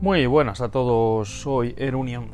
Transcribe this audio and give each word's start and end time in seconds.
Muy 0.00 0.26
buenas 0.26 0.60
a 0.60 0.70
todos, 0.70 1.40
soy 1.40 1.74
Erunion. 1.78 2.28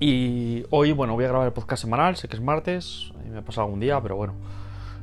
Y 0.00 0.64
hoy 0.70 0.92
bueno 0.92 1.14
voy 1.14 1.24
a 1.24 1.28
grabar 1.28 1.46
el 1.46 1.52
podcast 1.52 1.82
semanal, 1.82 2.16
sé 2.16 2.28
que 2.28 2.36
es 2.36 2.42
martes, 2.42 3.12
me 3.30 3.38
ha 3.38 3.42
pasado 3.42 3.66
algún 3.66 3.80
día, 3.80 4.00
pero 4.02 4.16
bueno, 4.16 4.34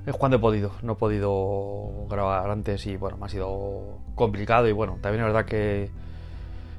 es 0.05 0.13
cuando 0.15 0.37
he 0.37 0.39
podido, 0.39 0.71
no 0.81 0.93
he 0.93 0.95
podido 0.95 2.05
grabar 2.09 2.49
antes 2.51 2.85
y 2.85 2.97
bueno, 2.97 3.17
me 3.17 3.25
ha 3.25 3.29
sido 3.29 3.99
complicado 4.15 4.67
y 4.67 4.71
bueno, 4.71 4.97
también 5.01 5.23
es 5.23 5.33
verdad 5.33 5.45
que 5.45 5.89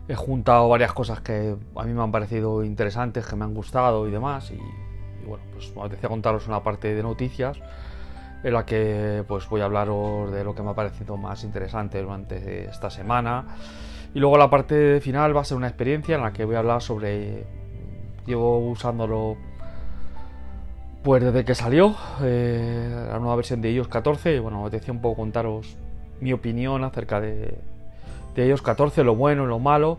he 0.07 0.15
juntado 0.15 0.69
varias 0.69 0.93
cosas 0.93 1.21
que 1.23 1.57
a 1.77 1.83
mí 1.85 1.93
me 1.95 2.03
han 2.03 2.13
parecido 2.13 2.63
interesantes, 2.63 3.27
que 3.27 3.37
me 3.37 3.45
han 3.45 3.55
gustado 3.55 4.07
y 4.07 4.11
demás 4.11 4.51
y, 4.51 4.59
bueno, 5.27 5.45
pues 5.53 5.75
me 5.75 5.81
apetecía 5.81 6.09
contaros 6.09 6.47
una 6.47 6.63
parte 6.63 6.95
de 6.95 7.03
noticias 7.03 7.59
en 8.45 8.53
la 8.53 8.65
que 8.65 9.25
pues 9.27 9.49
voy 9.49 9.63
a 9.63 9.65
hablaros 9.65 10.31
de 10.31 10.45
lo 10.45 10.55
que 10.55 10.63
me 10.63 10.71
ha 10.71 10.75
parecido 10.75 11.17
más 11.17 11.43
interesante 11.43 12.01
durante 12.01 12.67
esta 12.67 12.91
semana 12.91 13.45
y 14.15 14.21
luego 14.21 14.39
la 14.39 14.49
parte 14.49 15.01
final 15.01 15.37
va 15.37 15.41
a 15.41 15.45
ser 15.45 15.57
una 15.57 15.67
experiencia 15.67 16.15
en 16.15 16.23
la 16.23 16.33
que 16.33 16.45
voy 16.45 16.55
a 16.55 16.61
hablar 16.61 16.81
sobre... 16.81 17.45
Llevo 18.27 18.59
usándolo 18.71 19.37
pues 21.03 21.23
desde 21.23 21.45
que 21.45 21.55
salió 21.55 21.95
eh, 22.23 23.07
la 23.11 23.19
nueva 23.19 23.37
versión 23.37 23.61
de 23.61 23.73
iOS 23.73 23.89
14. 23.89 24.37
Y 24.37 24.39
bueno, 24.39 24.63
me 24.63 24.71
decía 24.71 24.95
un 24.95 25.03
poco 25.03 25.17
contaros 25.17 25.77
mi 26.21 26.33
opinión 26.33 26.85
acerca 26.85 27.21
de, 27.21 27.59
de 28.35 28.47
iOS 28.47 28.63
14, 28.63 29.05
lo 29.05 29.15
bueno 29.17 29.45
y 29.45 29.49
lo 29.49 29.59
malo. 29.59 29.99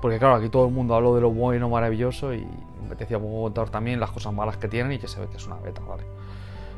Porque 0.00 0.18
claro, 0.18 0.36
aquí 0.36 0.48
todo 0.48 0.66
el 0.66 0.72
mundo 0.72 0.94
habló 0.94 1.14
de 1.14 1.20
lo 1.20 1.30
bueno, 1.30 1.68
maravilloso 1.68 2.32
y 2.32 2.46
me 2.88 2.94
decía 2.94 3.18
un 3.18 3.24
poco 3.24 3.42
contar 3.42 3.68
también 3.68 3.98
las 3.98 4.12
cosas 4.12 4.32
malas 4.32 4.56
que 4.56 4.68
tienen 4.68 4.92
y 4.92 4.98
que 4.98 5.08
se 5.08 5.20
ve 5.20 5.26
que 5.26 5.36
es 5.36 5.46
una 5.46 5.56
beta, 5.56 5.82
¿vale? 5.86 6.04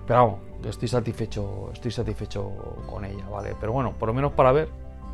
Pero 0.08 0.24
vamos, 0.24 0.40
estoy 0.64 0.88
satisfecho, 0.88 1.70
estoy 1.72 1.90
satisfecho 1.90 2.50
con 2.90 3.04
ella, 3.04 3.28
¿vale? 3.30 3.54
Pero 3.60 3.72
bueno, 3.72 3.92
por 3.92 4.08
lo 4.08 4.14
menos 4.14 4.32
para 4.32 4.50
ver 4.52 4.68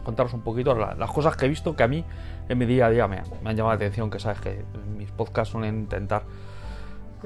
contaros 0.04 0.32
un 0.34 0.42
poquito 0.42 0.74
las 0.74 1.10
cosas 1.10 1.36
que 1.36 1.46
he 1.46 1.48
visto 1.48 1.74
que 1.74 1.82
a 1.82 1.88
mí 1.88 2.04
en 2.48 2.58
mi 2.58 2.66
día 2.66 2.86
a 2.86 2.90
día 2.90 3.08
me, 3.08 3.16
han 3.18 3.56
llamado 3.56 3.70
la 3.70 3.74
atención, 3.74 4.08
que 4.08 4.20
sabes 4.20 4.40
que 4.40 4.64
mis 4.96 5.10
podcasts 5.10 5.52
suelen 5.52 5.80
intentar 5.80 6.22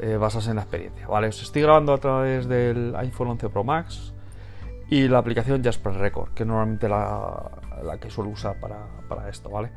eh, 0.01 0.17
basarse 0.17 0.51
en 0.51 0.57
la 0.57 0.63
experiencia. 0.63 1.07
Vale, 1.07 1.29
os 1.29 1.43
estoy 1.43 1.63
grabando 1.63 1.93
a 1.93 1.99
través 1.99 2.49
del 2.49 2.97
iPhone 2.97 3.29
11 3.29 3.49
Pro 3.51 3.65
Max 3.65 4.15
y 4.89 5.07
la 5.07 5.19
aplicación 5.19 5.63
Jasper 5.63 5.93
Record, 5.95 6.33
que 6.35 6.45
normalmente 6.45 6.89
la, 6.89 7.51
la 7.85 7.99
que 7.99 8.11
suelo 8.11 8.31
usar 8.31 8.59
para, 8.59 8.79
para 9.09 9.29
esto, 9.29 9.51
¿vale? 9.51 9.71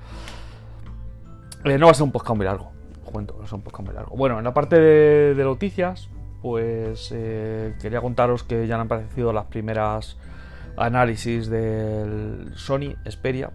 Eh, 1.66 1.78
no 1.78 1.88
va 1.88 1.92
a 1.92 1.96
ser 1.96 2.04
un 2.04 2.12
podcast 2.12 2.38
muy 2.38 2.46
largo, 2.46 2.72
cuento, 3.04 3.34
no 3.34 3.40
va 3.40 3.46
a 3.46 3.48
ser 3.48 3.56
un 3.56 3.64
podcast 3.64 3.86
muy 3.86 3.96
largo. 3.96 4.16
Bueno, 4.16 4.38
en 4.38 4.44
la 4.44 4.54
parte 4.54 4.80
de, 4.80 5.44
noticias, 5.44 6.10
pues 6.42 7.12
eh, 7.14 7.76
quería 7.82 8.02
contaros 8.02 8.44
que 8.44 8.68
ya 8.68 8.76
han 8.76 8.82
aparecido 8.82 9.32
las 9.34 9.46
primeras 9.46 10.18
análisis 10.78 11.50
del 11.50 12.52
Sony 12.56 12.96
Xperia, 13.08 13.52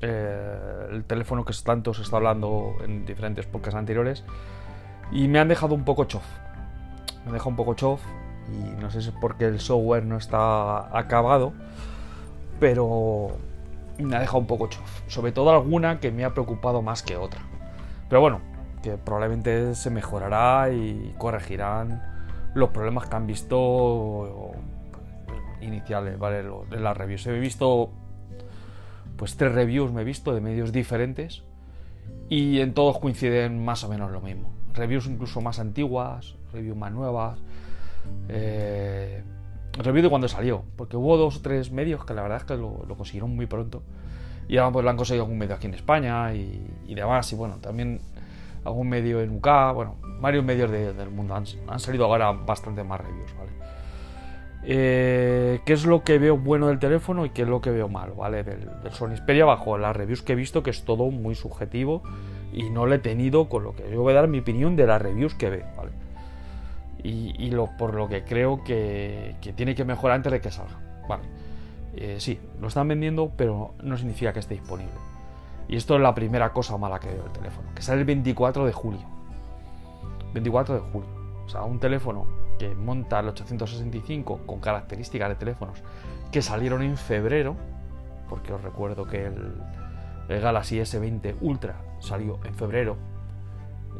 eh, 0.00 0.88
el 0.90 1.04
teléfono 1.04 1.44
que 1.44 1.52
tanto 1.64 1.92
se 1.94 2.02
está 2.02 2.16
hablando 2.16 2.74
en 2.84 3.04
diferentes 3.04 3.46
podcasts 3.46 3.76
anteriores, 3.76 4.24
y 5.12 5.28
me 5.28 5.38
han 5.38 5.48
dejado 5.48 5.74
un 5.74 5.84
poco 5.84 6.04
chof. 6.04 6.24
Me 7.26 7.32
dejado 7.32 7.50
un 7.50 7.56
poco 7.56 7.74
chof, 7.74 8.00
y 8.52 8.80
no 8.80 8.90
sé 8.90 9.02
si 9.02 9.08
es 9.08 9.14
porque 9.20 9.46
el 9.46 9.60
software 9.60 10.04
no 10.04 10.16
está 10.16 10.96
acabado, 10.96 11.52
pero 12.60 13.28
me 13.98 14.16
ha 14.16 14.20
dejado 14.20 14.38
un 14.38 14.46
poco 14.46 14.68
chof. 14.68 15.02
Sobre 15.08 15.32
todo 15.32 15.50
alguna 15.50 16.00
que 16.00 16.10
me 16.10 16.24
ha 16.24 16.34
preocupado 16.34 16.82
más 16.82 17.02
que 17.02 17.16
otra. 17.16 17.40
Pero 18.08 18.20
bueno, 18.20 18.40
que 18.84 18.98
probablemente 18.98 19.74
se 19.74 19.88
mejorará 19.88 20.70
y 20.70 21.14
corregirán 21.16 22.02
los 22.54 22.68
problemas 22.68 23.08
que 23.08 23.16
han 23.16 23.26
visto 23.26 24.52
iniciales, 25.62 26.18
¿vale? 26.18 26.44
En 26.70 26.84
las 26.84 26.96
reviews. 26.96 27.26
He 27.26 27.38
visto 27.38 27.90
pues 29.16 29.36
tres 29.36 29.52
reviews 29.52 29.92
me 29.92 30.02
he 30.02 30.04
visto 30.04 30.34
de 30.34 30.40
medios 30.40 30.72
diferentes 30.72 31.44
y 32.28 32.60
en 32.60 32.74
todos 32.74 32.98
coinciden 32.98 33.64
más 33.64 33.84
o 33.84 33.88
menos 33.88 34.10
lo 34.10 34.20
mismo. 34.20 34.52
Reviews 34.74 35.06
incluso 35.06 35.40
más 35.40 35.58
antiguas, 35.58 36.34
reviews 36.52 36.76
más 36.76 36.92
nuevas. 36.92 37.38
Eh, 38.28 39.22
review 39.78 40.02
de 40.02 40.10
cuando 40.10 40.28
salió, 40.28 40.64
porque 40.76 40.96
hubo 40.96 41.16
dos 41.16 41.38
o 41.38 41.40
tres 41.40 41.70
medios 41.70 42.04
que 42.04 42.12
la 42.12 42.22
verdad 42.22 42.38
es 42.38 42.44
que 42.44 42.56
lo, 42.56 42.84
consiguieron 42.96 43.34
muy 43.34 43.46
pronto. 43.46 43.82
Y 44.46 44.58
ahora 44.58 44.72
pues 44.72 44.84
lo 44.84 44.90
han 44.90 44.96
conseguido 44.96 45.24
algún 45.24 45.38
medio 45.38 45.54
aquí 45.54 45.68
en 45.68 45.74
España 45.74 46.34
y, 46.34 46.94
demás. 46.94 47.32
Y 47.32 47.36
bueno, 47.36 47.56
también 47.62 48.00
algún 48.64 48.88
medio 48.88 49.20
en 49.20 49.36
UK, 49.36 49.48
bueno, 49.74 49.96
varios 50.20 50.44
medios 50.44 50.70
del 50.70 51.10
mundo 51.10 51.34
han, 51.34 51.44
han, 51.68 51.80
salido 51.80 52.06
ahora 52.06 52.32
bastante 52.32 52.82
más 52.82 53.00
reviews, 53.00 53.34
¿vale? 53.36 53.50
Eh, 54.66 55.60
¿Qué 55.66 55.74
es 55.74 55.84
lo 55.84 56.02
que 56.04 56.18
veo 56.18 56.38
bueno 56.38 56.68
del 56.68 56.78
teléfono 56.78 57.26
y 57.26 57.30
qué 57.30 57.42
es 57.42 57.48
lo 57.48 57.60
que 57.60 57.70
veo 57.70 57.88
malo, 57.88 58.14
¿vale? 58.14 58.42
Del, 58.42 58.70
Sony 58.92 59.16
Xperia 59.16 59.44
bajo 59.44 59.76
las 59.76 59.94
reviews 59.94 60.22
que 60.22 60.32
he 60.32 60.36
visto, 60.36 60.62
que 60.62 60.70
es 60.70 60.84
todo 60.84 61.10
muy 61.10 61.34
subjetivo 61.34 62.02
y 62.52 62.70
no 62.70 62.86
le 62.86 62.96
he 62.96 62.98
tenido 62.98 63.48
con 63.48 63.64
lo 63.64 63.74
que 63.74 63.90
yo 63.90 64.00
voy 64.00 64.12
a 64.12 64.16
dar 64.16 64.28
mi 64.28 64.38
opinión 64.38 64.74
de 64.76 64.86
las 64.86 65.02
reviews 65.02 65.34
que 65.34 65.50
veo, 65.50 65.66
¿vale? 65.76 65.90
Y, 67.06 67.50
lo, 67.50 67.68
por 67.76 67.92
lo 67.92 68.08
que 68.08 68.24
creo 68.24 68.64
que, 68.64 69.34
tiene 69.56 69.74
que 69.74 69.84
mejorar 69.84 70.16
antes 70.16 70.32
de 70.32 70.40
que 70.40 70.50
salga, 70.50 70.78
¿vale? 71.06 71.24
Eh, 71.96 72.16
sí, 72.18 72.40
lo 72.62 72.68
están 72.68 72.88
vendiendo, 72.88 73.30
pero 73.36 73.74
no 73.82 73.98
significa 73.98 74.32
que 74.32 74.38
esté 74.38 74.54
disponible. 74.54 74.94
Y 75.68 75.76
esto 75.76 75.96
es 75.96 76.00
la 76.00 76.14
primera 76.14 76.52
cosa 76.52 76.76
mala 76.76 77.00
que 77.00 77.08
veo 77.08 77.22
del 77.22 77.32
teléfono, 77.32 77.68
que 77.74 77.82
sale 77.82 78.00
el 78.00 78.06
24 78.06 78.66
de 78.66 78.72
julio. 78.72 79.06
24 80.34 80.74
de 80.74 80.80
julio. 80.80 81.08
O 81.46 81.48
sea, 81.48 81.62
un 81.62 81.78
teléfono 81.78 82.26
que 82.58 82.74
monta 82.74 83.20
el 83.20 83.28
865 83.28 84.40
con 84.46 84.60
características 84.60 85.28
de 85.30 85.34
teléfonos 85.36 85.82
que 86.30 86.42
salieron 86.42 86.82
en 86.82 86.96
febrero, 86.96 87.56
porque 88.28 88.52
os 88.52 88.62
recuerdo 88.62 89.06
que 89.06 89.26
el, 89.26 89.54
Galaxy 90.28 90.78
S20 90.78 91.36
Ultra 91.40 91.76
salió 92.00 92.40
en 92.44 92.54
febrero, 92.54 92.96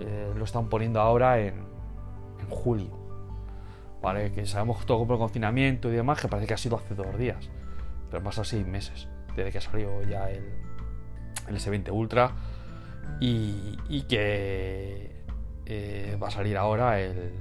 eh, 0.01 0.33
lo 0.35 0.45
están 0.45 0.69
poniendo 0.69 1.01
ahora 1.01 1.39
en, 1.39 1.73
julio. 2.49 2.91
Vale, 4.03 4.33
que 4.33 4.45
sabemos 4.45 4.85
todo 4.85 5.07
por 5.07 5.15
el 5.15 5.19
confinamiento 5.19 5.91
y 5.91 5.93
demás, 5.93 6.21
que 6.21 6.29
parece 6.29 6.47
que 6.47 6.55
ha 6.55 6.59
sido 6.59 6.77
hace 6.77 6.95
dos 6.95 7.17
días, 7.17 7.49
pero 8.11 8.23
pasa 8.23 8.45
seis 8.45 8.67
meses 8.67 9.09
desde 9.35 9.51
que 9.51 9.61
salió 9.63 10.03
ya 10.03 10.31
el, 10.31 10.45
el 11.49 11.57
S20 11.57 11.91
Ultra 11.93 12.33
y, 13.21 14.03
que 14.09 15.25
eh, 15.67 16.19
va 16.23 16.29
a 16.29 16.31
salir 16.31 16.57
ahora 16.57 17.01
el, 17.01 17.33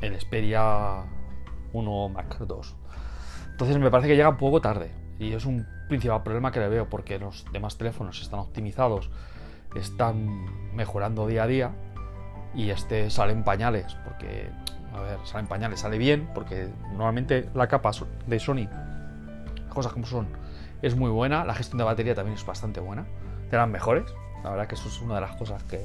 el 0.00 0.20
Xperia 0.20 1.04
1 1.72 2.08
Mac 2.08 2.38
2. 2.38 2.76
Entonces 3.52 3.78
me 3.78 3.90
parece 3.90 4.08
que 4.08 4.16
llega 4.16 4.28
un 4.28 4.36
poco 4.36 4.60
tarde 4.60 4.90
y 5.18 5.32
es 5.32 5.46
un 5.46 5.66
principal 5.88 6.22
problema 6.22 6.50
que 6.50 6.60
le 6.60 6.68
veo 6.68 6.88
porque 6.88 7.18
los 7.18 7.44
demás 7.52 7.76
teléfonos 7.78 8.20
están 8.20 8.40
optimizados, 8.40 9.10
están 9.76 10.74
mejorando 10.74 11.26
día 11.26 11.44
a 11.44 11.46
día 11.46 11.72
y 12.54 12.70
este 12.70 13.10
sale 13.10 13.32
en 13.32 13.44
pañales 13.44 13.96
porque, 14.04 14.50
a 14.94 15.00
ver, 15.00 15.18
sale 15.24 15.42
en 15.42 15.48
pañales, 15.48 15.80
sale 15.80 15.98
bien 15.98 16.28
porque 16.34 16.68
normalmente 16.90 17.48
la 17.54 17.68
capa 17.68 17.92
de 18.26 18.38
Sony, 18.38 18.68
cosas 19.68 19.92
como 19.92 20.06
son, 20.06 20.28
es 20.82 20.96
muy 20.96 21.10
buena, 21.10 21.44
la 21.44 21.54
gestión 21.54 21.78
de 21.78 21.84
batería 21.84 22.14
también 22.14 22.36
es 22.36 22.44
bastante 22.44 22.80
buena, 22.80 23.06
de 23.50 23.56
las 23.56 23.68
mejores, 23.68 24.04
la 24.42 24.50
verdad 24.50 24.66
que 24.66 24.74
eso 24.74 24.88
es 24.88 25.00
una 25.00 25.16
de 25.16 25.20
las 25.20 25.36
cosas 25.36 25.62
que, 25.64 25.80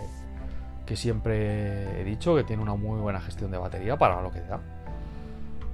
que 0.87 0.95
siempre 0.95 2.01
he 2.01 2.03
dicho 2.03 2.35
que 2.35 2.43
tiene 2.43 2.63
una 2.63 2.75
muy 2.75 2.99
buena 2.99 3.19
gestión 3.19 3.51
de 3.51 3.57
batería 3.57 3.97
para 3.97 4.21
lo 4.21 4.31
que 4.31 4.39
te 4.39 4.47
da. 4.47 4.59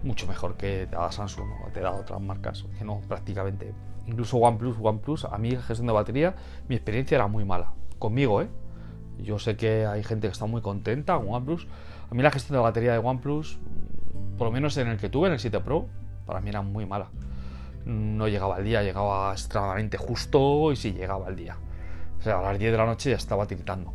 Mucho 0.04 0.28
mejor 0.28 0.58
que 0.58 0.88
te 0.90 0.96
da 0.96 1.12
Samsung 1.12 1.50
o 1.66 1.70
te 1.70 1.80
da 1.80 1.92
otras 1.92 2.20
marcas, 2.20 2.66
que 2.78 2.84
no 2.84 3.00
prácticamente. 3.08 3.74
Incluso 4.06 4.38
OnePlus, 4.38 4.76
OnePlus, 4.82 5.26
a 5.26 5.38
mí 5.38 5.52
gestión 5.52 5.88
de 5.88 5.94
batería, 5.94 6.36
mi 6.68 6.76
experiencia 6.76 7.16
era 7.16 7.28
muy 7.28 7.46
mala. 7.46 7.72
Conmigo, 8.00 8.42
¿eh? 8.42 8.50
Yo 9.20 9.40
sé 9.40 9.56
que 9.56 9.86
hay 9.86 10.04
gente 10.04 10.28
que 10.28 10.34
está 10.34 10.46
muy 10.46 10.62
contenta 10.62 11.16
con 11.16 11.30
OnePlus. 11.30 11.68
A 12.12 12.16
mí 12.16 12.22
la 12.22 12.32
gestión 12.32 12.58
de 12.58 12.64
batería 12.64 12.92
de 12.92 12.98
OnePlus, 12.98 13.60
por 14.38 14.48
lo 14.48 14.52
menos 14.52 14.76
en 14.78 14.88
el 14.88 14.98
que 14.98 15.10
tuve, 15.10 15.28
en 15.28 15.34
el 15.34 15.40
7 15.40 15.62
Pro, 15.62 15.88
para 16.26 16.42
mí 16.42 16.50
era 16.50 16.64
muy 16.64 16.86
mala. 16.86 17.12
No 17.86 18.28
llegaba 18.28 18.56
al 18.56 18.64
día, 18.64 18.82
llegaba 18.84 19.32
extremadamente 19.32 19.98
justo 19.98 20.72
y 20.72 20.76
sí 20.76 20.94
llegaba 20.94 21.28
al 21.28 21.36
día. 21.36 21.58
O 22.20 22.22
sea, 22.22 22.40
a 22.40 22.42
las 22.42 22.60
10 22.60 22.72
de 22.72 22.78
la 22.78 22.86
noche 22.86 23.10
ya 23.10 23.18
estaba 23.18 23.46
tiritando. 23.46 23.94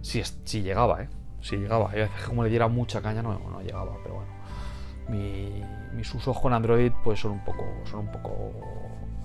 Si, 0.00 0.22
si 0.44 0.62
llegaba, 0.62 1.02
¿eh? 1.02 1.08
Si 1.40 1.56
llegaba. 1.56 1.90
Y 1.94 2.00
a 2.00 2.04
veces 2.04 2.26
como 2.26 2.42
le 2.42 2.50
diera 2.50 2.68
mucha 2.68 3.02
caña 3.02 3.22
no, 3.22 3.38
no 3.38 3.60
llegaba, 3.60 3.96
pero 4.02 4.16
bueno. 4.16 5.66
mis 5.94 6.14
usos 6.14 6.38
con 6.38 6.52
Android 6.52 6.92
pues 7.04 7.20
son 7.20 7.32
un 7.32 7.44
poco, 7.44 7.64
son 7.84 8.00
un 8.00 8.12
poco 8.12 8.52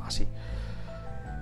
así. 0.03 0.27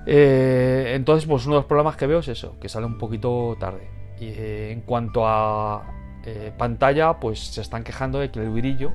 Eh, 0.05 0.93
entonces, 0.95 1.27
pues 1.27 1.45
uno 1.45 1.55
de 1.55 1.59
los 1.59 1.65
problemas 1.65 1.95
que 1.95 2.07
veo 2.07 2.19
es 2.19 2.27
eso, 2.27 2.59
que 2.59 2.69
sale 2.69 2.85
un 2.85 2.97
poquito 2.97 3.55
tarde. 3.59 3.87
Y 4.19 4.25
eh, 4.27 4.71
en 4.71 4.81
cuanto 4.81 5.27
a 5.27 5.83
eh, 6.25 6.51
pantalla, 6.57 7.19
pues 7.19 7.39
se 7.39 7.61
están 7.61 7.83
quejando 7.83 8.19
de 8.19 8.31
que 8.31 8.39
el 8.39 8.49
brillo, 8.49 8.91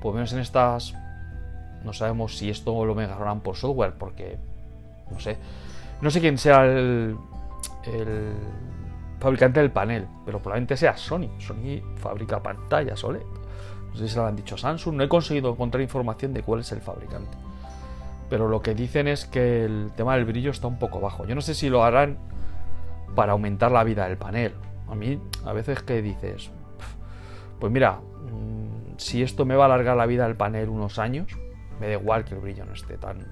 por 0.00 0.12
lo 0.12 0.16
menos 0.16 0.32
en 0.32 0.40
estas, 0.40 0.94
no 1.84 1.92
sabemos 1.92 2.36
si 2.36 2.50
esto 2.50 2.84
lo 2.84 2.94
mejorarán 2.94 3.40
por 3.40 3.56
software, 3.56 3.94
porque 3.98 4.38
no 5.10 5.20
sé, 5.20 5.36
no 6.00 6.10
sé 6.10 6.20
quién 6.20 6.38
sea 6.38 6.64
el, 6.64 7.16
fabricante 9.18 9.60
del 9.60 9.70
panel, 9.70 10.06
pero 10.24 10.38
probablemente 10.38 10.76
sea 10.76 10.96
Sony. 10.96 11.28
Sony 11.38 11.80
fabrica 11.96 12.42
pantallas 12.42 13.02
OLED. 13.02 13.22
No 13.90 13.96
sé 13.96 14.06
si 14.06 14.14
se 14.14 14.18
lo 14.18 14.26
han 14.26 14.36
dicho 14.36 14.56
Samsung. 14.56 14.96
No 14.96 15.04
he 15.04 15.08
conseguido 15.08 15.50
encontrar 15.50 15.82
información 15.82 16.32
de 16.32 16.42
cuál 16.42 16.60
es 16.60 16.70
el 16.72 16.80
fabricante. 16.80 17.36
Pero 18.30 18.46
lo 18.46 18.60
que 18.60 18.74
dicen 18.74 19.08
es 19.08 19.24
que 19.24 19.64
el 19.64 19.90
tema 19.96 20.14
del 20.14 20.24
brillo 20.24 20.50
está 20.50 20.66
un 20.66 20.78
poco 20.78 21.00
bajo. 21.00 21.26
Yo 21.26 21.34
no 21.34 21.40
sé 21.40 21.54
si 21.54 21.68
lo 21.68 21.82
harán 21.82 22.18
para 23.16 23.32
aumentar 23.32 23.72
la 23.72 23.82
vida 23.82 24.06
del 24.06 24.18
panel. 24.18 24.54
A 24.88 24.94
mí, 24.94 25.20
a 25.44 25.52
veces 25.52 25.82
que 25.82 26.02
dices, 26.02 26.50
pues 27.58 27.72
mira, 27.72 27.94
mm, 27.94 28.98
si 28.98 29.22
esto 29.22 29.44
me 29.44 29.56
va 29.56 29.64
a 29.64 29.66
alargar 29.66 29.96
la 29.96 30.06
vida 30.06 30.26
del 30.26 30.36
panel 30.36 30.68
unos 30.68 30.98
años, 30.98 31.26
me 31.80 31.86
da 31.86 31.94
igual 31.94 32.24
que 32.24 32.34
el 32.34 32.40
brillo 32.40 32.64
no 32.64 32.72
esté 32.72 32.96
tan, 32.96 33.26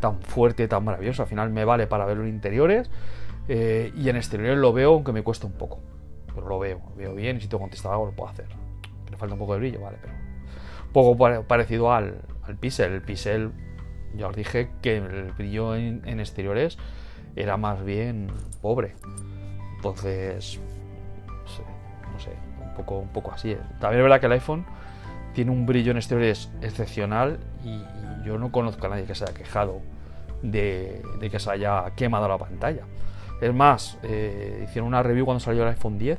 tan 0.00 0.20
fuerte, 0.22 0.68
tan 0.68 0.84
maravilloso. 0.84 1.22
Al 1.22 1.28
final 1.28 1.50
me 1.50 1.64
vale 1.64 1.86
para 1.86 2.04
verlo 2.04 2.24
en 2.24 2.30
interiores 2.30 2.90
eh, 3.48 3.92
y 3.96 4.08
en 4.08 4.16
exteriores 4.16 4.58
lo 4.58 4.72
veo 4.72 4.94
aunque 4.94 5.12
me 5.12 5.22
cueste 5.22 5.46
un 5.46 5.52
poco. 5.52 5.80
Pero 6.34 6.48
lo 6.48 6.58
veo, 6.58 6.80
veo 6.96 7.14
bien 7.14 7.36
y 7.36 7.40
si 7.40 7.48
tengo 7.48 7.60
contestado 7.60 7.94
algo 7.94 8.06
lo 8.06 8.12
puedo 8.12 8.30
hacer. 8.30 8.46
Me 9.10 9.16
falta 9.16 9.34
un 9.34 9.38
poco 9.38 9.54
de 9.54 9.60
brillo, 9.60 9.80
vale, 9.80 9.98
pero 10.00 10.14
poco 10.92 11.44
parecido 11.46 11.92
al, 11.92 12.22
al 12.42 12.56
Pixel. 12.56 12.92
El 12.92 13.02
Pixel, 13.02 13.52
ya 14.14 14.28
os 14.28 14.36
dije 14.36 14.70
que 14.80 14.96
el 14.96 15.32
brillo 15.32 15.74
en, 15.76 16.20
exteriores 16.20 16.78
era 17.36 17.56
más 17.56 17.84
bien 17.84 18.28
pobre. 18.62 18.94
Entonces, 19.76 20.60
no 21.26 21.46
sé, 21.48 21.62
no 22.12 22.18
sé 22.18 22.30
un, 22.62 22.74
poco, 22.74 22.98
un 22.98 23.08
poco 23.08 23.32
así. 23.32 23.56
También 23.80 24.00
es 24.00 24.02
verdad 24.04 24.20
que 24.20 24.26
el 24.26 24.32
iPhone 24.32 24.64
tiene 25.34 25.50
un 25.50 25.66
brillo 25.66 25.90
en 25.90 25.98
exteriores 25.98 26.50
excepcional 26.62 27.38
y, 27.64 27.82
yo 28.24 28.38
no 28.38 28.50
conozco 28.50 28.86
a 28.86 28.88
nadie 28.88 29.04
que 29.04 29.14
se 29.14 29.24
haya 29.24 29.34
quejado 29.34 29.82
de, 30.40 31.02
que 31.30 31.38
se 31.38 31.50
haya 31.50 31.92
quemado 31.94 32.26
la 32.26 32.38
pantalla. 32.38 32.84
Es 33.42 33.52
más, 33.52 33.98
eh, 34.02 34.64
hicieron 34.64 34.88
una 34.88 35.02
review 35.02 35.26
cuando 35.26 35.40
salió 35.40 35.62
el 35.62 35.68
iPhone 35.68 35.98
10 35.98 36.18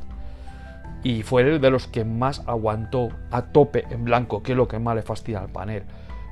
y 1.04 1.24
fue 1.24 1.42
el 1.42 1.60
de 1.60 1.72
los 1.72 1.88
que 1.88 2.06
más 2.06 2.44
aguantó 2.46 3.10
a 3.32 3.42
tope 3.42 3.86
en 3.90 4.06
blanco, 4.06 4.44
que 4.44 4.52
es 4.52 4.58
lo 4.58 4.68
que 4.68 4.78
más 4.78 4.96
le 4.96 5.02
fastidia 5.02 5.40
al 5.40 5.50
panel. 5.50 5.82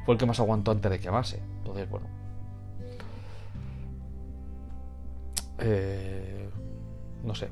Fue 0.06 0.14
el 0.14 0.20
que 0.20 0.28
más 0.28 0.40
aguantó 0.40 0.70
antes 0.70 0.92
de 0.92 1.00
quemarse. 1.00 1.42
Entonces, 1.58 1.90
bueno. 1.90 2.06
Eh, 5.58 6.50
no 7.24 7.34
sé. 7.34 7.50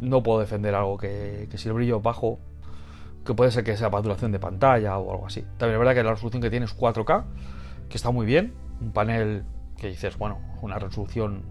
no 0.00 0.22
puedo 0.22 0.40
defender 0.40 0.74
algo 0.74 0.96
que, 0.96 1.48
que 1.50 1.58
si 1.58 1.68
el 1.68 1.74
brillo 1.74 1.98
es 1.98 2.02
bajo, 2.02 2.38
que 3.26 3.34
puede 3.34 3.50
ser 3.50 3.64
que 3.64 3.76
sea 3.76 3.90
para 3.90 4.02
duración 4.02 4.32
de 4.32 4.38
pantalla 4.38 4.96
o 4.98 5.12
algo 5.12 5.26
así. 5.26 5.42
También 5.58 5.74
es 5.74 5.78
verdad 5.78 5.94
que 5.94 6.02
la 6.02 6.12
resolución 6.12 6.42
que 6.42 6.50
tiene 6.50 6.66
es 6.66 6.76
4K, 6.76 7.24
que 7.88 7.96
está 7.96 8.10
muy 8.10 8.24
bien, 8.24 8.54
un 8.80 8.92
panel 8.92 9.44
que 9.76 9.88
dices, 9.88 10.16
bueno, 10.16 10.38
una 10.62 10.78
resolución 10.78 11.42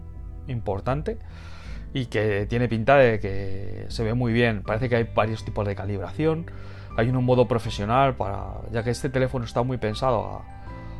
importante 0.48 1.18
y 1.92 2.06
que 2.06 2.46
tiene 2.46 2.68
pinta 2.68 2.96
de 2.96 3.20
que 3.20 3.86
se 3.88 4.04
ve 4.04 4.14
muy 4.14 4.32
bien. 4.32 4.62
Parece 4.62 4.88
que 4.88 4.96
hay 4.96 5.08
varios 5.14 5.44
tipos 5.44 5.66
de 5.66 5.74
calibración. 5.74 6.50
Hay 6.96 7.08
un 7.08 7.24
modo 7.24 7.46
profesional 7.46 8.16
para, 8.16 8.60
ya 8.72 8.82
que 8.82 8.90
este 8.90 9.10
teléfono 9.10 9.44
está 9.44 9.62
muy 9.62 9.78
pensado 9.78 10.42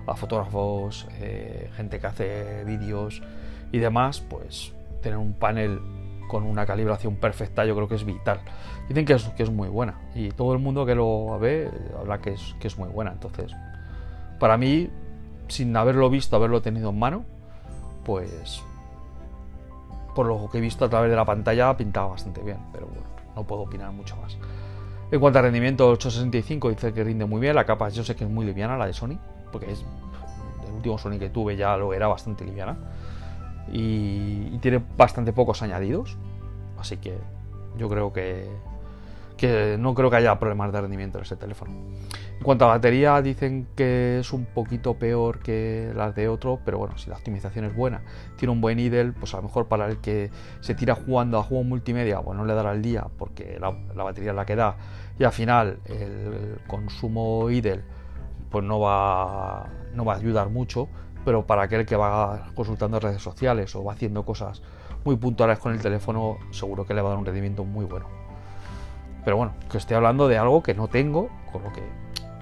a, 0.07 0.15
fotógrafos, 0.15 1.09
eh, 1.19 1.69
gente 1.75 1.99
que 1.99 2.07
hace 2.07 2.65
vídeos 2.65 3.23
y 3.73 3.79
demás, 3.79 4.21
pues 4.21 4.73
tener 5.03 5.19
un 5.19 5.33
panel 5.33 5.81
con 6.29 6.45
una 6.45 6.67
calibración 6.67 7.17
perfecta 7.17 7.65
yo 7.65 7.75
creo 7.75 7.89
que 7.89 7.95
es 7.95 8.05
vital. 8.05 8.41
Dicen 8.89 9.05
que 9.05 9.15
es, 9.15 9.25
que 9.31 9.43
es 9.43 9.51
muy 9.51 9.69
buena 9.69 9.95
y 10.15 10.31
todo 10.31 10.53
el 10.53 10.59
mundo 10.59 10.87
que 10.87 10.95
lo 10.95 11.39
ve 11.39 11.71
habla 11.99 12.21
que 12.21 12.35
es, 12.35 12.55
que 12.61 12.69
es 12.69 12.79
muy 12.79 12.89
buena. 12.89 13.13
Entonces, 13.13 13.53
para 14.39 14.57
mí, 14.57 14.91
sin 15.49 15.77
haberlo 15.77 16.11
visto, 16.11 16.37
haberlo 16.37 16.63
tenido 16.63 16.91
en 16.91 16.99
mano, 16.99 17.25
pues 18.05 18.63
por 20.15 20.27
lo 20.27 20.49
que 20.51 20.59
he 20.59 20.61
visto 20.61 20.85
a 20.85 20.89
través 20.89 21.11
de 21.11 21.17
la 21.17 21.25
pantalla 21.25 21.77
pintaba 21.77 22.09
bastante 22.09 22.43
bien, 22.43 22.59
pero 22.73 22.87
bueno, 22.87 23.03
no 23.35 23.45
puedo 23.45 23.63
opinar 23.63 23.93
mucho 23.93 24.17
más. 24.17 24.37
En 25.11 25.21
cuanto 25.21 25.39
a 25.39 25.43
rendimiento, 25.43 25.89
865 25.89 26.71
dice 26.71 26.93
que 26.93 27.05
rinde 27.05 27.27
muy 27.27 27.41
bien, 27.41 27.55
la 27.55 27.65
capa 27.65 27.89
yo 27.91 28.03
sé 28.03 28.17
que 28.17 28.25
es 28.25 28.31
muy 28.31 28.45
liviana, 28.47 28.77
la 28.77 28.87
de 28.87 28.93
Sony, 28.93 29.19
porque 29.53 29.71
es 29.71 29.85
el 30.67 30.73
último 30.75 30.99
Sony 30.99 31.19
que 31.19 31.31
tuve 31.31 31.57
ya 31.57 31.77
lo 31.77 31.93
era 31.93 32.09
bastante 32.09 32.45
liviana 32.45 32.77
y, 33.73 34.59
tiene 34.59 34.83
bastante 34.97 35.33
pocos 35.33 35.63
añadidos. 35.63 36.17
Así 36.79 36.97
que 36.97 37.19
yo 37.77 37.89
creo 37.89 38.13
que, 38.13 38.49
que 39.37 39.77
no 39.79 39.95
creo 39.95 40.11
que 40.11 40.17
haya 40.17 40.39
problemas 40.39 40.73
de 40.73 40.81
rendimiento 40.81 41.19
en 41.19 41.25
ese 41.25 41.37
teléfono. 41.37 41.73
En 42.39 42.43
cuanto 42.43 42.67
a 42.67 42.69
batería, 42.69 43.21
dicen 43.23 43.67
que 43.75 44.19
es 44.19 44.33
un 44.33 44.45
poquito 44.45 44.95
peor 44.95 45.39
que 45.39 45.91
las 45.97 46.15
de 46.15 46.29
otro, 46.29 46.61
pero 46.65 46.79
bueno, 46.79 46.99
si 46.99 47.09
la 47.09 47.17
optimización 47.17 47.65
es 47.65 47.75
buena, 47.75 48.03
tiene 48.37 48.53
un 48.53 48.61
buen 48.61 48.79
idle, 48.79 49.13
pues 49.13 49.33
a 49.33 49.39
lo 49.39 49.45
mejor 49.45 49.69
para 49.69 49.87
el 49.87 49.99
que 49.99 50.31
se 50.61 50.75
tira 50.75 50.95
jugando 50.95 51.39
a 51.39 51.43
juego 51.43 51.65
multimedia, 51.65 52.21
pues 52.21 52.37
no 52.37 52.45
le 52.45 52.55
dará 52.55 52.73
el 52.73 52.83
día 52.83 53.07
porque 53.19 53.59
la, 53.59 53.71
batería 54.03 54.31
es 54.31 54.37
la 54.37 54.45
que 54.45 54.55
da, 54.55 54.77
y 55.19 55.25
al 55.25 55.33
final 55.33 55.79
el 55.87 56.61
consumo 56.67 57.49
idle 57.51 57.83
pues 58.51 58.65
no 58.65 58.81
va, 58.81 59.69
no 59.95 60.05
va 60.05 60.15
a 60.15 60.17
ayudar 60.17 60.51
mucho, 60.51 60.89
pero 61.27 61.45
para 61.45 61.63
aquel 61.63 61.85
que 61.85 61.97
va 61.97 62.53
consultando 62.55 63.01
redes 63.01 63.21
sociales 63.21 63.75
o 63.75 63.83
va 63.83 63.95
haciendo 63.95 64.25
cosas 64.25 64.63
muy 65.05 65.17
puntuales 65.17 65.59
con 65.59 65.73
el 65.73 65.81
teléfono, 65.81 66.39
seguro 66.53 66.87
que 66.87 66.95
le 66.95 67.03
va 67.03 67.09
a 67.09 67.11
dar 67.11 67.19
un 67.19 67.27
rendimiento 67.27 67.65
muy 67.65 67.85
bueno. 67.85 68.07
Pero 69.25 69.37
bueno, 69.37 69.55
que 69.69 69.77
estoy 69.77 69.97
hablando 69.97 70.29
de 70.29 70.39
algo 70.39 70.63
que 70.63 70.73
no 70.73 70.87
tengo, 70.87 71.29
con 71.51 71.65
lo 71.65 71.73
que 71.73 71.83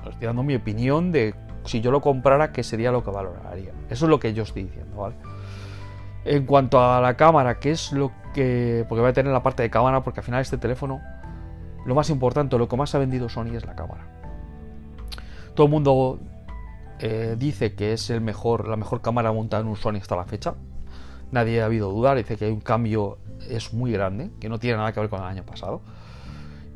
estoy 0.07 0.27
dando 0.27 0.43
mi 0.43 0.55
opinión 0.55 1.13
de 1.13 1.35
si 1.65 1.81
yo 1.81 1.91
lo 1.91 2.03
comprara, 2.03 2.53
qué 2.53 2.63
sería 2.63 2.93
lo 2.93 3.03
que 3.03 3.11
valoraría. 3.11 3.73
Eso 3.89 4.05
es 4.05 4.11
lo 4.11 4.21
que 4.21 4.35
yo 4.35 4.43
estoy 4.43 4.65
diciendo, 4.65 4.99
¿vale? 4.99 5.15
En 6.27 6.45
cuanto 6.45 6.79
a 6.79 7.01
la 7.01 7.17
cámara, 7.17 7.59
¿qué 7.59 7.71
es 7.71 7.91
lo 7.91 8.13
que... 8.35 8.85
Porque 8.87 9.01
voy 9.01 9.09
a 9.09 9.15
tener 9.15 9.33
la 9.33 9.43
parte 9.43 9.63
de 9.63 9.71
cámara, 9.71 10.03
porque 10.03 10.21
al 10.21 10.25
final 10.25 10.43
este 10.43 10.59
teléfono, 10.59 11.01
lo 11.87 11.95
más 11.95 12.11
importante, 12.11 12.59
lo 12.59 12.69
que 12.69 12.77
más 12.77 12.95
ha 12.95 12.99
vendido 12.99 13.31
Sony 13.31 13.57
es 13.57 13.65
la 13.65 13.75
cámara. 13.75 14.03
Todo 15.55 15.69
el 15.69 15.73
mundo 15.73 16.19
eh, 17.00 17.37
dice 17.38 17.75
que 17.75 17.93
es 17.93 18.11
la 18.11 18.20
mejor 18.20 19.00
cámara 19.02 19.32
montada 19.32 19.62
en 19.62 19.69
un 19.69 19.76
Sony 19.76 19.96
hasta 19.96 20.17
la 20.17 20.25
fecha. 20.25 20.55
Nadie 21.32 21.62
ha 21.62 21.67
habido 21.67 21.91
dudar, 21.91 22.17
dice 22.17 22.37
que 22.37 22.46
hay 22.46 22.52
un 22.52 22.61
cambio 22.61 23.19
es 23.49 23.73
muy 23.73 23.93
grande, 23.93 24.31
que 24.41 24.49
no 24.49 24.58
tiene 24.58 24.76
nada 24.76 24.93
que 24.93 25.00
ver 25.00 25.11
con 25.11 25.20
el 25.20 25.26
año 25.26 25.44
pasado. 25.44 25.82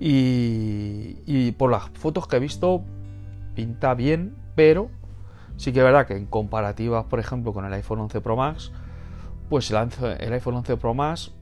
Y, 0.01 1.53
por 1.53 1.71
las 1.71 1.89
fotos 1.91 2.29
que 2.29 2.37
he 2.37 2.41
visto, 2.41 2.83
pinta 3.55 3.95
bien, 3.95 4.37
pero 4.55 4.91
sí 5.57 5.73
que 5.73 5.81
es 5.81 5.85
verdad 5.85 6.07
que 6.07 6.17
en 6.17 6.27
comparativa, 6.27 7.09
por 7.09 7.19
ejemplo, 7.19 7.53
con 7.53 7.65
el 7.65 7.73
iPhone 7.73 8.01
11 8.01 8.21
Pro 8.21 8.37
Max, 8.37 8.73
pues 9.49 9.71
el, 9.71 9.89
el 10.21 10.33
iPhone 10.33 10.55
11 10.57 10.77
Pro 10.77 10.95
Max, 10.95 11.33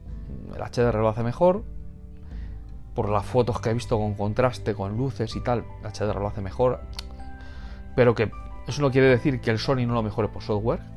el 0.55 0.61
HDR 0.61 0.95
lo 0.95 1.09
hace 1.09 1.23
mejor. 1.23 1.63
Por 2.95 3.09
las 3.09 3.25
fotos 3.25 3.61
que 3.61 3.69
he 3.69 3.73
visto 3.73 3.99
con 3.99 4.15
contraste, 4.15 4.73
con 4.73 4.97
luces 4.97 5.35
y 5.35 5.41
tal, 5.41 5.63
el 5.83 5.91
HDR 5.91 6.19
lo 6.19 6.27
hace 6.27 6.41
mejor. 6.41 6.79
Pero 7.95 8.15
que 8.15 8.31
eso 8.67 8.81
no 8.81 8.91
quiere 8.91 9.07
decir 9.07 9.39
que 9.39 9.49
el 9.49 9.59
Sony 9.59 9.85
no 9.87 9.93
lo 9.93 10.03
mejore 10.03 10.27
por 10.27 10.43
software, 10.43 10.81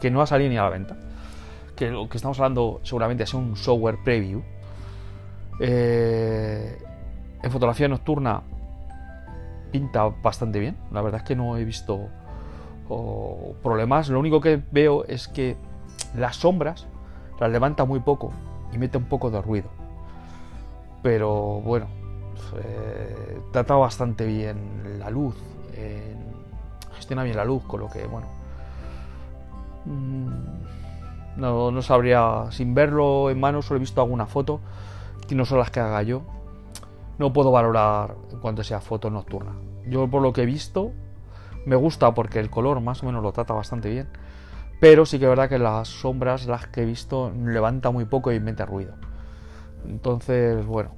que, 0.00 0.10
no 0.10 0.18
va 0.18 0.24
a 0.24 0.26
salir 0.26 0.50
ni 0.50 0.56
a 0.56 0.62
la 0.62 0.70
venta. 0.70 0.96
Que 1.76 1.90
lo 1.90 2.08
que 2.08 2.16
estamos 2.16 2.38
hablando 2.40 2.80
seguramente 2.82 3.24
es 3.24 3.34
un 3.34 3.56
software 3.56 3.98
preview. 4.02 4.42
Eh, 5.60 6.78
en 7.42 7.50
fotografía 7.50 7.88
nocturna 7.88 8.42
pinta 9.70 10.04
bastante 10.22 10.58
bien. 10.58 10.76
La 10.90 11.02
verdad 11.02 11.20
es 11.20 11.26
que 11.26 11.36
no 11.36 11.56
he 11.56 11.64
visto 11.64 12.08
problemas. 13.62 14.08
Lo 14.08 14.18
único 14.18 14.40
que 14.40 14.62
veo 14.72 15.04
es 15.04 15.28
que 15.28 15.56
las 16.16 16.36
sombras 16.36 16.86
las 17.38 17.50
levanta 17.50 17.84
muy 17.84 18.00
poco 18.00 18.32
y 18.72 18.78
mete 18.78 18.96
un 18.96 19.04
poco 19.04 19.30
de 19.30 19.42
ruido. 19.42 19.68
Pero 21.02 21.60
bueno, 21.60 21.86
eh, 22.56 23.40
trata 23.52 23.74
bastante 23.74 24.26
bien 24.26 24.98
la 24.98 25.10
luz 25.10 25.36
gestiona 26.98 27.22
bien 27.22 27.36
la 27.36 27.44
luz, 27.44 27.64
con 27.64 27.80
lo 27.80 27.88
que, 27.88 28.06
bueno, 28.06 28.26
mm, 29.86 30.28
no, 31.38 31.70
no 31.70 31.82
sabría, 31.82 32.46
sin 32.50 32.74
verlo 32.74 33.30
en 33.30 33.40
mano, 33.40 33.62
solo 33.62 33.78
he 33.78 33.80
visto 33.80 34.00
alguna 34.00 34.26
foto, 34.26 34.60
que 35.26 35.34
no 35.34 35.44
son 35.44 35.58
las 35.58 35.70
que 35.70 35.80
haga 35.80 36.02
yo. 36.02 36.22
No 37.18 37.32
puedo 37.32 37.50
valorar 37.50 38.16
en 38.30 38.40
cuanto 38.40 38.64
sea 38.64 38.80
foto 38.80 39.10
nocturna. 39.10 39.52
Yo 39.86 40.08
por 40.08 40.22
lo 40.22 40.32
que 40.32 40.42
he 40.42 40.46
visto, 40.46 40.92
me 41.64 41.76
gusta 41.76 42.12
porque 42.14 42.40
el 42.40 42.50
color 42.50 42.80
más 42.80 43.02
o 43.02 43.06
menos 43.06 43.22
lo 43.22 43.32
trata 43.32 43.54
bastante 43.54 43.88
bien. 43.88 44.08
Pero 44.80 45.06
sí 45.06 45.18
que 45.18 45.24
es 45.24 45.28
verdad 45.28 45.48
que 45.48 45.58
las 45.58 45.88
sombras, 45.88 46.46
las 46.46 46.66
que 46.68 46.82
he 46.82 46.84
visto, 46.84 47.30
levanta 47.30 47.90
muy 47.90 48.04
poco 48.04 48.32
y 48.32 48.40
mete 48.40 48.64
ruido. 48.64 48.94
Entonces, 49.86 50.64
bueno. 50.64 50.90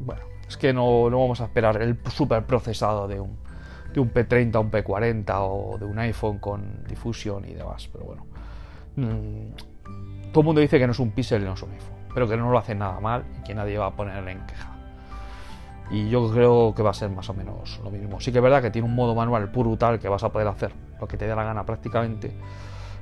Bueno, 0.00 0.22
es 0.48 0.56
que 0.56 0.72
no, 0.72 1.08
no 1.10 1.20
vamos 1.20 1.40
a 1.40 1.44
esperar 1.44 1.80
el 1.80 1.98
super 2.10 2.44
procesado 2.46 3.08
de 3.08 3.20
un, 3.20 3.36
de 3.92 4.00
un 4.00 4.12
P30 4.12 4.54
a 4.54 4.60
un 4.60 4.70
P40 4.70 5.34
o 5.38 5.78
de 5.78 5.84
un 5.84 5.98
iPhone 5.98 6.38
con 6.38 6.84
difusión 6.88 7.44
y 7.48 7.54
demás. 7.54 7.88
Pero 7.92 8.04
bueno, 8.04 8.26
mm, 8.96 10.30
todo 10.32 10.40
el 10.40 10.44
mundo 10.44 10.60
dice 10.60 10.78
que 10.78 10.86
no 10.86 10.92
es 10.92 10.98
un 10.98 11.10
pixel 11.12 11.42
y 11.42 11.44
no 11.44 11.54
es 11.54 11.62
un 11.62 11.72
iPhone, 11.72 11.96
pero 12.12 12.28
que 12.28 12.36
no 12.36 12.50
lo 12.50 12.58
hace 12.58 12.74
nada 12.74 13.00
mal 13.00 13.24
y 13.38 13.42
que 13.42 13.54
nadie 13.54 13.78
va 13.78 13.86
a 13.86 13.96
ponerle 13.96 14.32
en 14.32 14.46
queja. 14.46 14.72
Y 15.90 16.08
yo 16.08 16.30
creo 16.32 16.74
que 16.74 16.82
va 16.82 16.90
a 16.90 16.94
ser 16.94 17.10
más 17.10 17.28
o 17.30 17.34
menos 17.34 17.80
lo 17.82 17.90
mismo. 17.90 18.20
Sí 18.20 18.32
que 18.32 18.38
es 18.38 18.42
verdad 18.42 18.60
que 18.60 18.70
tiene 18.70 18.88
un 18.88 18.94
modo 18.94 19.14
manual 19.14 19.46
brutal 19.46 20.00
que 20.00 20.08
vas 20.08 20.24
a 20.24 20.30
poder 20.30 20.48
hacer 20.48 20.72
lo 21.00 21.06
que 21.06 21.16
te 21.16 21.26
dé 21.26 21.34
la 21.34 21.44
gana 21.44 21.64
prácticamente. 21.64 22.32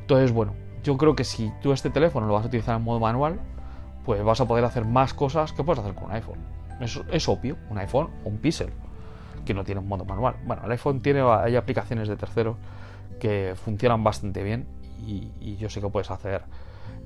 Entonces, 0.00 0.33
bueno, 0.33 0.55
yo 0.83 0.99
creo 0.99 1.17
que 1.17 1.25
si 1.25 1.50
tú 1.62 1.73
este 1.73 1.88
teléfono 1.88 2.26
lo 2.26 2.35
vas 2.35 2.45
a 2.45 2.49
utilizar 2.49 2.76
en 2.76 2.83
modo 2.83 3.00
manual, 3.00 3.41
pues 4.05 4.23
vas 4.23 4.41
a 4.43 4.47
poder 4.47 4.64
hacer 4.64 4.85
más 4.85 5.14
cosas 5.14 5.53
que 5.53 5.64
puedes 5.64 5.81
hacer 5.81 5.95
con 5.95 6.05
un 6.05 6.12
iPhone. 6.12 6.38
Es, 6.81 7.00
es 7.11 7.26
obvio, 7.29 7.57
un 7.71 7.79
iPhone 7.79 8.11
o 8.25 8.29
un 8.29 8.37
Pixel 8.37 8.71
que 9.45 9.55
no 9.55 9.65
tiene 9.65 9.81
un 9.81 9.89
modo 9.89 10.05
manual. 10.05 10.37
Bueno, 10.45 10.63
el 10.65 10.71
iPhone 10.71 11.01
tiene, 11.01 11.21
hay 11.21 11.57
aplicaciones 11.57 12.09
de 12.09 12.17
terceros 12.17 12.57
que 13.21 13.55
funcionan 13.57 14.03
bastante 14.05 14.43
bien 14.43 14.67
y, 15.07 15.57
yo 15.57 15.69
sé 15.69 15.81
que 15.81 15.89
puedes 15.89 16.11
hacer 16.11 16.43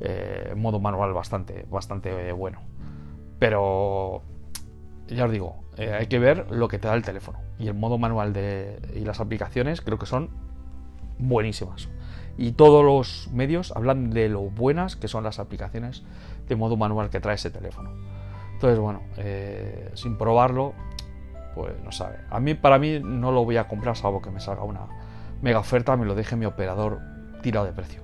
eh, 0.01 0.55
modo 0.57 0.81
manual 0.81 1.13
bastante, 1.13 1.67
bastante 1.69 2.33
bueno. 2.33 2.61
Pero 3.39 4.23
ya 5.09 5.25
os 5.25 5.33
digo, 5.33 5.57
eh, 5.77 5.93
hay 5.93 6.07
que 6.07 6.19
ver 6.19 6.51
lo 6.51 6.69
que 6.69 6.79
te 6.79 6.89
da 6.89 6.95
el 6.95 7.03
teléfono. 7.03 7.39
Y 7.59 7.69
el 7.69 7.75
modo 7.75 7.99
manual 7.99 8.33
de, 8.33 8.81
y 8.95 9.01
las 9.01 9.21
aplicaciones 9.21 9.81
creo 9.81 9.99
que 9.99 10.07
son 10.07 10.31
buenísimas. 11.19 11.89
Y 12.37 12.53
todos 12.53 12.85
los 12.85 13.29
medios 13.33 13.73
hablan 13.73 14.11
de 14.11 14.29
lo 14.29 14.43
buenas 14.43 14.97
que 14.97 15.09
son 15.09 15.25
las 15.25 15.39
aplicaciones 15.39 16.05
de 16.49 16.57
modo 16.57 16.77
manual 16.77 17.11
que 17.11 17.21
trae 17.21 17.35
ese 17.35 17.51
teléfono. 17.51 17.91
Entonces, 18.55 18.79
bueno, 18.79 19.03
eh, 19.17 19.91
sin 19.95 20.17
probarlo, 20.17 20.75
pues 21.55 21.75
no 21.83 21.93
sabe. 21.93 22.19
A 22.31 22.41
mí, 22.41 22.55
para 22.55 22.79
mí, 22.79 23.01
no 23.03 23.33
lo 23.33 23.45
voy 23.45 23.57
a 23.57 23.69
comprar 23.69 23.97
salvo 23.97 24.23
que 24.23 24.31
me 24.31 24.41
salga 24.41 24.63
una 24.63 24.81
mega 25.43 25.59
oferta, 25.59 25.97
me 25.97 26.05
lo 26.05 26.15
deje 26.15 26.37
mi 26.37 26.47
operador 26.47 27.01
tirado 27.43 27.67
de 27.67 27.73
precio. 27.73 28.03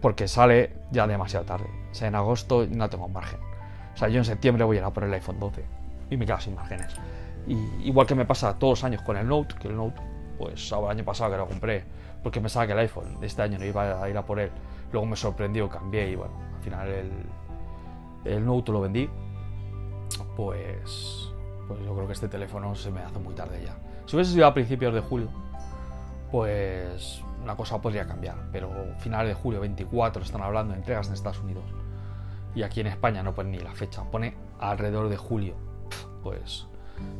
Porque 0.00 0.28
sale 0.28 0.76
ya 0.90 1.06
demasiado 1.06 1.44
tarde. 1.44 1.68
O 1.90 1.94
sea, 1.94 2.08
en 2.08 2.14
agosto 2.14 2.66
no 2.70 2.88
tengo 2.88 3.08
margen. 3.08 3.40
O 3.94 3.96
sea, 3.96 4.08
yo 4.08 4.18
en 4.18 4.24
septiembre 4.24 4.64
voy 4.64 4.76
a 4.76 4.80
ir 4.80 4.84
a 4.84 4.90
por 4.90 5.04
el 5.04 5.12
iPhone 5.12 5.40
12 5.40 5.64
y 6.10 6.16
me 6.16 6.26
quedo 6.26 6.40
sin 6.40 6.54
márgenes. 6.54 6.94
Y 7.46 7.54
igual 7.84 8.06
que 8.06 8.14
me 8.14 8.24
pasa 8.24 8.58
todos 8.58 8.78
los 8.78 8.84
años 8.84 9.02
con 9.02 9.16
el 9.16 9.26
Note, 9.26 9.54
que 9.60 9.68
el 9.68 9.76
Note, 9.76 10.00
pues 10.38 10.70
el 10.70 10.86
año 10.86 11.04
pasado 11.04 11.32
que 11.32 11.36
lo 11.38 11.46
compré, 11.48 11.84
porque 12.22 12.40
me 12.40 12.48
que 12.48 12.72
el 12.72 12.78
iPhone, 12.78 13.18
este 13.22 13.42
año 13.42 13.58
no 13.58 13.64
iba 13.64 14.02
a 14.02 14.08
ir 14.08 14.16
a 14.16 14.24
por 14.24 14.38
él, 14.38 14.50
luego 14.92 15.06
me 15.06 15.16
sorprendió, 15.16 15.68
cambié 15.68 16.10
y 16.10 16.16
bueno, 16.16 16.34
al 16.56 16.62
final 16.62 16.88
el, 16.88 17.12
el 18.24 18.44
Note 18.44 18.72
lo 18.72 18.80
vendí, 18.80 19.08
pues, 20.36 21.32
pues 21.68 21.80
yo 21.84 21.94
creo 21.94 22.06
que 22.06 22.14
este 22.14 22.28
teléfono 22.28 22.74
se 22.74 22.90
me 22.90 23.00
hace 23.00 23.18
muy 23.18 23.34
tarde 23.34 23.62
ya. 23.64 23.76
Si 24.06 24.16
hubiese 24.16 24.32
sido 24.32 24.46
a 24.46 24.54
principios 24.54 24.94
de 24.94 25.00
julio, 25.00 25.28
pues 26.32 27.22
la 27.46 27.54
cosa 27.54 27.80
podría 27.80 28.06
cambiar, 28.06 28.36
pero 28.50 28.70
finales 28.98 29.28
de 29.28 29.34
julio 29.34 29.60
24 29.60 30.22
están 30.22 30.42
hablando 30.42 30.72
de 30.72 30.80
entregas 30.80 31.08
en 31.08 31.14
Estados 31.14 31.40
Unidos 31.40 31.64
y 32.54 32.62
aquí 32.62 32.80
en 32.80 32.88
España 32.88 33.22
no 33.22 33.34
pone 33.34 33.50
ni 33.50 33.58
la 33.58 33.72
fecha, 33.72 34.02
pone 34.10 34.34
alrededor 34.58 35.08
de 35.08 35.16
julio. 35.16 35.54
Pues, 36.22 36.66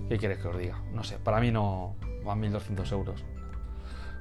¿qué 0.09 0.19
quieres 0.19 0.39
que 0.39 0.49
os 0.49 0.59
diga? 0.59 0.83
No 0.93 1.05
sé, 1.05 1.19
para 1.19 1.41
mí 1.41 1.51
no 1.51 1.95
van 2.25 2.41
1200 2.41 2.91
euros. 2.93 3.25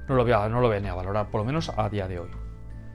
No 0.08 0.14
lo, 0.14 0.22
voy 0.22 0.32
a, 0.32 0.48
no 0.48 0.60
lo 0.60 0.68
voy 0.68 0.86
a 0.86 0.94
valorar, 0.94 1.30
por 1.30 1.40
lo 1.40 1.44
menos 1.44 1.70
a 1.76 1.88
día 1.88 2.06
de 2.08 2.20
hoy. 2.20 2.30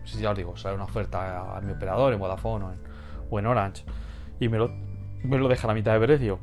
Si 0.05 0.19
ya 0.19 0.31
os 0.31 0.37
digo, 0.37 0.55
sale 0.57 0.75
una 0.75 0.85
oferta 0.85 1.57
a 1.57 1.61
mi 1.61 1.71
operador 1.71 2.13
en 2.13 2.19
Vodafone 2.19 2.65
o 3.29 3.39
en, 3.39 3.45
Orange 3.45 3.83
y 4.39 4.49
me 4.49 4.57
lo, 4.57 4.69
me 5.23 5.37
lo 5.37 5.47
dejan 5.47 5.69
a 5.71 5.73
mitad 5.73 5.93
de 5.93 6.05
precio 6.05 6.39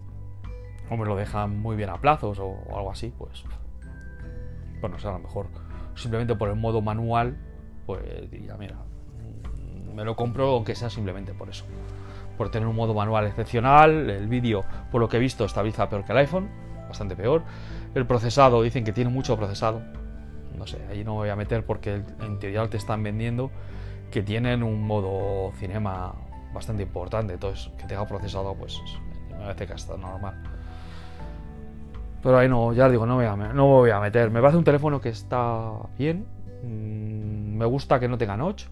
o 0.91 0.97
me 0.97 1.07
lo 1.07 1.17
dejan 1.17 1.59
muy 1.59 1.77
bien 1.77 1.89
a 1.89 1.97
plazos 1.97 2.39
o, 2.39 2.47
o 2.47 2.77
algo 2.77 2.91
así, 2.91 3.13
pues 3.17 3.45
bueno, 4.81 4.97
o 4.97 4.99
sea, 4.99 5.11
a 5.11 5.15
lo 5.15 5.21
mejor 5.21 5.47
simplemente 5.95 6.35
por 6.35 6.49
el 6.49 6.57
modo 6.57 6.81
manual, 6.81 7.37
pues 7.87 8.31
diría, 8.31 8.57
mira, 8.57 8.77
mm, 8.77 9.95
me 9.95 10.05
lo 10.05 10.17
compro 10.17 10.49
aunque 10.51 10.75
sea 10.75 10.91
simplemente 10.91 11.35
por 11.35 11.49
eso. 11.49 11.65
Por 12.37 12.51
tener 12.51 12.67
un 12.67 12.77
modo 12.77 12.95
manual 12.95 13.27
excepcional, 13.27 14.09
el 14.09 14.27
vídeo, 14.27 14.65
por 14.91 15.01
lo 15.01 15.09
que 15.09 15.19
he 15.19 15.21
visto, 15.21 15.45
estabiliza 15.45 15.89
peor 15.89 16.05
que 16.05 16.13
el 16.13 16.19
iPhone, 16.19 16.49
bastante 16.89 17.15
peor. 17.15 17.43
El 17.95 18.07
procesado, 18.07 18.63
dicen 18.63 18.85
que 18.85 18.93
tiene 18.93 19.11
mucho 19.11 19.37
procesado. 19.37 19.83
No 20.57 20.67
sé, 20.67 20.79
ahí 20.91 21.05
no 21.05 21.13
me 21.13 21.19
voy 21.19 21.29
a 21.29 21.37
meter 21.37 21.65
porque 21.65 22.03
en 22.21 22.39
teoría 22.39 22.67
te 22.69 22.77
están 22.77 23.03
vendiendo 23.03 23.51
que 24.11 24.23
tienen 24.23 24.63
un 24.63 24.87
modo 24.87 25.53
cinema 25.57 26.15
bastante 26.55 26.83
importante. 26.83 27.35
Entonces, 27.35 27.71
que 27.77 27.85
tenga 27.85 28.07
procesado, 28.07 28.55
pues 28.55 28.81
me 29.29 29.37
parece 29.37 29.67
que 29.67 29.75
está 29.75 29.97
normal. 29.99 30.60
Pero 32.23 32.39
ahí 32.39 32.49
no, 32.49 32.73
ya 32.73 32.89
digo, 32.89 33.07
no 33.07 33.17
me, 33.17 33.29
voy 33.29 33.45
a, 33.45 33.53
no 33.53 33.67
voy 33.67 33.91
a 33.91 34.01
meter. 34.01 34.31
Me 34.31 34.41
parece 34.41 34.59
un 34.59 34.65
teléfono 34.65 35.01
que 35.01 35.09
está 35.09 35.73
bien. 35.99 36.27
Mm, 36.63 37.57
me 37.57 37.65
gusta 37.65 37.99
que 37.99 38.09
no 38.09 38.19
tenga 38.19 38.37
notch. 38.37 38.67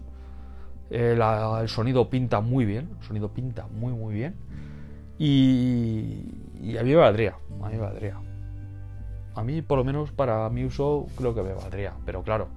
el 0.89 1.69
sonido 1.69 2.09
pinta 2.09 2.41
muy 2.41 2.65
bien. 2.65 2.89
El 2.99 3.05
sonido 3.05 3.29
pinta 3.29 3.67
muy, 3.67 3.93
muy 3.93 4.13
bien. 4.13 4.35
Y, 5.17 6.25
y 6.61 6.77
a 6.77 6.83
mí 6.83 6.89
me 6.91 6.97
valdría. 6.97 7.35
A 7.63 7.69
mí 7.69 7.75
me 7.75 7.81
valdría. 7.81 8.17
A 9.35 9.43
mí, 9.43 9.61
por 9.61 9.77
lo 9.77 9.83
menos 9.83 10.11
para 10.11 10.49
mi 10.49 10.65
uso, 10.65 11.07
creo 11.17 11.33
que 11.33 11.41
me 11.41 11.53
valdría. 11.53 11.93
Pero 12.05 12.23
claro, 12.23 12.47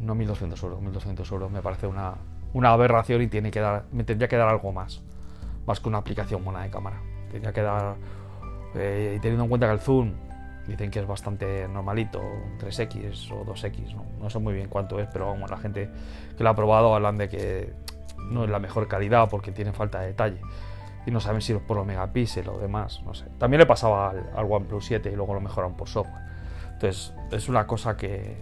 no 0.00 0.14
1200 0.14 0.62
euros. 0.62 0.80
1200 0.80 1.30
euros 1.30 1.50
me 1.50 1.62
parece 1.62 1.86
una, 1.86 2.14
una 2.54 2.70
aberración 2.70 3.22
y 3.22 3.28
tiene 3.28 3.50
que 3.50 3.60
dar, 3.60 3.84
me 3.92 4.04
tendría 4.04 4.28
que 4.28 4.36
dar 4.36 4.48
algo 4.48 4.72
más. 4.72 5.02
Más 5.66 5.80
que 5.80 5.88
una 5.88 5.98
aplicación 5.98 6.44
buena 6.44 6.62
de 6.62 6.70
cámara. 6.70 7.00
Tendría 7.30 7.52
que 7.52 7.62
dar 7.62 7.96
eh, 8.74 9.14
y 9.16 9.20
teniendo 9.20 9.44
en 9.44 9.48
cuenta 9.48 9.66
que 9.66 9.72
el 9.72 9.80
zoom 9.80 10.12
dicen 10.66 10.90
que 10.90 11.00
es 11.00 11.06
bastante 11.06 11.66
normalito, 11.68 12.20
3X 12.60 13.32
o 13.32 13.44
2X, 13.44 13.94
no, 14.20 14.28
sé 14.28 14.38
muy 14.38 14.54
bien 14.54 14.68
cuánto 14.68 15.00
es, 15.00 15.08
pero 15.12 15.34
la 15.36 15.56
gente 15.56 15.88
que 16.36 16.44
lo 16.44 16.50
ha 16.50 16.54
probado 16.54 16.94
hablan 16.94 17.16
de 17.16 17.28
que 17.28 17.72
no 18.30 18.44
es 18.44 18.50
la 18.50 18.58
mejor 18.58 18.86
calidad 18.86 19.28
porque 19.30 19.50
tiene 19.50 19.72
falta 19.72 20.00
de 20.00 20.08
detalle. 20.08 20.40
Y 21.06 21.10
no 21.10 21.20
saben 21.20 21.40
si 21.40 21.54
es 21.54 21.60
por 21.62 21.78
los 21.78 21.86
megapíxeles 21.86 22.48
o 22.48 22.58
demás, 22.58 23.00
no 23.04 23.14
sé. 23.14 23.24
También 23.38 23.60
le 23.60 23.66
pasaba 23.66 24.10
al, 24.10 24.30
al 24.36 24.44
OnePlus 24.50 24.84
7 24.84 25.10
y 25.10 25.16
luego 25.16 25.32
lo 25.32 25.40
mejoran 25.40 25.74
por 25.74 25.88
software. 25.88 26.22
Entonces, 26.74 27.14
es 27.30 27.48
una 27.48 27.66
cosa 27.66 27.96
que. 27.96 28.36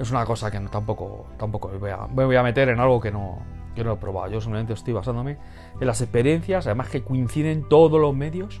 Es 0.00 0.10
una 0.10 0.26
cosa 0.26 0.50
que 0.50 0.58
tampoco, 0.60 1.26
tampoco 1.38 1.68
me 1.68 2.24
voy 2.24 2.36
a 2.36 2.42
meter 2.42 2.68
en 2.68 2.80
algo 2.80 3.00
que 3.00 3.10
no, 3.10 3.38
yo 3.76 3.84
no 3.84 3.90
lo 3.90 3.96
he 3.96 4.00
probado, 4.00 4.32
yo 4.32 4.40
solamente 4.40 4.72
estoy 4.72 4.94
basándome 4.94 5.36
en 5.80 5.86
las 5.86 6.00
experiencias, 6.00 6.66
además 6.66 6.88
que 6.88 7.02
coinciden 7.02 7.68
todos 7.68 8.00
los 8.00 8.14
medios, 8.14 8.60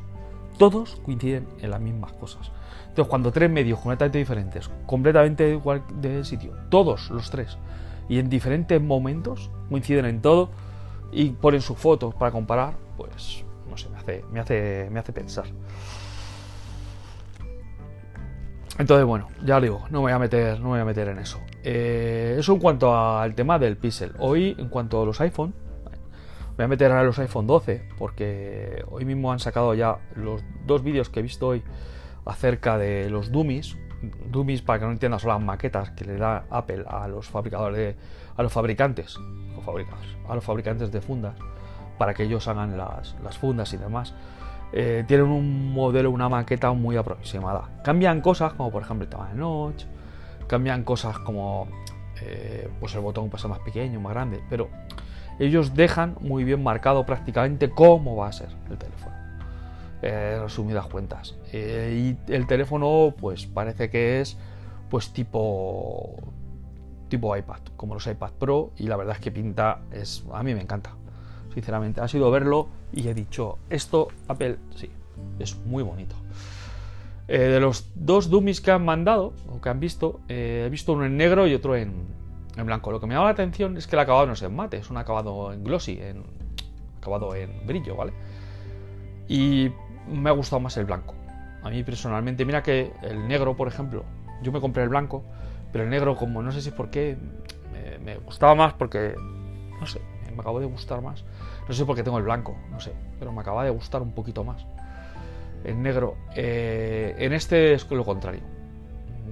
todos 0.58 1.00
coinciden 1.04 1.48
en 1.60 1.70
las 1.70 1.80
mismas 1.80 2.12
cosas. 2.12 2.52
Entonces, 2.88 3.10
cuando 3.10 3.32
tres 3.32 3.50
medios 3.50 3.78
completamente 3.78 4.18
diferentes, 4.18 4.70
completamente 4.86 5.50
igual 5.50 5.82
de 5.94 6.24
sitio, 6.24 6.52
todos 6.68 7.10
los 7.10 7.30
tres, 7.30 7.58
y 8.08 8.18
en 8.18 8.28
diferentes 8.28 8.80
momentos 8.80 9.50
coinciden 9.68 10.04
en 10.04 10.22
todo 10.22 10.50
y 11.12 11.30
ponen 11.30 11.60
sus 11.60 11.76
fotos 11.76 12.14
para 12.14 12.30
comparar, 12.30 12.74
pues 12.96 13.44
no 13.68 13.76
sé, 13.76 13.88
me 13.90 13.98
hace, 13.98 14.24
me 14.32 14.40
hace, 14.40 14.88
me 14.90 15.00
hace 15.00 15.12
pensar. 15.12 15.46
Entonces, 18.78 19.06
bueno, 19.06 19.28
ya 19.44 19.60
digo, 19.60 19.84
no 19.90 19.98
me 19.98 20.04
voy 20.04 20.12
a 20.12 20.18
meter, 20.18 20.60
no 20.60 20.68
voy 20.68 20.80
a 20.80 20.84
meter 20.84 21.08
en 21.08 21.18
eso. 21.18 21.40
Eh, 21.68 22.36
eso 22.38 22.52
en 22.52 22.60
cuanto 22.60 22.96
al 22.96 23.34
tema 23.34 23.58
del 23.58 23.76
pixel. 23.76 24.12
Hoy, 24.20 24.54
en 24.56 24.68
cuanto 24.68 25.02
a 25.02 25.04
los 25.04 25.20
iPhone, 25.20 25.52
voy 26.56 26.64
a 26.64 26.68
meter 26.68 26.92
a 26.92 27.02
los 27.02 27.18
iPhone 27.18 27.48
12 27.48 27.88
porque 27.98 28.84
hoy 28.88 29.04
mismo 29.04 29.32
han 29.32 29.40
sacado 29.40 29.74
ya 29.74 29.98
los 30.14 30.44
dos 30.64 30.84
vídeos 30.84 31.10
que 31.10 31.18
he 31.18 31.22
visto 31.24 31.48
hoy 31.48 31.64
acerca 32.24 32.78
de 32.78 33.10
los 33.10 33.32
dummies. 33.32 33.76
Dummies, 34.30 34.62
para 34.62 34.78
que 34.78 34.84
no 34.84 34.92
entiendas, 34.92 35.22
son 35.22 35.30
las 35.30 35.42
maquetas 35.42 35.90
que 35.90 36.04
le 36.04 36.18
da 36.18 36.44
Apple 36.50 36.84
a 36.86 37.08
los 37.08 37.26
fabricadores 37.26 37.96
a 38.36 38.44
los 38.44 38.52
fabricantes, 38.52 39.18
a 40.28 40.34
los 40.36 40.44
fabricantes 40.44 40.92
de 40.92 41.00
fundas, 41.00 41.34
para 41.98 42.14
que 42.14 42.22
ellos 42.22 42.46
hagan 42.46 42.78
las, 42.78 43.16
fundas 43.40 43.72
y 43.72 43.76
demás. 43.76 44.14
Eh, 44.72 45.02
tienen 45.08 45.26
un 45.26 45.72
modelo, 45.72 46.12
una 46.12 46.28
maqueta 46.28 46.70
muy 46.70 46.96
aproximada. 46.96 47.70
Cambian 47.82 48.20
cosas 48.20 48.52
como 48.52 48.70
por 48.70 48.82
ejemplo 48.82 49.02
el 49.02 49.10
tamaño 49.10 49.32
de 49.32 49.40
notch, 49.40 49.95
cambian 50.46 50.84
cosas 50.84 51.18
como 51.18 51.68
eh, 52.22 52.68
pues 52.80 52.94
el 52.94 53.00
botón 53.00 53.30
pasa 53.30 53.48
más 53.48 53.60
pequeño, 53.60 54.00
más 54.00 54.12
grande, 54.12 54.42
pero 54.48 54.68
ellos 55.38 55.74
dejan 55.74 56.16
muy 56.20 56.44
bien 56.44 56.62
marcado 56.62 57.04
prácticamente 57.04 57.70
cómo 57.70 58.16
va 58.16 58.28
a 58.28 58.32
ser 58.32 58.48
el 58.70 58.78
teléfono. 58.78 59.14
Eh, 60.02 60.38
resumidas 60.42 60.86
cuentas. 60.86 61.34
y 61.52 62.16
el 62.28 62.46
teléfono 62.46 63.14
pues 63.18 63.46
parece 63.46 63.88
que 63.90 64.20
es 64.20 64.36
pues 64.90 65.12
tipo 65.12 66.14
tipo 67.08 67.36
iPad, 67.36 67.60
como 67.76 67.94
los 67.94 68.06
iPad 68.06 68.32
Pro 68.38 68.72
y 68.76 68.84
la 68.88 68.96
verdad 68.96 69.14
es 69.16 69.20
que 69.20 69.30
pinta 69.30 69.80
es 69.90 70.24
a 70.32 70.42
mí 70.42 70.54
me 70.54 70.60
encanta 70.60 70.92
sinceramente. 71.56 72.02
Ha 72.02 72.08
sido 72.08 72.30
verlo 72.30 72.68
y 72.92 73.08
he 73.08 73.14
dicho, 73.14 73.58
esto 73.70 74.08
Apple 74.28 74.58
sí, 74.74 74.90
es 75.38 75.56
muy 75.64 75.82
bonito. 75.82 76.14
Eh, 77.28 77.38
de 77.38 77.60
los 77.60 77.90
dos 77.94 78.30
dummies 78.30 78.60
que 78.60 78.70
han 78.70 78.84
mandado, 78.84 79.34
o 79.48 79.60
que 79.60 79.68
han 79.68 79.80
visto, 79.80 80.20
eh, 80.28 80.64
he 80.66 80.70
visto 80.70 80.92
uno 80.92 81.06
en 81.06 81.16
negro 81.16 81.46
y 81.46 81.54
otro 81.54 81.74
en, 81.76 82.14
blanco. 82.56 82.90
Lo 82.90 83.00
que 83.00 83.06
me 83.06 83.14
llama 83.14 83.26
la 83.26 83.32
atención 83.32 83.76
es 83.76 83.86
que 83.86 83.96
el 83.96 84.00
acabado 84.00 84.26
no 84.26 84.32
es 84.32 84.42
en 84.42 84.54
mate, 84.54 84.78
es 84.78 84.90
un 84.90 84.96
acabado 84.96 85.52
en 85.52 85.62
glossy, 85.62 85.98
en, 86.00 86.22
acabado 86.98 87.34
en 87.34 87.66
brillo, 87.66 87.96
¿vale? 87.96 88.12
Y 89.28 89.70
me 90.08 90.30
ha 90.30 90.32
gustado 90.32 90.60
más 90.60 90.76
el 90.76 90.86
blanco. 90.86 91.14
A 91.62 91.68
mí 91.68 91.82
personalmente, 91.82 92.44
mira 92.44 92.62
que 92.62 92.92
el 93.02 93.26
negro, 93.26 93.56
por 93.56 93.68
ejemplo, 93.68 94.04
yo 94.42 94.52
me 94.52 94.60
compré 94.60 94.84
el 94.84 94.88
blanco, 94.88 95.24
pero 95.72 95.84
el 95.84 95.90
negro, 95.90 96.16
como 96.16 96.42
no 96.42 96.52
sé 96.52 96.62
si 96.62 96.70
por 96.70 96.90
qué, 96.90 97.18
me 98.02 98.16
gustaba 98.18 98.54
más 98.54 98.72
porque, 98.72 99.14
no 99.80 99.86
sé, 99.86 100.00
me 100.36 100.40
acabo 100.40 100.60
de 100.60 100.66
gustar 100.66 101.02
más. 101.02 101.24
No 101.68 101.74
sé 101.74 101.84
por 101.84 101.96
qué 101.96 102.02
tengo 102.02 102.18
el 102.18 102.24
blanco, 102.24 102.56
no 102.70 102.78
sé, 102.78 102.92
pero 103.18 103.32
me 103.32 103.40
acaba 103.40 103.64
de 103.64 103.70
gustar 103.70 104.02
un 104.02 104.12
poquito 104.12 104.44
más. 104.44 104.64
El 105.66 105.82
negro. 105.82 106.14
Eh, 106.36 107.16
en 107.18 107.32
este 107.32 107.74
es 107.74 107.90
lo 107.90 108.04
contrario. 108.04 108.40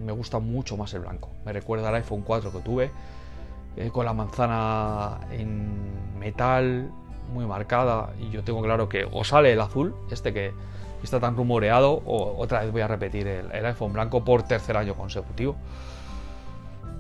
Me 0.05 0.11
gusta 0.11 0.41
mucho 0.41 0.77
más 0.77 0.93
el 0.95 1.01
blanco. 1.01 1.31
Me 1.47 1.53
recuerda 1.53 1.89
al 1.89 1.95
iPhone 1.95 2.23
4 2.23 2.51
que 2.51 2.59
tuve, 2.59 2.91
eh, 3.77 3.91
con 3.93 4.05
la 4.05 4.13
manzana 4.13 5.21
en 5.31 6.19
metal 6.19 6.91
muy 7.33 7.47
marcada. 7.47 8.13
Y 8.19 8.31
yo 8.31 8.43
tengo 8.43 8.63
claro 8.63 8.89
que 8.89 9.07
o 9.11 9.23
sale 9.23 9.53
el 9.53 9.61
azul, 9.61 9.95
este 10.11 10.35
que 10.35 10.53
está 11.05 11.21
tan 11.21 11.37
rumoreado, 11.37 12.03
o, 12.05 12.37
otra 12.37 12.63
vez 12.63 12.73
voy 12.73 12.81
a 12.81 12.89
repetir 12.89 13.29
el, 13.29 13.65
iPhone 13.65 13.93
blanco 13.93 14.25
por 14.25 14.43
tercer 14.43 14.77
año 14.77 14.95
consecutivo. 14.95 15.55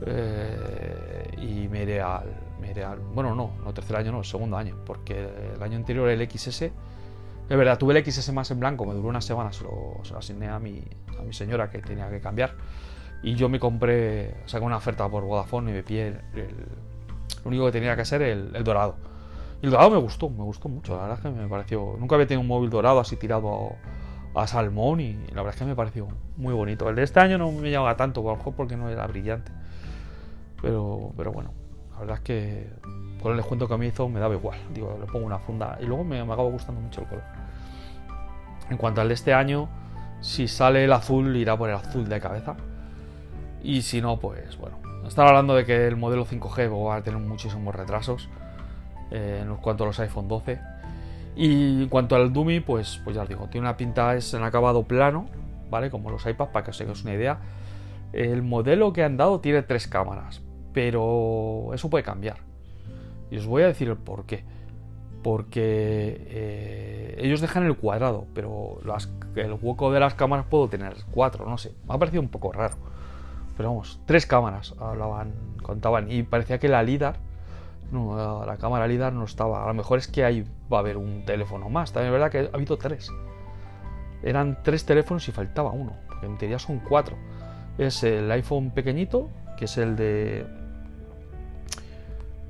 Eh, 0.07 1.38
y 1.38 1.67
me 1.69 1.83
iré, 1.83 2.00
al, 2.00 2.29
Bueno, 3.12 3.35
no, 3.35 3.50
no 3.64 3.75
tercer 3.75 3.97
año, 3.97 4.12
no, 4.12 4.23
segundo 4.23 4.57
año, 4.57 4.76
porque 4.87 5.29
el 5.57 5.61
año 5.61 5.76
anterior 5.76 6.09
el 6.09 6.31
XS. 6.31 6.71
Es 7.49 7.57
verdad, 7.59 7.79
tuve 7.79 7.99
el 7.99 8.05
XS 8.05 8.33
más 8.33 8.51
en 8.51 8.61
blanco, 8.61 8.87
me 8.87 8.95
duró 8.95 9.09
una 9.09 9.21
semana, 9.21 9.53
se 9.53 9.65
lo, 9.65 10.01
asigné 10.17 10.49
a 10.49 10.59
mi, 10.59 10.83
a 11.19 11.23
mi 11.23 11.33
señora 11.35 11.71
que 11.71 11.79
tenía 11.79 12.09
que 12.09 12.21
cambiar. 12.21 12.55
Y 13.23 13.35
yo 13.35 13.49
me 13.49 13.59
compré, 13.59 14.35
saqué 14.47 14.65
una 14.65 14.79
oferta 14.79 15.09
por 15.09 15.25
Vodafone 15.25 15.71
y 15.71 15.75
me 15.75 15.83
pillé 15.83 16.09
el, 16.09 16.49
lo 17.45 17.49
único 17.49 17.67
que 17.67 17.73
tenía 17.73 17.97
que 17.97 18.05
ser 18.05 18.23
el, 18.23 18.55
el 18.55 18.65
dorado. 18.65 18.97
Y 19.61 19.67
el 19.67 19.73
dorado 19.73 19.91
me 19.91 19.99
gustó, 19.99 20.31
me 20.31 20.43
gustó 20.43 20.69
mucho, 20.69 20.97
la 20.97 21.03
verdad 21.03 21.19
es 21.19 21.23
que 21.23 21.31
me 21.31 21.49
pareció... 21.49 21.97
Nunca 21.99 22.15
había 22.15 22.27
tenido 22.27 22.41
un 22.41 22.49
móvil 22.49 22.71
dorado 22.71 23.01
así 23.01 23.17
tirado 23.17 23.77
a, 24.35 24.47
salmón 24.47 25.01
y 25.01 25.15
la 25.29 25.43
verdad 25.43 25.51
es 25.51 25.57
que 25.57 25.65
me 25.65 25.77
pareció 25.77 26.09
muy 26.37 26.55
bonito. 26.55 26.89
El 26.89 26.97
de 26.97 27.03
este 27.03 27.21
año 27.21 27.39
no 27.39 27.53
me 27.53 27.71
llamaba 27.71 27.97
tanto, 27.97 28.21
a 28.21 28.33
lo 28.33 28.37
mejor 28.37 28.55
porque 28.55 28.77
no 28.77 28.89
era 28.89 29.07
brillante. 29.07 29.53
Pero, 30.61 31.13
pero 31.17 31.33
bueno, 31.33 31.53
la 31.95 32.01
verdad 32.01 32.17
es 32.17 32.23
que 32.23 32.69
el 33.25 33.37
descuento 33.37 33.69
que 33.69 33.77
me 33.77 33.87
hizo 33.87 34.09
me 34.09 34.21
daba 34.21 34.35
igual. 34.35 34.59
Digo, 34.73 34.97
le 35.01 35.07
pongo 35.07 35.27
una 35.27 35.39
funda 35.39 35.79
y 35.81 35.87
luego 35.87 36.05
me, 36.05 36.21
acabó 36.21 36.51
gustando 36.51 36.81
mucho 36.81 37.01
el 37.03 37.07
color. 37.07 37.25
En 38.71 38.77
cuanto 38.77 39.01
al 39.01 39.09
de 39.09 39.15
este 39.15 39.33
año, 39.33 39.69
si 40.21 40.49
sale 40.49 40.85
el 40.85 40.93
azul, 40.93 41.37
irá 41.37 41.57
por 41.57 41.69
el 41.71 41.77
azul 41.77 42.09
de 42.09 42.21
cabeza. 42.21 42.57
Y 43.63 43.83
si 43.83 44.01
no, 44.01 44.19
pues 44.19 44.57
bueno. 44.59 44.79
Están 45.07 45.29
hablando 45.29 45.55
de 45.55 45.67
que 45.67 45.87
el 45.87 45.97
modelo 45.97 46.25
5G 46.25 46.87
va 46.87 46.97
a 46.97 47.03
tener 47.03 47.21
muchísimos 47.21 47.75
retrasos 47.75 48.31
eh, 49.11 49.43
en 49.43 49.55
cuanto 49.57 49.85
a 49.85 49.87
los 49.89 50.01
iPhone 50.01 50.29
12. 50.29 50.59
Y 51.37 51.83
en 51.83 51.89
cuanto 51.89 52.17
al 52.17 52.33
Dummy, 52.33 52.61
pues, 52.61 53.01
pues 53.05 53.15
ya 53.15 53.23
os 53.23 53.29
digo, 53.29 53.49
tiene 53.49 53.67
una 53.67 53.77
pinta, 53.77 54.15
es 54.15 54.33
en 54.33 54.43
acabado 54.43 54.85
plano, 54.85 55.27
¿vale? 55.71 55.91
Como 55.91 56.11
los 56.11 56.25
iPads, 56.25 56.53
para 56.53 56.65
que 56.65 56.71
os 56.71 56.81
hagáis 56.81 57.03
una 57.03 57.13
idea. 57.13 57.39
El 58.13 58.43
modelo 58.43 58.93
que 58.93 59.03
han 59.03 59.17
dado 59.17 59.41
tiene 59.41 59.63
tres 59.63 59.89
cámaras, 59.89 60.41
pero 60.75 61.71
eso 61.73 61.88
puede 61.88 62.04
cambiar. 62.04 62.37
Y 63.31 63.38
os 63.38 63.47
voy 63.47 63.62
a 63.62 63.69
decir 63.69 63.88
el 63.88 63.97
por 63.97 64.26
qué. 64.26 64.45
Porque 65.23 66.26
eh, 66.28 67.16
ellos 67.19 67.40
dejan 67.40 67.64
el 67.64 67.76
cuadrado, 67.78 68.26
pero 68.35 68.81
el 69.37 69.52
hueco 69.62 69.90
de 69.90 70.00
las 70.00 70.14
cámaras 70.14 70.45
puedo 70.50 70.69
tener 70.69 70.97
cuatro, 71.12 71.47
no 71.49 71.57
sé. 71.57 71.73
Me 71.88 71.95
ha 71.95 71.99
parecido 71.99 72.21
un 72.21 72.28
poco 72.28 72.52
raro. 72.52 72.75
Pero 73.57 73.71
vamos, 73.71 74.00
tres 74.04 74.26
cámaras 74.26 74.75
hablaban, 74.78 75.33
contaban. 75.62 76.11
Y 76.11 76.25
parecía 76.25 76.59
que 76.59 76.69
la 76.69 76.83
LIDAR, 76.83 77.16
no, 77.90 78.45
la 78.45 78.57
cámara 78.59 78.87
LIDAR 78.87 79.14
no 79.14 79.25
estaba. 79.25 79.64
A 79.64 79.69
lo 79.69 79.75
mejor 79.75 79.99
es 79.99 80.09
que 80.09 80.25
ahí 80.25 80.45
va 80.71 80.78
a 80.78 80.81
haber 80.81 80.99
un 80.99 81.25
teléfono 81.25 81.71
más. 81.71 81.93
También 81.93 82.12
es 82.12 82.21
verdad 82.21 82.31
que 82.31 82.50
ha 82.52 82.57
habido 82.57 82.76
tres. 82.76 83.11
Eran 84.23 84.59
tres 84.62 84.85
teléfonos 84.85 85.26
y 85.28 85.33
faltaba 85.33 85.71
uno. 85.71 85.95
En 86.23 86.37
teoría 86.37 86.59
son 86.59 86.81
cuatro. 86.81 87.16
Es 87.78 88.02
el 88.02 88.31
iPhone 88.33 88.73
pequeñito, 88.73 89.31
que 89.57 89.66
es 89.66 89.78
el 89.78 89.97
de 89.97 90.63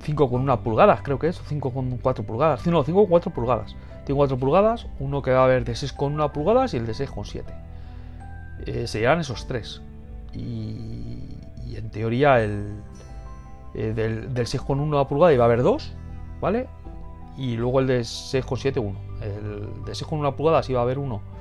5,1 0.04 0.58
pulgadas, 0.62 1.00
creo 1.02 1.18
que 1.18 1.28
es, 1.28 1.40
o 1.40 1.44
5,4 1.44 2.24
pulgadas. 2.24 2.66
No, 2.66 2.84
5,4 2.84 3.32
pulgadas. 3.32 3.74
5,4 4.06 4.38
pulgadas, 4.38 4.86
uno 5.00 5.22
que 5.22 5.30
va 5.32 5.40
a 5.40 5.44
haber 5.44 5.64
de 5.64 5.72
6,1 5.72 6.32
pulgadas 6.32 6.74
y 6.74 6.76
el 6.76 6.86
de 6.86 6.92
6,7. 6.92 7.42
Eh, 8.66 8.86
se 8.86 9.00
llevan 9.00 9.20
esos 9.20 9.46
tres 9.46 9.82
y, 10.32 11.36
en 11.74 11.90
teoría 11.90 12.40
el, 12.40 12.80
eh, 13.74 13.92
del, 13.94 14.32
del 14.32 14.46
6,1 14.46 15.00
a 15.00 15.08
pulgada 15.08 15.32
iba 15.32 15.44
a 15.44 15.46
haber 15.46 15.62
dos, 15.62 15.92
¿vale? 16.40 16.68
Y 17.36 17.56
luego 17.56 17.80
el 17.80 17.86
de 17.86 18.00
6,7, 18.00 18.78
uno. 18.78 18.98
El 19.20 19.84
de 19.84 19.92
6,1 19.92 20.34
pulgadas 20.36 20.68
iba 20.70 20.80
a 20.80 20.82
haber 20.82 20.98
uno 20.98 21.34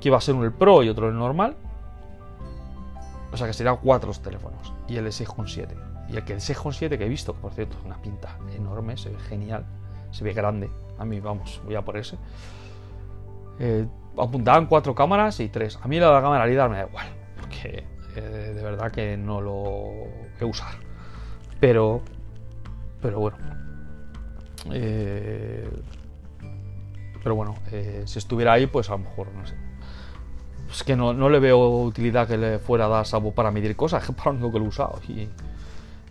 que 0.00 0.08
iba 0.08 0.16
a 0.16 0.20
ser 0.20 0.34
un 0.34 0.44
el 0.44 0.52
Pro 0.52 0.82
y 0.82 0.88
otro 0.88 1.08
el 1.08 1.16
normal. 1.16 1.54
O 3.32 3.36
sea 3.36 3.46
que 3.46 3.52
serían 3.52 3.76
cuatro 3.76 4.08
los 4.08 4.20
teléfonos. 4.20 4.72
Y 4.88 4.96
el 4.96 5.04
de 5.04 5.10
6,7. 5.10 5.89
Y 6.10 6.16
el 6.16 6.24
que 6.24 6.32
el 6.32 6.40
6,7 6.40 6.98
que 6.98 7.04
he 7.04 7.08
visto, 7.08 7.34
que 7.34 7.40
por 7.40 7.52
cierto 7.52 7.76
es 7.78 7.84
una 7.84 8.00
pinta 8.02 8.36
enorme, 8.54 8.96
se 8.96 9.10
ve 9.10 9.18
genial, 9.28 9.64
se 10.10 10.24
ve 10.24 10.32
grande. 10.32 10.70
A 10.98 11.04
mí, 11.04 11.20
vamos, 11.20 11.60
voy 11.64 11.76
a 11.76 11.82
por 11.82 11.96
ese. 11.96 12.16
Eh, 13.58 13.86
apuntaban 14.18 14.66
cuatro 14.66 14.94
cámaras 14.94 15.38
y 15.40 15.48
tres. 15.48 15.78
A 15.82 15.88
mí 15.88 16.00
la 16.00 16.20
cámara 16.20 16.46
LIDAR 16.46 16.68
me 16.68 16.78
da 16.78 16.86
igual, 16.86 17.06
porque 17.38 17.84
eh, 18.16 18.52
de 18.54 18.62
verdad 18.62 18.90
que 18.90 19.16
no 19.16 19.40
lo 19.40 19.90
a 20.40 20.46
usar. 20.46 20.74
Pero, 21.60 22.02
pero 23.00 23.20
bueno. 23.20 23.36
Eh, 24.72 25.68
pero 27.22 27.34
bueno, 27.34 27.54
si 28.06 28.18
estuviera 28.18 28.54
ahí, 28.54 28.66
pues 28.66 28.88
a 28.88 28.92
lo 28.92 29.00
mejor, 29.00 29.28
no 29.34 29.46
sé. 29.46 29.54
Es 30.70 30.84
que 30.84 30.96
no, 30.96 31.12
le 31.28 31.38
veo 31.40 31.82
utilidad 31.82 32.28
que 32.28 32.38
le 32.38 32.58
fuera 32.58 32.86
a 32.86 32.88
dar 32.88 33.06
sabo 33.06 33.34
para 33.34 33.50
medir 33.50 33.76
cosas, 33.76 34.04
que 34.04 34.12
para 34.14 34.32
lo 34.32 34.50
que 34.50 34.58
lo 34.58 34.64
he 34.66 34.68
usado 34.68 34.98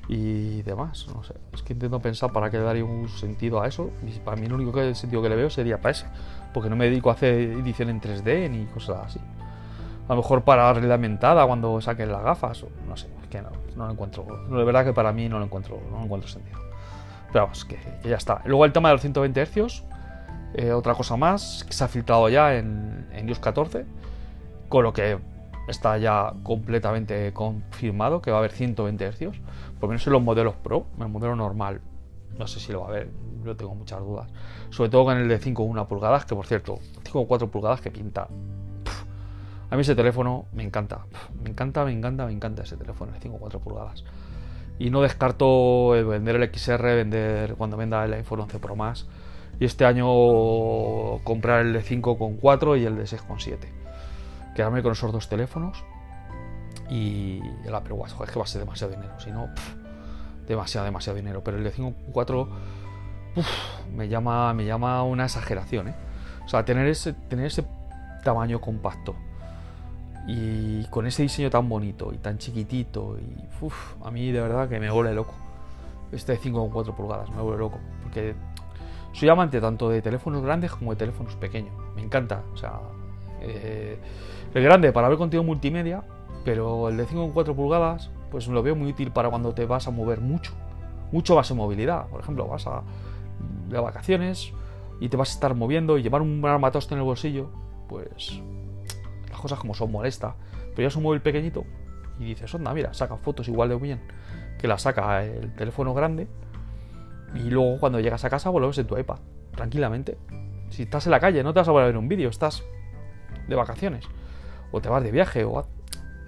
y 0.09 0.63
demás. 0.63 1.07
No 1.13 1.23
sé. 1.23 1.35
Es 1.53 1.61
que 1.61 1.73
intento 1.73 1.99
pensar 1.99 2.33
para 2.33 2.49
qué 2.49 2.57
daría 2.57 2.83
un 2.83 3.07
sentido 3.07 3.61
a 3.61 3.67
eso. 3.67 3.91
Y 4.05 4.19
para 4.19 4.35
mí, 4.35 4.47
el 4.47 4.53
único 4.53 4.73
sentido 4.95 5.21
que 5.21 5.29
le 5.29 5.35
veo 5.35 5.51
sería 5.51 5.77
para 5.77 5.91
ese. 5.91 6.07
Porque 6.51 6.69
no 6.69 6.75
me 6.75 6.85
dedico 6.85 7.11
a 7.11 7.13
hacer 7.13 7.33
edición 7.33 7.89
en 7.89 8.01
3D 8.01 8.49
ni 8.49 8.65
cosas 8.65 9.05
así. 9.05 9.19
A 10.07 10.13
lo 10.13 10.15
mejor 10.17 10.43
para 10.43 10.73
la 10.73 11.45
cuando 11.45 11.79
saquen 11.79 12.11
las 12.11 12.23
gafas. 12.23 12.65
no 12.87 12.97
sé, 12.97 13.07
es 13.21 13.27
que 13.27 13.39
no, 13.43 13.51
no 13.75 13.85
lo 13.85 13.91
encuentro. 13.91 14.25
De 14.49 14.63
verdad 14.63 14.83
que 14.83 14.93
para 14.93 15.13
mí 15.13 15.29
no 15.29 15.37
lo 15.37 15.45
encuentro, 15.45 15.79
no 15.91 16.03
encuentro 16.03 16.27
sentido. 16.27 16.57
Pero 17.31 17.45
vamos, 17.45 17.63
que, 17.63 17.77
ya 18.03 18.17
está. 18.17 18.41
Luego 18.45 18.65
el 18.65 18.73
tema 18.73 18.89
de 18.89 18.95
los 18.95 19.01
120 19.01 19.45
Hz. 19.45 19.83
Eh, 20.55 20.71
otra 20.71 20.95
cosa 20.95 21.15
más 21.15 21.63
que 21.63 21.73
se 21.73 21.83
ha 21.83 21.87
filtrado 21.87 22.27
ya 22.29 22.55
en, 22.55 23.07
en 23.13 23.29
iOS 23.29 23.37
14. 23.37 23.85
Con 24.69 24.83
lo 24.83 24.91
que 24.91 25.19
está 25.67 25.99
ya 25.99 26.33
completamente 26.41 27.31
confirmado 27.33 28.21
que 28.21 28.31
va 28.31 28.37
a 28.37 28.39
haber 28.39 28.51
120 28.51 29.11
Hz. 29.11 29.39
Por 29.79 29.89
menos 29.89 30.05
en 30.05 30.13
los 30.13 30.21
modelos 30.21 30.55
Pro. 30.55 30.85
En 30.97 31.03
el 31.03 31.09
modelo 31.09 31.35
normal 31.35 31.81
no 32.37 32.47
sé 32.47 32.59
si 32.59 32.71
lo 32.71 32.81
va 32.81 32.85
a 32.85 32.89
haber, 32.89 33.09
yo 33.43 33.55
tengo 33.55 33.75
muchas 33.75 33.99
dudas. 33.99 34.29
Sobre 34.69 34.89
todo 34.89 35.05
con 35.05 35.17
el 35.17 35.27
de 35.27 35.41
5,1 35.41 35.87
pulgadas, 35.87 36.25
que 36.25 36.35
por 36.35 36.45
cierto, 36.45 36.79
5,4 37.03 37.49
pulgadas 37.49 37.81
que 37.81 37.91
pinta 37.91 38.27
a 39.71 39.75
mí 39.75 39.81
ese 39.81 39.95
teléfono 39.95 40.45
me 40.51 40.63
encanta. 40.63 41.05
Me 41.43 41.49
encanta, 41.49 41.85
me 41.85 41.91
encanta, 41.91 42.25
me 42.25 42.31
encanta 42.31 42.63
ese 42.63 42.75
teléfono, 42.75 43.13
el 43.13 43.21
5,4 43.21 43.59
pulgadas. 43.59 44.03
Y 44.79 44.89
no 44.89 45.01
descarto 45.01 45.89
vender 45.89 46.37
el 46.37 46.49
XR, 46.51 46.81
vender 46.81 47.55
cuando 47.55 47.77
venda 47.77 48.03
el 48.03 48.13
iPhone 48.13 48.41
11 48.41 48.59
Pro 48.59 48.75
más. 48.75 49.07
Y 49.59 49.65
este 49.65 49.85
año 49.85 50.07
comprar 51.23 51.61
el 51.61 51.73
de 51.73 51.83
5,4 51.83 52.79
y 52.79 52.85
el 52.85 52.95
de 52.95 53.03
6,7. 53.03 53.57
Quedarme 54.55 54.81
con 54.81 54.93
esos 54.93 55.11
dos 55.11 55.29
teléfonos. 55.29 55.83
Y 56.89 57.41
Apple 57.71 57.93
Watch, 57.93 58.13
joder, 58.13 58.29
es 58.29 58.33
que 58.33 58.39
va 58.39 58.45
a 58.45 58.47
ser 58.47 58.61
demasiado 58.61 58.93
dinero. 58.93 59.13
Si 59.19 59.31
no, 59.31 59.49
demasiado, 60.47 60.85
demasiado 60.85 61.17
dinero. 61.17 61.43
Pero 61.43 61.57
el 61.57 61.63
de 61.63 61.73
5,4 61.73 62.47
me 63.95 64.07
llama, 64.07 64.53
me 64.53 64.65
llama 64.65 65.03
una 65.03 65.25
exageración. 65.25 65.89
¿eh? 65.89 65.95
O 66.45 66.49
sea, 66.49 66.65
tener 66.65 66.87
ese, 66.87 67.13
tener 67.13 67.45
ese 67.45 67.63
tamaño 68.23 68.59
compacto 68.59 69.15
y 70.27 70.85
con 70.85 71.07
ese 71.07 71.23
diseño 71.23 71.49
tan 71.49 71.67
bonito 71.67 72.11
y 72.13 72.17
tan 72.17 72.37
chiquitito, 72.37 73.17
y 73.17 74.05
a 74.05 74.11
mí 74.11 74.31
de 74.31 74.41
verdad 74.41 74.69
que 74.69 74.79
me 74.79 74.89
vuelve 74.91 75.13
loco. 75.13 75.33
Este 76.11 76.33
de 76.33 76.39
5,4 76.39 76.95
pulgadas 76.95 77.29
me 77.31 77.41
vuelve 77.41 77.59
loco. 77.59 77.79
Porque 78.03 78.35
soy 79.13 79.29
amante 79.29 79.59
tanto 79.59 79.89
de 79.89 80.01
teléfonos 80.01 80.43
grandes 80.43 80.71
como 80.71 80.91
de 80.91 80.97
teléfonos 80.97 81.35
pequeños. 81.35 81.73
Me 81.95 82.01
encanta. 82.03 82.43
O 82.53 82.57
sea, 82.57 82.79
eh, 83.41 83.97
el 84.53 84.63
grande 84.63 84.91
para 84.91 85.09
ver 85.09 85.17
contenido 85.17 85.43
multimedia, 85.43 86.03
pero 86.43 86.89
el 86.89 86.97
de 86.97 87.07
5,4 87.07 87.55
pulgadas, 87.55 88.09
pues 88.31 88.47
lo 88.47 88.61
veo 88.63 88.75
muy 88.75 88.91
útil 88.91 89.11
para 89.11 89.29
cuando 89.29 89.53
te 89.53 89.65
vas 89.65 89.87
a 89.87 89.91
mover 89.91 90.21
mucho. 90.21 90.53
Mucho 91.11 91.35
vas 91.35 91.49
en 91.51 91.57
movilidad. 91.57 92.07
Por 92.07 92.21
ejemplo, 92.21 92.47
vas 92.47 92.67
a 92.67 92.83
de 93.67 93.79
vacaciones 93.79 94.51
y 94.99 95.09
te 95.09 95.17
vas 95.17 95.29
a 95.31 95.33
estar 95.33 95.55
moviendo 95.55 95.97
y 95.97 96.03
llevar 96.03 96.21
un 96.21 96.43
armatoste 96.45 96.93
en 96.93 96.99
el 96.99 97.05
bolsillo, 97.05 97.49
pues 97.87 98.41
cosas 99.39 99.59
como 99.59 99.73
son 99.73 99.91
molesta. 99.91 100.35
Pero 100.71 100.81
ya 100.81 100.87
es 100.87 100.95
un 100.95 101.03
móvil 101.03 101.21
pequeñito 101.21 101.63
y 102.19 102.25
dices, 102.25 102.53
onda, 102.53 102.73
mira, 102.73 102.93
saca 102.93 103.15
fotos 103.15 103.47
igual 103.47 103.69
de 103.69 103.75
bien 103.75 104.01
que 104.59 104.67
la 104.67 104.77
saca 104.77 105.23
el 105.23 105.55
teléfono 105.55 105.93
grande. 105.93 106.27
Y 107.33 107.49
luego 107.49 107.79
cuando 107.79 107.99
llegas 107.99 108.25
a 108.25 108.29
casa, 108.29 108.49
vuelves 108.49 108.77
en 108.77 108.87
tu 108.87 108.97
iPad, 108.97 109.17
tranquilamente. 109.55 110.17
Si 110.69 110.83
estás 110.83 111.07
en 111.07 111.11
la 111.11 111.19
calle, 111.19 111.43
no 111.43 111.53
te 111.53 111.59
vas 111.59 111.67
a 111.67 111.71
volver 111.71 111.85
a 111.85 111.87
ver 111.87 111.97
un 111.97 112.07
vídeo, 112.07 112.29
estás 112.29 112.63
de 113.47 113.55
vacaciones. 113.55 114.05
O 114.71 114.81
te 114.81 114.89
vas 114.89 115.01
de 115.03 115.11
viaje. 115.11 115.45
O... 115.45 115.65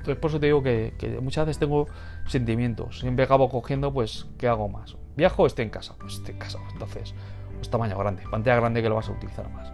Entonces 0.01 0.17
por 0.17 0.31
eso 0.31 0.39
te 0.39 0.47
digo 0.47 0.63
que, 0.63 1.19
muchas 1.21 1.45
veces 1.45 1.59
tengo 1.59 1.87
sentimientos. 2.25 2.99
Siempre 2.99 3.23
acabo 3.25 3.49
cogiendo, 3.49 3.93
pues, 3.93 4.25
¿qué 4.39 4.47
hago 4.47 4.67
más? 4.67 4.97
¿Viajo 5.15 5.43
o 5.43 5.45
estoy 5.45 5.65
en 5.65 5.69
casa? 5.69 5.93
Pues 5.99 6.15
estoy 6.15 6.33
en 6.33 6.39
casa. 6.39 6.57
Entonces, 6.73 7.13
pues 7.55 7.69
tamaño 7.69 7.95
grande, 7.99 8.23
pantalla 8.31 8.55
grande 8.55 8.81
que 8.81 8.89
lo 8.89 8.95
vas 8.95 9.09
a 9.09 9.11
utilizar 9.11 9.47
más. 9.51 9.71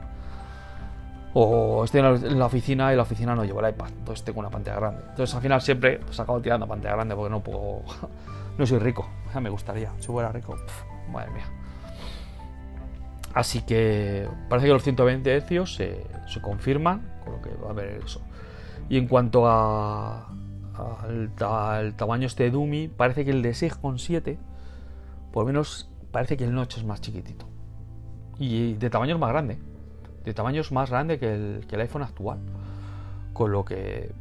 O 1.34 1.86
estoy 1.86 2.02
en 2.02 2.40
la 2.40 2.46
oficina 2.46 2.92
y 2.92 2.98
la 2.98 3.04
oficina 3.04 3.36
no 3.36 3.46
llevo 3.46 3.62
el 3.62 3.70
iPad, 3.70 3.90
entonces 3.90 4.26
tengo 4.26 4.42
una 4.42 4.50
pantalla 4.50 4.78
grande. 4.78 5.02
Entonces 5.10 5.34
al 5.34 5.42
final 5.42 5.62
siempre 5.62 6.00
pues, 6.00 6.20
acabo 6.20 6.42
tirando 6.42 6.68
pantalla 6.68 6.96
grande 6.96 7.16
porque 7.16 7.30
no 7.30 7.40
puedo. 7.42 7.84
no 8.58 8.66
soy 8.66 8.80
rico, 8.80 9.08
me 9.42 9.50
gustaría. 9.50 9.94
Si 10.00 10.08
fuera 10.08 10.30
rico, 10.34 10.58
madre 11.10 11.32
mía. 11.32 11.46
Así 13.34 13.62
que 13.62 14.28
parece 14.50 14.68
que 14.68 14.74
los 14.74 14.84
120 14.84 15.42
Hz 15.42 15.74
se, 15.74 16.06
se 16.28 16.42
confirman, 16.42 17.22
con 17.24 17.34
lo 17.34 17.42
que 17.42 17.52
va 17.56 17.68
a 17.68 17.72
haber 17.72 18.02
eso. 18.04 18.20
Y 18.90 18.98
en 18.98 19.08
cuanto 19.08 19.48
a, 19.48 20.30
al, 20.76 21.94
tamaño 21.96 22.28
este 22.28 22.50
de 22.50 22.90
parece 22.96 23.26
que 23.26 23.32
el 23.32 23.42
de 23.42 23.52
6,7, 23.52 24.38
por 25.32 25.44
lo 25.44 25.48
menos 25.48 25.90
parece 26.12 26.38
que 26.38 26.46
el 26.46 26.54
notch 26.54 26.78
es 26.78 26.86
más 26.86 27.02
chiquitito. 27.02 27.46
Y 28.40 28.74
de 28.74 28.90
tamaño 28.90 29.16
es 29.16 29.20
más 29.20 29.30
grande. 29.30 29.58
De 30.24 30.34
tamaño 30.34 30.62
es 30.62 30.72
más 30.72 30.90
grande 30.90 31.20
que 31.20 31.34
el, 31.34 31.68
que 31.68 31.76
el 31.76 31.82
iPhone 31.82 32.04
actual. 32.04 32.40
Con 33.34 33.52
lo 33.52 33.66
que 33.66 34.12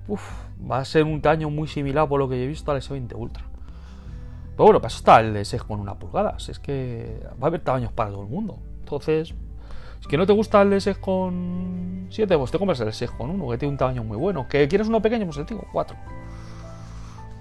va 0.71 0.79
a 0.79 0.85
ser 0.85 1.05
un 1.05 1.21
tamaño 1.23 1.51
muy 1.51 1.69
similar 1.69 2.09
por 2.09 2.19
lo 2.19 2.29
que 2.29 2.43
he 2.43 2.47
visto 2.47 2.71
al 2.71 2.81
S20 2.81 3.15
Ultra. 3.15 3.45
Pero 4.57 4.65
bueno, 4.65 4.81
para 4.81 4.89
eso 4.89 4.99
está 4.99 5.21
el 5.21 5.35
de 5.35 5.43
6,1 5.43 5.99
pulgadas. 5.99 6.49
Es 6.49 6.59
que 6.59 7.21
va 7.41 7.47
a 7.47 7.49
haber 7.49 7.61
tamaños 7.61 7.93
para 7.93 8.11
todo 8.11 8.23
el 8.23 8.29
mundo. 8.29 8.59
Entonces, 8.81 9.35
si 10.01 10.09
que 10.09 10.17
no 10.17 10.27
te 10.27 10.33
gusta 10.33 10.63
el 10.63 10.71
de 10.71 10.77
6,7, 10.77 12.39
pues 12.39 12.51
te 12.51 12.59
compras 12.59 12.81
el 12.81 12.89
6,1, 12.89 13.51
que 13.51 13.59
tiene 13.59 13.73
un 13.73 13.79
tamaño 13.79 14.05
muy 14.05 14.17
bueno. 14.17 14.47
Que 14.49 14.67
quieres 14.69 14.89
uno 14.89 15.01
pequeño, 15.01 15.27
pues 15.27 15.39
el 15.39 15.47
tengo 15.47 15.67
4. 15.73 15.97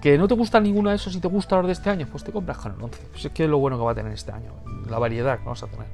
Que 0.00 0.18
no 0.18 0.28
te 0.28 0.34
gusta 0.34 0.60
ninguno 0.60 0.90
de 0.90 0.96
esos 0.96 1.14
y 1.14 1.20
te 1.20 1.28
gusta 1.28 1.56
los 1.56 1.66
de 1.66 1.72
este 1.72 1.90
año, 1.90 2.06
pues 2.10 2.24
te 2.24 2.32
compras 2.32 2.58
con 2.58 2.72
el 2.72 2.82
11. 2.82 3.02
Pues 3.10 3.24
es 3.24 3.32
que 3.32 3.44
es 3.44 3.50
lo 3.50 3.58
bueno 3.58 3.78
que 3.78 3.84
va 3.84 3.92
a 3.92 3.94
tener 3.94 4.12
este 4.12 4.32
año, 4.32 4.52
la 4.88 4.98
variedad 4.98 5.38
que 5.38 5.44
vamos 5.44 5.62
a 5.62 5.66
tener. 5.66 5.86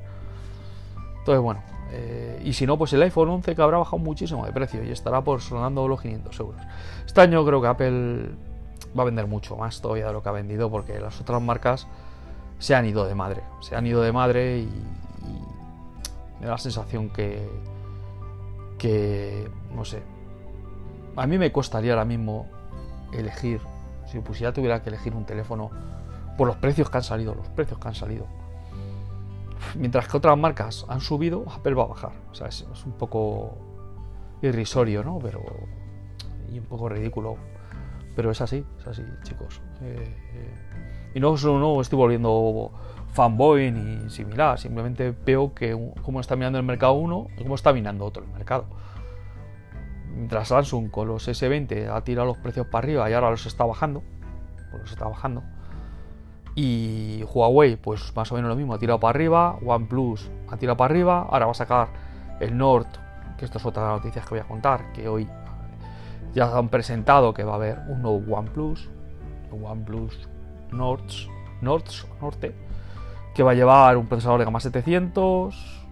Entonces, 1.19 1.41
bueno, 1.41 1.63
eh, 1.93 2.43
y 2.45 2.53
si 2.55 2.67
no, 2.67 2.79
pues 2.79 2.93
el 2.95 3.03
iPhone 3.03 3.29
11 3.29 3.55
que 3.55 3.63
habrá 3.63 3.79
bajado 3.79 3.99
muchísimo 3.99 4.45
de 4.47 4.53
precio 4.53 4.83
y 4.83 4.91
estará 4.91 5.21
por 5.23 5.41
sonando 5.41 5.87
los 5.87 6.01
500 6.01 6.41
euros. 6.41 6.61
Este 7.07 7.21
año 7.21 7.45
creo 7.45 7.61
que 7.61 7.69
Apple 7.69 8.31
va 8.99 9.03
a 9.03 9.07
vender 9.07 9.27
mucho 9.27 9.57
más 9.57 9.81
todavía 9.81 10.07
de 10.07 10.13
lo 10.13 10.23
que 10.23 10.29
ha 10.31 10.33
vendido 10.33 10.71
porque 10.71 10.99
las 10.99 11.21
otras 11.21 11.41
marcas 11.41 11.87
se 12.59 12.75
han 12.75 12.87
ido 12.87 13.05
de 13.05 13.15
madre. 13.15 13.43
Se 13.61 13.77
han 13.77 13.87
ido 13.87 14.03
de 14.03 14.13
madre 14.13 14.59
y, 14.59 14.69
la 16.49 16.59
sensación 16.59 17.11
que, 17.11 17.49
que, 18.79 19.51
no 19.75 19.85
sé, 19.85 20.03
a 21.17 21.27
mí 21.27 21.39
me 21.39 21.53
costaría 21.53 21.93
ahora 21.93 22.05
mismo 22.05 22.49
elegir, 23.13 23.61
si 24.07 24.19
pusiera 24.21 24.53
tuviera 24.53 24.83
que 24.83 24.89
elegir 24.89 25.15
un 25.15 25.25
teléfono 25.25 25.71
por 26.37 26.47
los 26.47 26.57
precios 26.57 26.91
que 26.91 26.97
han 26.97 27.03
salido, 27.03 27.35
los 27.35 27.49
precios 27.49 27.79
que 27.79 27.89
han 27.89 27.95
salido. 27.95 28.27
Mientras 29.77 30.09
que 30.09 30.17
otras 30.17 30.37
marcas 30.37 30.85
han 30.89 31.01
subido, 31.01 31.45
Apple 31.55 31.75
va 31.75 31.85
a 31.85 31.87
bajar. 31.87 32.13
O 32.31 32.35
sea, 32.35 32.49
es, 32.49 32.65
un 32.85 32.93
poco 32.93 33.57
irrisorio, 34.43 35.05
¿no? 35.05 35.19
Pero. 35.21 35.41
Y 36.51 36.59
un 36.59 36.65
poco 36.65 36.89
ridículo. 36.89 37.37
Pero 38.17 38.31
es 38.31 38.41
así, 38.41 38.65
es 38.79 38.87
así, 38.87 39.03
chicos. 39.23 39.63
Eh, 39.81 40.17
eh, 40.35 41.13
y 41.15 41.21
no, 41.21 41.37
no 41.37 41.81
estoy 41.81 41.97
volviendo 41.97 42.73
fanboy 43.13 43.71
ni 43.71 44.11
similar, 44.11 44.59
simplemente 44.59 45.15
veo 45.25 45.55
que 45.55 45.79
cómo 46.03 46.21
está 46.21 46.35
mirando 46.35 46.59
el 46.59 46.65
mercado 46.65 46.95
uno 46.95 47.29
y 47.37 47.43
cómo 47.43 47.55
está 47.55 47.73
mirando 47.73 48.05
otro 48.05 48.25
el 48.25 48.31
mercado. 48.31 48.65
Mientras 50.15 50.49
Samsung 50.49 50.91
con 50.91 51.09
los 51.09 51.29
S20 51.29 51.89
ha 51.91 52.03
tirado 52.03 52.27
los 52.27 52.39
precios 52.39 52.67
para 52.67 52.85
arriba 52.85 53.11
y 53.11 53.13
ahora 53.13 53.31
los 53.31 53.47
está 53.47 53.65
bajando, 53.65 54.03
pues 54.71 54.83
los 54.83 54.93
está 54.93 55.07
bajando. 55.07 55.43
Y 56.55 57.25
Huawei, 57.33 57.77
pues 57.77 58.15
más 58.15 58.31
o 58.31 58.35
menos 58.35 58.51
lo 58.51 58.57
mismo, 58.57 58.75
ha 58.75 58.79
tirado 58.79 59.01
para 59.01 59.11
arriba, 59.11 59.59
OnePlus 59.65 60.31
ha 60.51 60.57
tirado 60.57 60.77
para 60.77 60.93
arriba, 60.93 61.27
ahora 61.31 61.47
va 61.47 61.53
a 61.53 61.55
sacar 61.55 61.89
el 62.41 62.57
Nord, 62.57 62.89
que 63.39 63.47
esto 63.47 63.59
es 63.59 63.65
otra 63.65 63.83
de 63.83 63.89
las 63.89 63.99
noticias 63.99 64.25
que 64.27 64.35
voy 64.35 64.41
a 64.41 64.49
contar, 64.49 64.93
que 64.93 65.09
hoy 65.09 65.27
ya 66.35 66.57
han 66.57 66.69
presentado 66.69 67.33
que 67.33 67.45
va 67.45 67.53
a 67.53 67.57
haber 67.57 67.79
un 67.89 68.03
nuevo 68.03 68.37
OnePlus, 68.37 68.91
OnePlus 69.51 70.29
Nords, 70.73 71.29
Nords, 71.61 72.07
Norte, 72.21 72.55
que 73.35 73.43
va 73.43 73.53
a 73.53 73.55
llevar 73.55 73.97
un 73.97 74.07
procesador 74.07 74.39
de 74.39 74.45
gama 74.45 74.61
700, 74.61 75.87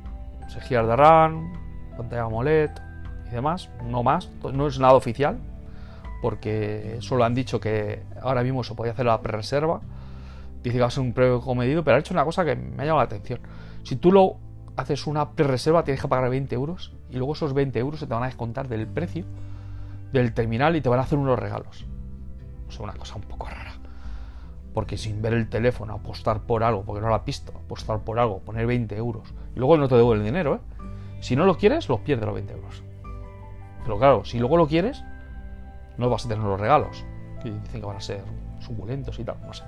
6 0.48 0.68
GB 0.68 0.86
de 0.86 0.96
RAM, 0.96 1.52
pantalla 1.96 2.22
AMOLED 2.22 2.70
y 3.28 3.30
demás, 3.30 3.70
no 3.84 4.02
más, 4.02 4.30
no 4.52 4.66
es 4.66 4.78
nada 4.78 4.94
oficial, 4.94 5.38
porque 6.20 6.98
solo 7.00 7.24
han 7.24 7.34
dicho 7.34 7.60
que 7.60 8.02
ahora 8.20 8.42
mismo 8.42 8.62
se 8.64 8.74
podía 8.74 8.92
hacer 8.92 9.06
la 9.06 9.20
pre-reserva, 9.20 9.80
dice 10.62 10.76
que 10.76 10.80
va 10.80 10.88
a 10.88 10.90
ser 10.90 11.02
un 11.02 11.12
precio 11.12 11.54
medido, 11.54 11.82
pero 11.84 11.96
ha 11.96 12.00
hecho 12.00 12.14
una 12.14 12.24
cosa 12.24 12.44
que 12.44 12.56
me 12.56 12.82
ha 12.82 12.86
llamado 12.86 12.98
la 12.98 13.04
atención. 13.04 13.40
Si 13.82 13.96
tú 13.96 14.12
lo 14.12 14.36
haces 14.76 15.06
una 15.06 15.30
pre-reserva, 15.30 15.84
tienes 15.84 16.00
que 16.00 16.08
pagar 16.08 16.28
20 16.30 16.54
euros 16.54 16.92
y 17.10 17.16
luego 17.16 17.32
esos 17.32 17.54
20 17.54 17.78
euros 17.78 18.00
se 18.00 18.06
te 18.06 18.14
van 18.14 18.24
a 18.24 18.26
descontar 18.26 18.68
del 18.68 18.86
precio 18.86 19.24
del 20.12 20.34
terminal 20.34 20.76
y 20.76 20.80
te 20.80 20.88
van 20.88 20.98
a 20.98 21.02
hacer 21.02 21.18
unos 21.18 21.38
regalos. 21.38 21.86
O 22.68 22.72
sea, 22.72 22.82
una 22.82 22.94
cosa 22.94 23.16
un 23.16 23.22
poco 23.22 23.48
rara. 23.48 23.69
Porque 24.74 24.96
sin 24.96 25.20
ver 25.20 25.32
el 25.34 25.48
teléfono, 25.48 25.94
apostar 25.94 26.42
por 26.42 26.62
algo, 26.62 26.84
porque 26.84 27.00
no 27.00 27.08
lo 27.08 27.14
has 27.14 27.24
visto, 27.24 27.52
apostar 27.56 28.00
por 28.00 28.18
algo, 28.18 28.38
poner 28.40 28.66
20 28.66 28.96
euros. 28.96 29.34
Y 29.54 29.58
luego 29.58 29.76
no 29.76 29.88
te 29.88 29.96
devuelve 29.96 30.24
el 30.24 30.30
dinero, 30.30 30.56
¿eh? 30.56 30.60
Si 31.20 31.36
no 31.36 31.44
lo 31.44 31.56
quieres, 31.56 31.88
los 31.88 32.00
pierdes 32.00 32.26
los 32.26 32.34
20 32.34 32.52
euros. 32.52 32.82
Pero 33.82 33.98
claro, 33.98 34.24
si 34.24 34.38
luego 34.38 34.56
lo 34.56 34.66
quieres, 34.68 35.02
no 35.98 36.08
vas 36.08 36.24
a 36.24 36.28
tener 36.28 36.44
los 36.44 36.58
regalos. 36.58 37.04
Y 37.44 37.50
dicen 37.50 37.80
que 37.80 37.86
van 37.86 37.96
a 37.96 38.00
ser 38.00 38.22
suculentos 38.60 39.18
y 39.18 39.24
tal, 39.24 39.36
no 39.44 39.52
sé. 39.52 39.64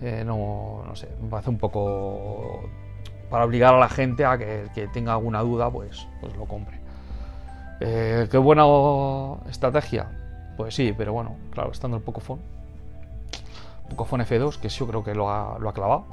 Eh, 0.00 0.24
no, 0.24 0.82
no 0.86 0.96
sé, 0.96 1.08
me 1.20 1.28
parece 1.28 1.50
un 1.50 1.58
poco 1.58 2.68
para 3.30 3.44
obligar 3.44 3.74
a 3.74 3.78
la 3.78 3.88
gente 3.88 4.24
a 4.24 4.36
que 4.38 4.66
que 4.74 4.88
tenga 4.88 5.12
alguna 5.12 5.40
duda, 5.40 5.70
pues, 5.70 6.06
pues 6.20 6.36
lo 6.36 6.44
compre. 6.44 6.80
Eh, 7.80 8.28
¿Qué 8.30 8.38
buena 8.38 8.64
estrategia? 9.48 10.08
Pues 10.56 10.74
sí, 10.74 10.94
pero 10.96 11.12
bueno, 11.12 11.36
claro, 11.50 11.72
estando 11.72 11.96
el 11.96 12.02
Pocophone 12.02 12.55
Pocophone 13.88 14.24
F2, 14.24 14.58
que 14.58 14.68
yo 14.68 14.86
creo 14.86 15.04
que 15.04 15.14
lo 15.14 15.30
ha, 15.30 15.72
clavado. 15.72 16.04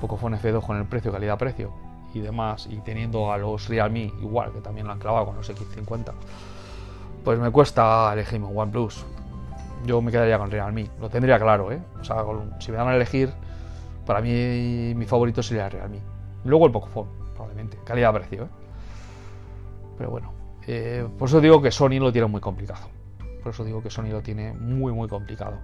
Pocophone 0.00 0.38
F2 0.38 0.64
con 0.64 0.76
el 0.76 0.84
precio, 0.86 1.12
calidad-precio 1.12 1.70
y 2.14 2.20
demás, 2.20 2.66
y 2.70 2.76
teniendo 2.78 3.32
a 3.32 3.38
los 3.38 3.68
Realme 3.68 4.12
igual, 4.20 4.52
que 4.52 4.60
también 4.60 4.86
lo 4.86 4.92
han 4.92 4.98
clavado 4.98 5.26
con 5.26 5.36
los 5.36 5.50
X50, 5.50 6.12
pues 7.24 7.38
me 7.38 7.50
cuesta 7.50 8.10
elegirme 8.12 8.46
un 8.46 8.58
OnePlus. 8.58 9.04
Yo 9.84 10.00
me 10.00 10.10
quedaría 10.10 10.38
con 10.38 10.50
Realme, 10.50 10.88
lo 11.00 11.08
tendría 11.08 11.38
claro, 11.38 11.72
¿eh? 11.72 11.80
O 12.00 12.04
sea, 12.04 12.24
si 12.60 12.70
me 12.70 12.78
dan 12.78 12.88
a 12.88 12.96
elegir, 12.96 13.32
para 14.04 14.20
mí 14.20 14.94
mi 14.94 15.04
favorito 15.06 15.42
sería 15.42 15.68
Realme. 15.68 16.00
Luego 16.44 16.66
el 16.66 16.72
Pocophone, 16.72 17.10
probablemente, 17.34 17.78
calidad-precio, 17.84 18.44
¿eh? 18.44 18.48
Pero 19.98 20.10
bueno, 20.10 20.32
eh, 20.66 21.06
por 21.18 21.28
eso 21.28 21.40
digo 21.40 21.62
que 21.62 21.70
Sony 21.70 21.98
lo 21.98 22.12
tiene 22.12 22.28
muy 22.28 22.40
complicado. 22.40 22.88
Por 23.42 23.52
eso 23.52 23.64
digo 23.64 23.82
que 23.82 23.90
Sony 23.90 24.08
lo 24.10 24.22
tiene 24.22 24.52
muy, 24.52 24.92
muy 24.92 25.08
complicado 25.08 25.58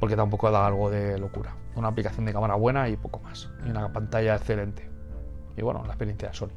porque 0.00 0.16
tampoco 0.16 0.50
da 0.50 0.66
algo 0.66 0.90
de 0.90 1.18
locura. 1.18 1.54
Una 1.76 1.88
aplicación 1.88 2.24
de 2.24 2.32
cámara 2.32 2.54
buena 2.54 2.88
y 2.88 2.96
poco 2.96 3.20
más. 3.20 3.50
Y 3.66 3.70
una 3.70 3.92
pantalla 3.92 4.34
excelente. 4.34 4.90
Y 5.56 5.62
bueno, 5.62 5.82
la 5.82 5.90
experiencia 5.90 6.28
de 6.28 6.34
Sony. 6.34 6.48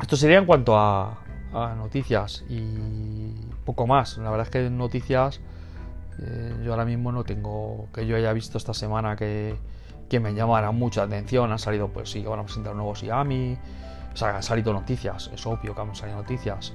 Esto 0.00 0.16
sería 0.16 0.38
en 0.38 0.46
cuanto 0.46 0.78
a, 0.78 1.18
noticias 1.76 2.44
y 2.48 3.32
poco 3.64 3.86
más. 3.86 4.18
La 4.18 4.30
verdad 4.30 4.46
es 4.46 4.50
que 4.50 4.70
noticias 4.70 5.40
eh, 6.20 6.54
yo 6.62 6.72
ahora 6.72 6.84
mismo 6.84 7.12
no 7.12 7.24
tengo 7.24 7.88
que 7.92 8.06
yo 8.06 8.16
haya 8.16 8.32
visto 8.32 8.58
esta 8.58 8.74
semana 8.74 9.16
que, 9.16 9.56
que 10.08 10.20
me 10.20 10.34
llamara 10.34 10.70
mucha 10.70 11.02
atención. 11.02 11.50
Han 11.50 11.58
salido, 11.58 11.88
pues 11.88 12.10
sí, 12.10 12.22
que 12.22 12.28
van 12.28 12.40
a 12.40 12.44
presentar 12.44 12.72
un 12.72 12.78
nuevo 12.78 12.94
Xiaomi. 12.94 13.58
O 14.12 14.16
sea, 14.16 14.36
han 14.36 14.42
salido 14.42 14.72
noticias. 14.72 15.30
Es 15.34 15.46
obvio 15.46 15.74
que 15.74 15.80
han 15.80 15.94
salido 15.96 16.18
noticias. 16.18 16.74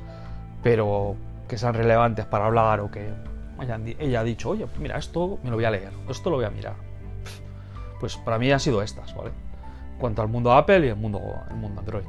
Pero 0.64 1.16
que 1.48 1.58
sean 1.58 1.76
relevantes 1.76 2.26
para 2.26 2.48
hablar 2.48 2.80
o 2.80 2.92
que 2.92 3.14
ella, 3.62 4.20
ha 4.20 4.24
dicho, 4.24 4.50
oye, 4.50 4.66
mira, 4.80 4.98
esto 4.98 5.40
me 5.44 5.50
lo 5.50 5.56
voy 5.56 5.66
a 5.66 5.72
leer, 5.72 5.92
esto 6.10 6.30
lo 6.30 6.38
voy 6.38 6.46
a 6.46 6.50
mirar. 6.50 6.76
Pues 8.00 8.18
para 8.18 8.40
mí 8.40 8.52
han 8.52 8.60
sido 8.60 8.82
estas, 8.82 9.16
¿vale? 9.16 9.32
En 9.94 10.00
cuanto 10.00 10.22
al 10.22 10.28
mundo 10.28 10.52
Apple 10.52 10.86
y 10.86 10.90
el 10.90 10.96
mundo, 10.96 11.22
el 11.50 11.58
mundo 11.58 11.80
Android. 11.80 12.06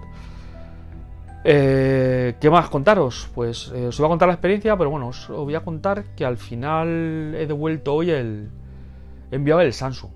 Eh, 1.44 2.36
¿Qué 2.40 2.50
más 2.50 2.68
contaros? 2.68 3.28
Pues 3.34 3.72
eh, 3.74 3.88
os 3.88 3.98
voy 3.98 4.06
a 4.06 4.08
contar 4.08 4.28
la 4.28 4.34
experiencia, 4.34 4.76
pero 4.76 4.90
bueno, 4.90 5.08
os, 5.08 5.28
voy 5.28 5.54
a 5.54 5.60
contar 5.60 6.04
que 6.14 6.24
al 6.24 6.38
final 6.38 7.34
he 7.36 7.46
devuelto 7.46 7.94
hoy 7.94 8.10
el. 8.10 8.50
He 9.30 9.36
enviado 9.36 9.60
el 9.60 9.72
Samsung. 9.72 10.12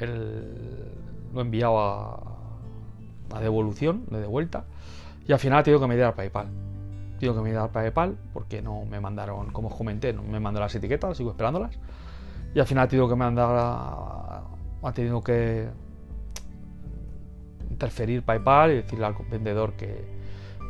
lo 0.00 1.40
he 1.40 1.42
enviado 1.42 1.80
a, 1.80 2.36
a 3.32 3.40
devolución, 3.40 4.04
de 4.10 4.26
vuelta. 4.26 4.66
Y 5.26 5.32
al 5.32 5.38
final 5.38 5.58
ha 5.58 5.62
tenido 5.62 5.80
que 5.80 5.86
medir 5.86 6.04
al 6.04 6.14
PayPal. 6.14 6.65
Tengo 7.18 7.34
que 7.34 7.40
mirar 7.40 7.70
PayPal 7.70 8.16
porque 8.32 8.60
no 8.60 8.84
me 8.84 9.00
mandaron, 9.00 9.50
como 9.50 9.68
os 9.68 9.74
comenté, 9.74 10.12
no 10.12 10.22
me 10.22 10.38
mandó 10.38 10.60
las 10.60 10.74
etiquetas, 10.74 11.16
sigo 11.16 11.30
esperándolas. 11.30 11.78
Y 12.54 12.60
al 12.60 12.66
final 12.66 12.88
tengo 12.88 13.08
que 13.08 13.14
mandar, 13.14 13.48
ha 13.52 14.92
tenido 14.92 15.22
que 15.22 15.68
interferir 17.70 18.22
PayPal 18.22 18.72
y 18.72 18.74
decirle 18.76 19.06
al 19.06 19.14
vendedor 19.30 19.74
que, 19.74 20.04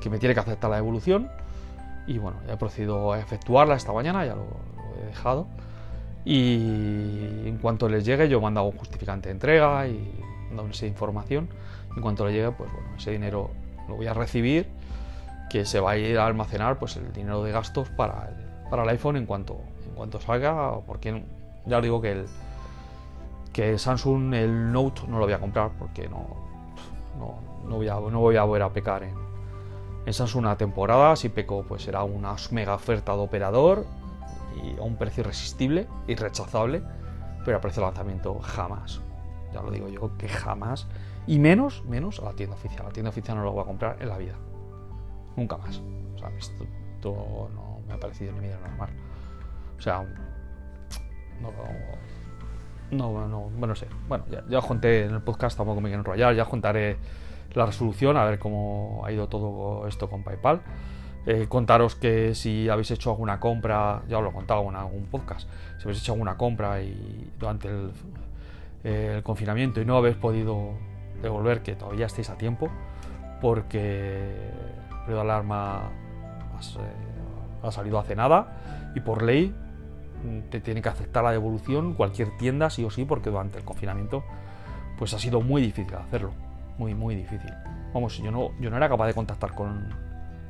que, 0.01 0.11
me 0.11 0.19
tiene 0.19 0.35
que 0.35 0.41
aceptar 0.41 0.71
la 0.71 0.77
devolución. 0.77 1.29
Y 2.07 2.19
bueno, 2.19 2.39
he 2.49 2.57
procedido 2.57 3.13
a 3.13 3.19
efectuarla 3.19 3.75
esta 3.75 3.93
mañana, 3.93 4.25
ya 4.25 4.35
lo, 4.37 4.47
he 5.01 5.07
dejado. 5.07 5.47
Y 6.25 7.47
en 7.47 7.59
cuanto 7.59 7.89
les 7.89 8.05
llegue, 8.05 8.29
yo 8.29 8.41
mando 8.41 8.63
un 8.65 8.77
justificante 8.77 9.29
de 9.29 9.35
entrega 9.35 9.87
y 9.89 10.13
mando 10.49 10.71
esa 10.71 10.87
información. 10.87 11.49
En 11.95 12.03
cuanto 12.03 12.27
le 12.27 12.33
llegue, 12.33 12.53
pues 12.53 12.71
bueno, 12.73 12.89
ese 12.97 13.13
dinero 13.13 13.51
lo 13.89 13.97
voy 13.97 14.07
a 14.07 14.15
recibir 14.15 14.67
que 15.57 15.65
se 15.65 15.81
va 15.81 15.93
a 15.93 15.97
ir 15.97 16.19
a 16.19 16.27
almacenar 16.27 16.79
pues 16.79 16.97
el 16.97 17.11
dinero 17.15 17.43
de 17.43 17.51
gastos 17.51 17.89
para 17.89 18.29
el, 18.29 18.69
para 18.69 18.83
el 18.83 18.91
iPhone 18.91 19.17
en 19.17 19.25
cuanto, 19.25 19.59
en 19.89 19.95
cuanto 19.95 20.21
salga, 20.21 20.81
porque 20.87 21.25
ya 21.65 21.79
os 21.79 21.83
digo 21.83 21.99
que 22.03 22.13
el 22.13 22.27
que 23.55 23.79
Samsung 23.79 24.35
el 24.35 24.71
Note 24.71 25.01
no 25.09 25.19
lo 25.19 25.25
voy 25.25 25.33
a 25.33 25.39
comprar 25.39 25.71
porque 25.79 26.11
no, 26.11 26.27
No, 27.19 27.37
no, 27.67 27.77
voy, 27.77 27.89
a, 27.89 27.95
no 27.95 28.21
voy 28.21 28.37
a 28.37 28.45
volver 28.45 28.65
a 28.65 28.71
pecar 28.71 29.03
en, 29.03 30.13
Samsung 30.13 30.41
una 30.41 30.59
temporada. 30.59 31.17
Si 31.17 31.31
peco, 31.31 31.65
pues 31.67 31.85
será 31.85 32.03
una 32.03 32.37
mega 32.51 32.75
oferta 32.75 33.17
de 33.17 33.23
operador 33.23 33.87
y 34.63 34.79
a 34.79 34.83
un 34.83 34.97
precio 34.97 35.23
irresistible, 35.23 35.87
irrechazable, 36.07 36.83
pero 37.47 37.57
a 37.57 37.61
precio 37.63 37.81
de 37.81 37.87
lanzamiento 37.87 38.39
jamás. 38.41 39.01
Ya 39.55 39.63
lo 39.63 39.71
digo 39.71 39.89
yo 39.89 40.19
que 40.19 40.29
jamás. 40.29 40.87
Y 41.27 41.39
menos, 41.39 41.83
menos 41.87 42.21
a 42.21 42.27
la 42.27 42.33
tienda 42.35 42.57
oficial. 42.57 42.85
La 42.85 42.93
tienda 42.93 43.09
oficial 43.09 43.39
no 43.39 43.45
lo 43.45 43.53
voy 43.53 43.63
a 43.63 43.67
comprar 43.67 43.97
en 44.01 44.11
la 44.11 44.19
vida. 44.19 44.35
Nunca 45.37 45.57
más. 45.57 45.81
O 46.15 46.19
sea, 46.19 46.31
esto, 46.37 46.65
no 47.05 47.81
me 47.87 47.95
ha 47.95 48.01
parecido 48.01 48.33
ni 48.33 48.41
medio 48.41 48.59
normal. 48.59 48.91
O 49.79 49.81
sea, 49.81 50.03
no, 51.41 51.53
no, 52.91 53.29
no, 53.29 53.41
bueno, 53.51 53.67
no 53.67 53.75
sé. 53.75 53.87
Bueno, 54.09 54.25
ya, 54.31 54.43
ya 54.49 54.59
os 54.59 54.71
en 54.71 55.15
el 55.15 55.23
podcast, 55.23 55.57
tampoco 55.57 55.81
me 55.81 55.89
quiero 55.89 56.01
enrollar, 56.01 56.35
ya 56.35 56.43
os 56.43 56.49
contaré 56.49 56.97
la 57.55 57.67
resolución, 57.67 58.17
a 58.17 58.25
ver 58.25 58.39
cómo 58.39 59.03
ha 59.05 59.13
ido 59.13 59.29
todo 59.29 59.87
esto 59.87 60.09
con 60.09 60.23
PayPal. 60.23 60.61
Eh, 61.27 61.47
contaros 61.49 61.97
que 61.97 62.35
si 62.37 62.69
habéis 62.69 62.93
hecho 62.93 63.11
alguna 63.11 63.41
compra, 63.41 64.03
ya 64.09 64.19
os 64.19 64.23
lo 64.23 64.31
he 64.31 64.33
contado 64.33 64.69
en 64.69 64.77
algún 64.77 65.07
podcast, 65.07 65.49
si 65.77 65.83
habéis 65.83 66.01
hecho 66.01 66.13
alguna 66.13 66.37
compra 66.37 66.81
y 66.81 67.33
durante 67.37 67.69
el, 67.69 67.91
el 68.85 69.23
confinamiento 69.25 69.81
y 69.81 69.85
no 69.85 69.97
habéis 69.97 70.17
podido 70.17 70.71
devolver, 71.21 71.63
que 71.63 71.75
todavía 71.75 72.07
estáis 72.07 72.31
a 72.31 72.39
tiempo, 72.39 72.69
porque 73.41 74.53
periodo 75.07 75.25
de 75.25 75.31
alarma 75.31 75.91
eh, 76.79 77.67
ha 77.67 77.71
salido 77.71 77.99
hace 77.99 78.15
nada 78.15 78.93
y 78.95 79.01
por 79.01 79.23
ley 79.23 79.55
te 80.51 80.61
tiene 80.61 80.83
que 80.83 80.89
aceptar 80.89 81.23
la 81.23 81.31
devolución 81.31 81.95
cualquier 81.95 82.37
tienda 82.37 82.71
sí 82.71 82.85
o 82.85 82.91
sí 82.91 83.05
porque 83.05 83.31
durante 83.31 83.59
el 83.59 83.65
confinamiento 83.65 84.25
pues 84.99 85.15
ha 85.15 85.19
sido 85.19 85.41
muy 85.41 85.63
difícil 85.63 85.95
hacerlo 85.95 86.33
muy 86.79 86.95
muy 86.95 87.15
difícil. 87.15 87.53
Vamos 87.95 88.19
yo 88.19 88.31
no 88.31 88.51
yo 88.61 88.71
no 88.71 88.77
era 88.77 88.89
capaz 88.89 89.07
de 89.07 89.15
contactar 89.15 89.55
con, 89.55 89.89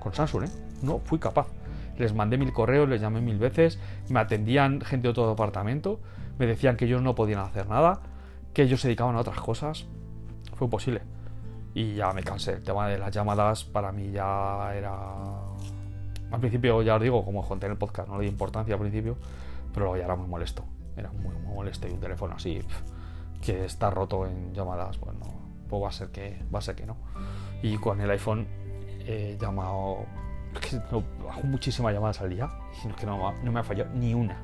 con 0.00 0.14
Samsung 0.14 0.44
¿eh? 0.44 0.50
no 0.82 0.98
fui 1.00 1.18
capaz. 1.18 1.48
Les 1.98 2.12
mandé 2.12 2.36
mil 2.36 2.52
correos 2.52 2.88
les 2.88 3.00
llamé 3.00 3.20
mil 3.20 3.38
veces 3.38 3.78
me 4.08 4.20
atendían 4.20 4.80
gente 4.80 5.08
de 5.08 5.14
todo 5.14 5.30
departamento 5.30 6.00
me 6.38 6.46
decían 6.46 6.76
que 6.76 6.84
ellos 6.84 7.02
no 7.02 7.14
podían 7.14 7.40
hacer 7.40 7.68
nada 7.68 8.00
que 8.54 8.62
ellos 8.62 8.80
se 8.80 8.88
dedicaban 8.88 9.16
a 9.16 9.20
otras 9.20 9.40
cosas. 9.40 9.86
Fue 10.54 10.70
posible 10.70 11.02
y 11.76 11.94
ya 11.94 12.10
me 12.14 12.22
cansé 12.22 12.54
el 12.54 12.62
tema 12.62 12.88
de 12.88 12.96
las 12.96 13.14
llamadas 13.14 13.64
para 13.64 13.92
mí 13.92 14.10
ya 14.10 14.74
era 14.74 14.96
al 16.30 16.40
principio 16.40 16.80
ya 16.80 16.94
os 16.94 17.02
digo, 17.02 17.22
como 17.22 17.46
conté 17.46 17.66
en 17.66 17.72
el 17.72 17.78
podcast, 17.78 18.08
no 18.08 18.16
le 18.16 18.24
di 18.24 18.30
importancia 18.30 18.74
al 18.74 18.80
principio, 18.80 19.18
pero 19.74 19.94
ya 19.94 20.06
era 20.06 20.16
muy 20.16 20.26
molesto. 20.26 20.64
Era 20.96 21.12
muy, 21.12 21.34
molesto 21.54 21.86
y 21.86 21.92
un 21.92 22.00
teléfono 22.00 22.34
así 22.34 22.62
que 23.42 23.66
está 23.66 23.90
roto 23.90 24.26
en 24.26 24.54
llamadas, 24.54 24.98
bueno, 24.98 25.20
pues 25.68 25.82
va 25.82 25.88
a 25.88 25.92
ser 25.92 26.08
que 26.08 26.42
va 26.52 26.60
a 26.60 26.62
ser 26.62 26.76
que 26.76 26.86
no. 26.86 26.96
Y 27.62 27.76
con 27.76 28.00
el 28.00 28.10
iPhone 28.10 28.46
he 29.06 29.36
llamado 29.38 30.06
no, 30.90 31.04
hago 31.30 31.42
muchísimas 31.42 31.92
llamadas 31.92 32.22
al 32.22 32.30
día 32.30 32.50
y 32.82 32.88
que 32.94 33.04
no, 33.04 33.32
no 33.32 33.52
me 33.52 33.60
ha 33.60 33.62
fallado 33.62 33.90
ni 33.92 34.14
una. 34.14 34.40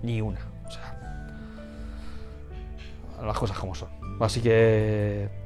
Ni 0.00 0.20
una. 0.20 0.38
O 0.64 0.70
sea, 0.70 0.96
las 3.20 3.36
cosas 3.36 3.58
como 3.58 3.74
son. 3.74 3.88
Así 4.20 4.40
que 4.40 5.41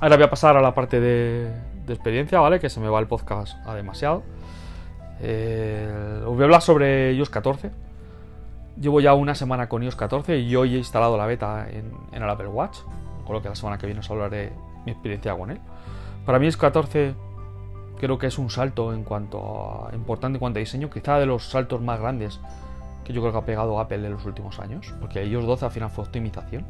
ahora 0.00 0.16
voy 0.16 0.24
a 0.24 0.30
pasar 0.30 0.56
a 0.56 0.60
la 0.60 0.74
parte 0.74 1.00
de, 1.00 1.50
experiencia, 1.88 2.40
¿vale? 2.40 2.60
Que 2.60 2.68
se 2.68 2.80
me 2.80 2.88
va 2.88 3.00
el 3.00 3.06
podcast 3.06 3.56
a 3.66 3.74
demasiado. 3.74 4.22
Eh, 5.20 6.20
os 6.20 6.34
voy 6.34 6.42
a 6.42 6.44
hablar 6.44 6.62
sobre 6.62 7.12
iOS 7.14 7.30
14. 7.30 7.70
Llevo 8.80 9.00
ya 9.00 9.14
una 9.14 9.34
semana 9.34 9.68
con 9.68 9.82
iOS 9.82 9.96
14 9.96 10.38
y 10.38 10.54
hoy 10.54 10.74
he 10.74 10.78
instalado 10.78 11.16
la 11.16 11.26
beta 11.26 11.66
en, 11.68 11.92
en, 12.12 12.22
el 12.22 12.28
Apple 12.28 12.48
Watch, 12.48 12.78
con 13.24 13.34
lo 13.34 13.42
que 13.42 13.48
la 13.48 13.54
semana 13.54 13.78
que 13.78 13.86
viene 13.86 14.00
os 14.00 14.10
hablaré 14.10 14.52
mi 14.84 14.92
experiencia 14.92 15.34
con 15.36 15.50
él. 15.50 15.60
Para 16.24 16.38
mí 16.38 16.46
iOS 16.46 16.56
14 16.56 17.14
creo 17.98 18.18
que 18.18 18.28
es 18.28 18.38
un 18.38 18.50
salto 18.50 18.92
en 18.92 19.02
cuanto 19.02 19.88
a, 19.88 19.94
importante 19.94 20.36
en 20.36 20.40
cuanto 20.40 20.58
a 20.58 20.60
diseño, 20.60 20.90
quizá 20.90 21.18
de 21.18 21.26
los 21.26 21.48
saltos 21.48 21.80
más 21.80 22.00
grandes 22.00 22.40
que 23.04 23.12
yo 23.12 23.20
creo 23.20 23.32
que 23.32 23.38
ha 23.38 23.44
pegado 23.44 23.80
Apple 23.80 24.06
en 24.06 24.12
los 24.12 24.24
últimos 24.24 24.58
años, 24.60 24.94
porque 25.00 25.24
iOS 25.24 25.46
12 25.46 25.64
al 25.64 25.70
final 25.70 25.90
fue 25.90 26.04
optimización, 26.04 26.66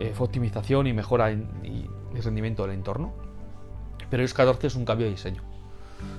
eh, 0.00 0.14
optimización 0.18 0.86
y 0.86 0.92
mejora 0.92 1.30
en, 1.30 1.48
y, 1.62 1.88
y 2.16 2.20
rendimiento 2.20 2.62
del 2.66 2.74
entorno, 2.74 3.14
pero 4.10 4.22
iOS 4.22 4.34
14 4.34 4.66
es 4.66 4.74
un 4.74 4.84
cambio 4.84 5.06
de 5.06 5.12
diseño 5.12 5.50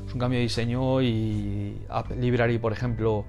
es 0.06 0.14
un 0.14 0.20
cambio 0.20 0.40
de 0.40 0.44
diseño 0.44 1.02
y 1.02 1.78
Library, 2.18 2.58
por 2.58 2.74
ejemplo, 2.74 3.26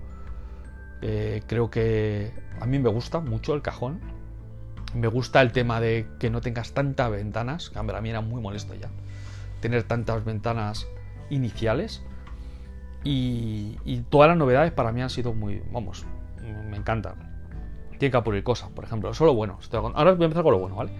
eh, 1.00 1.42
creo 1.46 1.70
que 1.70 2.32
a 2.60 2.66
mí 2.66 2.78
me 2.78 2.88
gusta 2.88 3.20
mucho 3.20 3.54
el 3.54 3.62
cajón. 3.62 4.00
Me 4.94 5.06
gusta 5.06 5.40
el 5.40 5.52
tema 5.52 5.80
de 5.80 6.06
que 6.18 6.28
no 6.28 6.40
tengas 6.40 6.72
tantas 6.72 7.10
ventanas, 7.10 7.70
que 7.70 7.78
a 7.78 7.82
mí 7.82 8.10
era 8.10 8.20
muy 8.20 8.42
molesto 8.42 8.74
ya. 8.74 8.90
Tener 9.60 9.84
tantas 9.84 10.24
ventanas 10.24 10.86
iniciales. 11.30 12.02
Y, 13.04 13.78
y, 13.84 14.02
todas 14.10 14.28
las 14.28 14.36
novedades 14.36 14.70
para 14.70 14.92
mí 14.92 15.02
han 15.02 15.10
sido 15.10 15.32
muy, 15.34 15.60
vamos, 15.72 16.04
me 16.70 16.76
encantan. 16.76 17.31
Tiene 18.02 18.10
que 18.10 18.16
apurar 18.16 18.42
cosas, 18.42 18.68
por 18.70 18.82
ejemplo, 18.82 19.14
solo 19.14 19.32
bueno. 19.32 19.60
Ahora 19.94 20.14
voy 20.14 20.22
a 20.22 20.24
empezar 20.24 20.42
con 20.42 20.50
lo 20.50 20.58
bueno, 20.58 20.74
¿vale? 20.74 20.90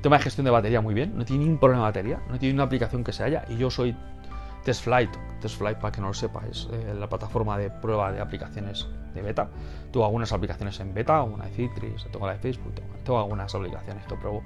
tema 0.00 0.16
de 0.16 0.22
gestión 0.22 0.46
de 0.46 0.50
batería 0.50 0.80
muy 0.80 0.94
bien, 0.94 1.12
no 1.14 1.22
tiene 1.22 1.44
ningún 1.44 1.58
problema 1.58 1.82
de 1.82 1.88
batería, 1.90 2.22
no 2.30 2.38
tiene 2.38 2.54
una 2.54 2.62
aplicación 2.62 3.04
que 3.04 3.12
se 3.12 3.24
haya 3.24 3.44
y 3.50 3.58
yo 3.58 3.70
soy 3.70 3.94
TestFlight, 4.64 5.10
TestFlight 5.42 5.76
para 5.76 5.92
que 5.92 6.00
no 6.00 6.06
lo 6.06 6.14
sepa, 6.14 6.44
es 6.50 6.66
eh, 6.72 6.94
la 6.98 7.10
plataforma 7.10 7.58
de 7.58 7.68
prueba 7.68 8.10
de 8.10 8.22
aplicaciones 8.22 8.88
de 9.14 9.20
beta. 9.20 9.50
Tengo 9.92 10.06
algunas 10.06 10.32
aplicaciones 10.32 10.80
en 10.80 10.94
beta, 10.94 11.22
una 11.24 11.44
de 11.44 11.50
Citrix, 11.50 12.10
tengo 12.10 12.26
la 12.26 12.32
de 12.32 12.38
Facebook, 12.38 12.74
tengo, 12.74 12.88
tengo 13.04 13.18
algunas 13.18 13.54
aplicaciones 13.54 14.06
que 14.06 14.14
pruebo 14.14 14.42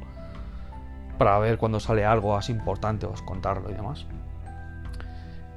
para 1.16 1.38
ver 1.38 1.58
cuando 1.58 1.78
sale 1.78 2.04
algo 2.04 2.36
así 2.36 2.50
importante, 2.50 3.06
os 3.06 3.22
contarlo 3.22 3.70
y 3.70 3.74
demás. 3.74 4.04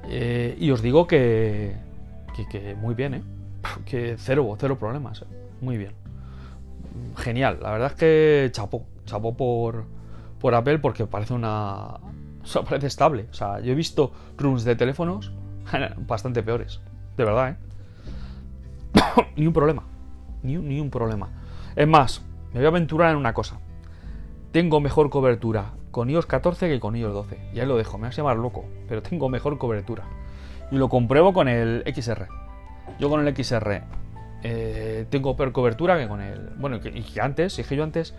Eh, 0.04 0.54
y 0.56 0.70
os 0.70 0.82
digo 0.82 1.08
que, 1.08 1.74
que, 2.36 2.46
que, 2.46 2.76
muy 2.76 2.94
bien, 2.94 3.14
¿eh? 3.14 3.22
que 3.84 4.14
cero, 4.18 4.54
cero 4.56 4.78
problemas, 4.78 5.22
¿eh? 5.22 5.26
muy 5.60 5.78
bien. 5.78 6.03
Genial, 7.16 7.58
la 7.62 7.72
verdad 7.72 7.92
es 7.92 7.96
que 7.96 8.48
chapó, 8.52 8.86
chapó 9.04 9.36
por, 9.36 9.84
por 10.40 10.54
Apple 10.54 10.78
porque 10.78 11.06
parece 11.06 11.34
una, 11.34 11.94
o 12.42 12.46
sea, 12.46 12.62
parece 12.62 12.86
estable. 12.86 13.26
O 13.30 13.34
sea, 13.34 13.60
yo 13.60 13.72
he 13.72 13.74
visto 13.74 14.12
rooms 14.36 14.64
de 14.64 14.76
teléfonos 14.76 15.32
bastante 15.98 16.42
peores. 16.42 16.80
De 17.16 17.24
verdad, 17.24 17.50
¿eh? 17.50 17.56
ni 19.36 19.46
un 19.46 19.52
problema. 19.52 19.84
Ni 20.42 20.56
un, 20.56 20.68
ni 20.68 20.80
un 20.80 20.90
problema. 20.90 21.30
Es 21.74 21.88
más, 21.88 22.22
me 22.52 22.60
voy 22.60 22.66
a 22.66 22.68
aventurar 22.68 23.10
en 23.10 23.16
una 23.16 23.34
cosa. 23.34 23.58
Tengo 24.52 24.80
mejor 24.80 25.10
cobertura 25.10 25.72
con 25.90 26.10
iOS 26.10 26.26
14 26.26 26.68
que 26.68 26.80
con 26.80 26.96
iOS 26.96 27.12
12. 27.12 27.50
Ya 27.54 27.62
ahí 27.62 27.68
lo 27.68 27.76
dejo, 27.76 27.98
me 27.98 28.06
vas 28.06 28.18
a 28.18 28.22
llamar 28.22 28.36
loco, 28.36 28.64
pero 28.88 29.02
tengo 29.02 29.28
mejor 29.28 29.58
cobertura. 29.58 30.04
Y 30.70 30.76
lo 30.76 30.88
compruebo 30.88 31.32
con 31.32 31.48
el 31.48 31.82
XR. 31.86 32.28
Yo 32.98 33.08
con 33.08 33.26
el 33.26 33.34
XR 33.34 33.82
eh, 34.46 35.06
tengo 35.08 35.36
peor 35.36 35.52
cobertura 35.52 35.98
que 35.98 36.06
con 36.06 36.20
el. 36.20 36.50
Bueno, 36.56 36.76
y 36.76 37.02
que 37.02 37.20
antes, 37.20 37.56
dije 37.56 37.76
yo 37.76 37.82
antes, 37.82 38.14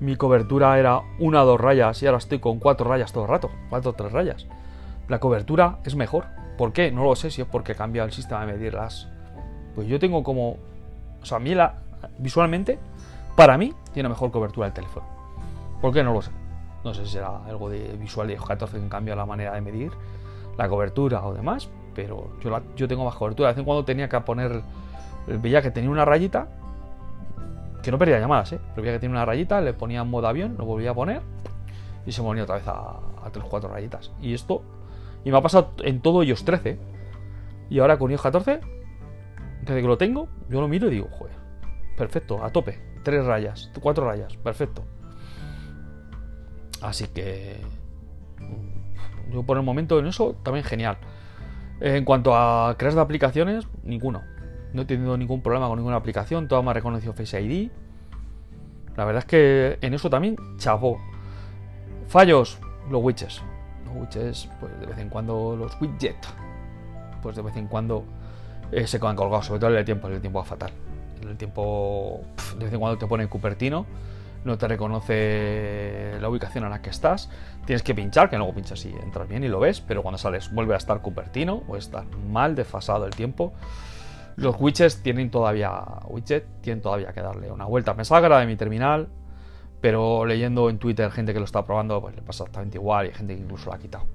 mi 0.00 0.16
cobertura 0.16 0.76
era 0.76 1.00
una 1.20 1.44
o 1.44 1.46
dos 1.46 1.60
rayas 1.60 2.02
y 2.02 2.06
ahora 2.06 2.18
estoy 2.18 2.40
con 2.40 2.58
cuatro 2.58 2.88
rayas 2.88 3.12
todo 3.12 3.24
el 3.24 3.30
rato, 3.30 3.50
cuatro 3.70 3.92
o 3.92 3.94
tres 3.94 4.10
rayas. 4.10 4.46
La 5.06 5.20
cobertura 5.20 5.78
es 5.84 5.94
mejor. 5.94 6.26
¿Por 6.58 6.72
qué? 6.72 6.90
No 6.90 7.04
lo 7.04 7.14
sé 7.14 7.30
si 7.30 7.42
es 7.42 7.46
porque 7.46 7.76
cambia 7.76 8.02
el 8.02 8.10
sistema 8.10 8.44
de 8.44 8.52
medirlas. 8.54 9.08
Pues 9.76 9.86
yo 9.86 10.00
tengo 10.00 10.24
como. 10.24 10.56
O 11.22 11.24
sea, 11.24 11.36
a 11.36 11.40
mí 11.40 11.54
la, 11.54 11.76
visualmente, 12.18 12.80
para 13.36 13.56
mí, 13.56 13.72
tiene 13.94 14.08
mejor 14.08 14.32
cobertura 14.32 14.66
el 14.66 14.72
teléfono. 14.72 15.06
¿Por 15.80 15.94
qué? 15.94 16.02
No 16.02 16.12
lo 16.12 16.22
sé. 16.22 16.32
No 16.82 16.92
sé 16.92 17.06
si 17.06 17.12
será 17.12 17.44
algo 17.44 17.70
de 17.70 17.96
visual 17.96 18.26
de 18.26 18.36
14 18.36 18.80
que 18.80 18.88
cambia 18.88 19.14
la 19.14 19.26
manera 19.26 19.54
de 19.54 19.60
medir 19.60 19.92
la 20.56 20.68
cobertura 20.68 21.24
o 21.24 21.32
demás, 21.32 21.68
pero 21.94 22.30
yo, 22.42 22.50
la, 22.50 22.62
yo 22.74 22.88
tengo 22.88 23.04
más 23.04 23.14
cobertura. 23.14 23.50
De 23.50 23.52
vez 23.54 23.58
en 23.60 23.64
cuando 23.64 23.84
tenía 23.84 24.08
que 24.08 24.20
poner. 24.20 24.60
Veía 25.40 25.62
que 25.62 25.70
tenía 25.70 25.90
una 25.90 26.04
rayita 26.04 26.48
que 27.82 27.90
no 27.90 27.98
perdía 27.98 28.18
llamadas, 28.18 28.52
¿eh? 28.52 28.60
Pero 28.70 28.82
veía 28.82 28.94
que 28.94 29.00
tenía 29.00 29.16
una 29.16 29.24
rayita, 29.24 29.60
le 29.60 29.72
ponía 29.72 30.00
en 30.00 30.08
modo 30.08 30.26
avión, 30.26 30.56
lo 30.58 30.64
volvía 30.64 30.90
a 30.90 30.94
poner 30.94 31.22
y 32.06 32.12
se 32.12 32.22
ponía 32.22 32.44
otra 32.44 32.56
vez 32.56 32.66
a, 32.66 32.98
a 33.24 33.30
3 33.30 33.44
4 33.48 33.68
rayitas. 33.68 34.10
Y 34.20 34.34
esto, 34.34 34.62
y 35.24 35.30
me 35.30 35.38
ha 35.38 35.42
pasado 35.42 35.72
en 35.84 36.00
todo 36.00 36.22
iOS 36.22 36.44
13. 36.44 36.78
Y 37.70 37.78
ahora 37.78 37.98
con 37.98 38.10
iOS 38.10 38.22
14, 38.22 38.60
desde 39.62 39.80
que 39.82 39.86
lo 39.86 39.98
tengo, 39.98 40.28
yo 40.48 40.60
lo 40.60 40.68
miro 40.68 40.88
y 40.88 40.90
digo, 40.90 41.08
joder, 41.10 41.36
perfecto, 41.96 42.42
a 42.42 42.50
tope. 42.50 42.80
3 43.02 43.24
rayas, 43.26 43.70
4 43.80 44.04
rayas, 44.04 44.36
perfecto. 44.38 44.82
Así 46.82 47.08
que 47.08 47.60
yo 49.30 49.42
por 49.42 49.56
el 49.56 49.62
momento 49.62 49.98
en 49.98 50.06
eso 50.06 50.34
también 50.42 50.64
genial. 50.64 50.98
En 51.80 52.04
cuanto 52.04 52.34
a 52.34 52.74
crear 52.76 52.94
de 52.94 53.00
aplicaciones, 53.00 53.66
ninguno. 53.82 54.22
No 54.72 54.82
he 54.82 54.84
tenido 54.84 55.16
ningún 55.16 55.42
problema 55.42 55.68
con 55.68 55.78
ninguna 55.78 55.96
aplicación, 55.96 56.48
todas 56.48 56.64
me 56.64 56.70
ha 56.70 56.74
reconocido 56.74 57.12
Face 57.12 57.40
ID. 57.40 57.70
La 58.96 59.04
verdad 59.04 59.20
es 59.20 59.26
que 59.26 59.78
en 59.80 59.94
eso 59.94 60.10
también 60.10 60.36
chapó. 60.58 61.00
Fallos, 62.08 62.58
los 62.90 63.02
widgets. 63.02 63.42
Los 63.84 63.94
widgets, 63.94 64.48
pues 64.60 64.78
de 64.80 64.86
vez 64.86 64.98
en 64.98 65.08
cuando 65.08 65.56
los 65.56 65.80
widgets, 65.80 66.28
pues 67.22 67.36
de 67.36 67.42
vez 67.42 67.56
en 67.56 67.68
cuando 67.68 68.04
eh, 68.72 68.86
se 68.86 68.98
quedan 68.98 69.16
colgados, 69.16 69.46
sobre 69.46 69.60
todo 69.60 69.70
en 69.70 69.78
el 69.78 69.84
tiempo, 69.84 70.08
el 70.08 70.20
tiempo 70.20 70.40
va 70.40 70.44
fatal. 70.44 70.72
El 71.22 71.36
tiempo, 71.36 72.22
pff, 72.36 72.54
de 72.54 72.64
vez 72.64 72.74
en 72.74 72.80
cuando 72.80 72.98
te 72.98 73.06
pone 73.06 73.26
Cupertino 73.28 73.86
no 74.44 74.56
te 74.56 74.68
reconoce 74.68 76.16
la 76.20 76.28
ubicación 76.28 76.64
en 76.64 76.70
la 76.70 76.80
que 76.80 76.90
estás. 76.90 77.30
Tienes 77.66 77.82
que 77.82 77.94
pinchar, 77.94 78.30
que 78.30 78.36
luego 78.36 78.54
pinchas 78.54 78.84
y 78.84 78.90
entras 78.90 79.28
bien 79.28 79.44
y 79.44 79.48
lo 79.48 79.60
ves, 79.60 79.80
pero 79.80 80.02
cuando 80.02 80.18
sales 80.18 80.52
vuelve 80.52 80.74
a 80.74 80.78
estar 80.78 81.00
Cupertino 81.02 81.62
o 81.68 81.76
está 81.76 82.04
mal 82.30 82.54
desfasado 82.54 83.04
el 83.04 83.14
tiempo. 83.14 83.52
Los 84.38 84.54
widgets 84.60 85.02
tienen 85.02 85.32
todavía 85.32 85.82
widget, 86.06 86.46
tienen 86.60 86.80
todavía 86.80 87.12
que 87.12 87.20
darle 87.20 87.50
una 87.50 87.64
vuelta. 87.64 87.92
Me 87.94 88.04
salga 88.04 88.38
de 88.38 88.46
mi 88.46 88.54
terminal, 88.54 89.08
pero 89.80 90.24
leyendo 90.24 90.70
en 90.70 90.78
Twitter 90.78 91.10
gente 91.10 91.32
que 91.32 91.40
lo 91.40 91.44
está 91.44 91.64
probando, 91.64 92.00
pues 92.00 92.14
le 92.14 92.22
pasa 92.22 92.44
exactamente 92.44 92.78
igual 92.78 93.08
y 93.08 93.10
gente 93.10 93.34
que 93.34 93.42
incluso 93.42 93.66
lo 93.66 93.74
ha 93.74 93.78
quitado. 93.78 94.06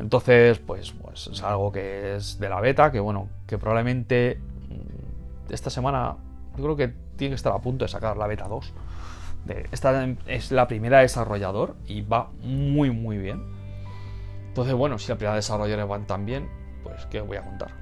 Entonces, 0.00 0.58
pues, 0.58 0.90
pues 0.90 1.28
es 1.28 1.42
algo 1.44 1.70
que 1.70 2.16
es 2.16 2.40
de 2.40 2.48
la 2.48 2.60
beta, 2.60 2.90
que 2.90 2.98
bueno, 2.98 3.28
que 3.46 3.56
probablemente 3.56 4.40
mm, 4.68 5.52
esta 5.52 5.70
semana 5.70 6.16
yo 6.56 6.64
creo 6.64 6.74
que 6.74 6.88
tiene 7.14 7.30
que 7.30 7.36
estar 7.36 7.52
a 7.52 7.60
punto 7.60 7.84
de 7.84 7.88
sacar 7.88 8.16
la 8.16 8.26
beta 8.26 8.48
2. 8.48 8.74
esta 9.70 10.08
es 10.26 10.50
la 10.50 10.66
primera 10.66 10.98
desarrollador 10.98 11.76
y 11.86 12.00
va 12.00 12.30
muy 12.42 12.90
muy 12.90 13.16
bien. 13.16 13.44
Entonces, 14.48 14.74
bueno, 14.74 14.98
si 14.98 15.08
la 15.08 15.14
primera 15.14 15.36
desarrolladora 15.36 15.84
van 15.84 16.08
tan 16.08 16.26
bien, 16.26 16.48
pues 16.82 17.06
¿qué 17.06 17.20
voy 17.20 17.36
a 17.36 17.42
contar? 17.42 17.79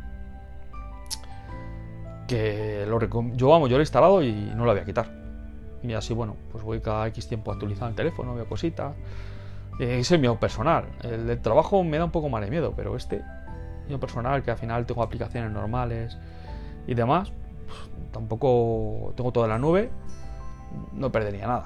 Que 2.28 2.84
lo 2.86 3.00
yo 3.34 3.48
vamos, 3.48 3.68
yo 3.68 3.76
lo 3.76 3.80
he 3.80 3.84
instalado 3.84 4.22
y 4.22 4.32
no 4.32 4.64
lo 4.64 4.72
voy 4.72 4.80
a 4.80 4.84
quitar. 4.84 5.10
Y 5.82 5.92
así, 5.94 6.14
bueno, 6.14 6.36
pues 6.52 6.62
voy 6.62 6.80
cada 6.80 7.06
X 7.08 7.26
tiempo 7.28 7.50
actualizando 7.50 7.88
el 7.88 7.96
teléfono, 7.96 8.34
veo 8.34 8.46
cositas. 8.46 8.94
Eh, 9.80 9.98
ese 10.00 10.16
es 10.16 10.20
mi 10.20 10.28
personal. 10.36 10.84
El 11.02 11.26
del 11.26 11.40
trabajo 11.40 11.82
me 11.82 11.98
da 11.98 12.04
un 12.04 12.10
poco 12.10 12.28
más 12.28 12.42
de 12.42 12.50
miedo, 12.50 12.74
pero 12.76 12.96
este, 12.96 13.22
mío 13.88 13.98
personal, 13.98 14.42
que 14.42 14.50
al 14.50 14.58
final 14.58 14.86
tengo 14.86 15.02
aplicaciones 15.02 15.50
normales 15.50 16.16
y 16.86 16.94
demás, 16.94 17.32
pues, 17.66 18.12
tampoco 18.12 19.12
tengo 19.16 19.32
toda 19.32 19.48
la 19.48 19.58
nube, 19.58 19.90
no 20.92 21.10
perdería 21.10 21.46
nada. 21.46 21.64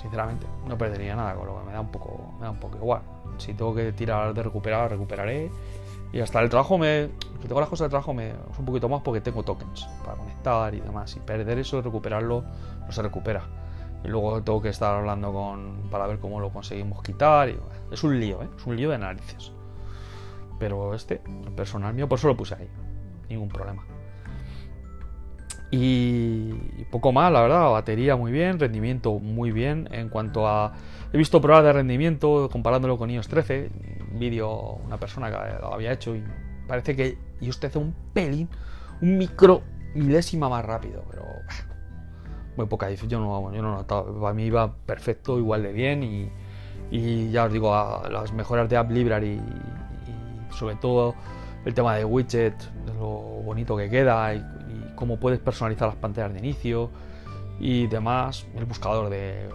Sinceramente, 0.00 0.46
no 0.68 0.76
perdería 0.76 1.16
nada, 1.16 1.34
con 1.34 1.46
lo 1.46 1.58
que 1.58 1.66
me 1.66 1.72
da 1.72 1.80
un 1.80 1.90
poco, 1.90 2.34
me 2.38 2.44
da 2.44 2.50
un 2.50 2.60
poco 2.60 2.76
igual. 2.76 3.02
Si 3.38 3.54
tengo 3.54 3.74
que 3.74 3.92
tirar 3.92 4.34
de 4.34 4.42
recuperar, 4.42 4.90
recuperaré. 4.90 5.50
Y 6.12 6.20
hasta 6.20 6.40
el 6.40 6.48
trabajo 6.48 6.78
me. 6.78 7.10
Si 7.40 7.48
tengo 7.48 7.60
las 7.60 7.68
cosas 7.68 7.86
de 7.86 7.90
trabajo 7.90 8.14
me 8.14 8.30
es 8.30 8.58
un 8.58 8.64
poquito 8.64 8.88
más 8.88 9.02
porque 9.02 9.20
tengo 9.20 9.42
tokens 9.42 9.86
para 10.04 10.16
conectar 10.16 10.74
y 10.74 10.80
demás. 10.80 11.16
Y 11.16 11.20
perder 11.20 11.58
eso, 11.58 11.82
recuperarlo, 11.82 12.44
no 12.84 12.92
se 12.92 13.02
recupera. 13.02 13.42
Y 14.04 14.08
luego 14.08 14.42
tengo 14.42 14.62
que 14.62 14.68
estar 14.68 14.94
hablando 14.94 15.32
con. 15.32 15.88
para 15.90 16.06
ver 16.06 16.18
cómo 16.18 16.40
lo 16.40 16.50
conseguimos 16.50 17.02
quitar. 17.02 17.52
Es 17.90 18.04
un 18.04 18.18
lío, 18.18 18.42
¿eh? 18.42 18.48
Es 18.56 18.66
un 18.66 18.76
lío 18.76 18.90
de 18.90 18.98
narices. 18.98 19.52
Pero 20.58 20.94
este, 20.94 21.20
el 21.44 21.52
personal 21.52 21.92
mío, 21.92 22.08
por 22.08 22.18
eso 22.18 22.28
lo 22.28 22.36
puse 22.36 22.54
ahí. 22.54 22.68
Ningún 23.28 23.48
problema. 23.48 23.84
Y 25.70 26.52
poco 26.90 27.12
más, 27.12 27.32
la 27.32 27.40
verdad, 27.40 27.70
batería 27.70 28.14
muy 28.16 28.30
bien, 28.30 28.58
rendimiento 28.58 29.18
muy 29.18 29.50
bien. 29.50 29.88
En 29.92 30.08
cuanto 30.08 30.46
a. 30.46 30.72
He 31.12 31.18
visto 31.18 31.40
pruebas 31.40 31.64
de 31.64 31.72
rendimiento 31.72 32.48
comparándolo 32.50 32.98
con 32.98 33.10
iOS 33.10 33.28
13. 33.28 33.70
Vídeo, 34.18 34.78
una 34.84 34.98
persona 34.98 35.30
que 35.30 35.60
lo 35.60 35.74
había 35.74 35.92
hecho 35.92 36.14
y 36.14 36.24
parece 36.66 36.96
que 36.96 37.18
iOS 37.40 37.60
13 37.60 37.78
un 37.78 37.94
pelín, 38.12 38.48
un 39.00 39.18
micro 39.18 39.62
milésima 39.94 40.48
más 40.48 40.64
rápido, 40.64 41.04
pero. 41.10 41.24
Muy 42.56 42.66
poca 42.66 42.88
diferencia. 42.88 43.18
Yo 43.18 43.62
no, 43.62 43.72
notaba. 43.74 44.20
Para 44.20 44.34
mí 44.34 44.44
iba 44.44 44.72
perfecto, 44.72 45.38
igual 45.38 45.62
de 45.62 45.72
bien. 45.72 46.02
Y, 46.02 46.30
y 46.90 47.30
ya 47.30 47.44
os 47.44 47.52
digo, 47.52 47.70
las 48.10 48.32
mejoras 48.32 48.68
de 48.68 48.76
App 48.78 48.90
Library 48.90 49.38
y, 49.38 50.54
sobre 50.54 50.76
todo 50.76 51.14
el 51.66 51.74
tema 51.74 51.96
de 51.96 52.04
widget, 52.04 52.54
lo 52.98 53.42
bonito 53.44 53.76
que 53.76 53.90
queda 53.90 54.34
y 54.34 54.42
cómo 54.94 55.18
puedes 55.18 55.38
personalizar 55.38 55.88
las 55.88 55.96
pantallas 55.96 56.32
de 56.32 56.38
inicio 56.38 56.90
y 57.60 57.86
demás. 57.88 58.46
El 58.56 58.64
buscador 58.64 59.10
de 59.10 59.50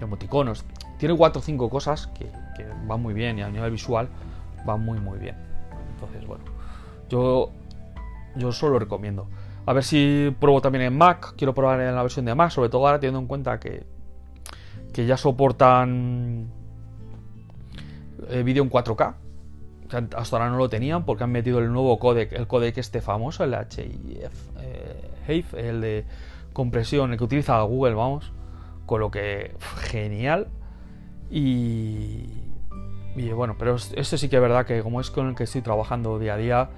emoticonos. 0.00 0.64
Tiene 0.98 1.16
4 1.16 1.40
o 1.40 1.42
5 1.42 1.70
cosas 1.70 2.08
que, 2.08 2.30
van 2.86 3.00
muy 3.00 3.14
bien 3.14 3.38
y 3.38 3.42
a 3.42 3.48
nivel 3.48 3.70
visual 3.70 4.08
van 4.64 4.84
muy 4.84 5.00
muy 5.00 5.18
bien. 5.18 5.36
Entonces, 5.94 6.26
bueno, 6.26 6.44
yo, 7.08 7.50
yo 8.36 8.52
solo 8.52 8.78
recomiendo. 8.78 9.28
A 9.66 9.72
ver 9.72 9.84
si 9.84 10.34
pruebo 10.40 10.60
también 10.60 10.84
en 10.84 10.98
Mac. 10.98 11.34
Quiero 11.36 11.54
probar 11.54 11.80
en 11.80 11.94
la 11.94 12.02
versión 12.02 12.24
de 12.24 12.34
Mac, 12.34 12.50
sobre 12.50 12.68
todo 12.68 12.86
ahora 12.86 12.98
teniendo 12.98 13.20
en 13.20 13.26
cuenta 13.26 13.60
que, 13.60 13.84
que 14.92 15.06
ya 15.06 15.16
soportan 15.16 16.48
eh, 18.28 18.42
vídeo 18.42 18.62
en 18.62 18.70
4K 18.70 19.14
hasta 20.16 20.36
ahora 20.36 20.50
no 20.50 20.56
lo 20.56 20.68
tenían 20.68 21.04
porque 21.04 21.24
han 21.24 21.32
metido 21.32 21.58
el 21.58 21.72
nuevo 21.72 21.98
codec, 21.98 22.32
el 22.32 22.46
codec 22.46 22.78
este 22.78 23.00
famoso, 23.00 23.44
el 23.44 23.54
HIF, 23.54 25.54
eh, 25.54 25.68
el 25.68 25.80
de 25.80 26.04
compresión, 26.52 27.12
el 27.12 27.18
que 27.18 27.24
utiliza 27.24 27.60
Google, 27.62 27.94
vamos, 27.94 28.32
con 28.86 29.00
lo 29.00 29.10
que 29.10 29.54
genial. 29.90 30.48
Y, 31.30 32.41
y 33.16 33.30
bueno, 33.32 33.56
pero 33.58 33.76
este 33.76 34.18
sí 34.18 34.28
que 34.28 34.36
es 34.36 34.42
verdad 34.42 34.66
que 34.66 34.82
como 34.82 35.00
es 35.00 35.10
con 35.10 35.28
el 35.28 35.34
que 35.34 35.44
estoy 35.44 35.62
trabajando 35.62 36.18
día 36.18 36.34
a 36.34 36.36
día, 36.36 36.70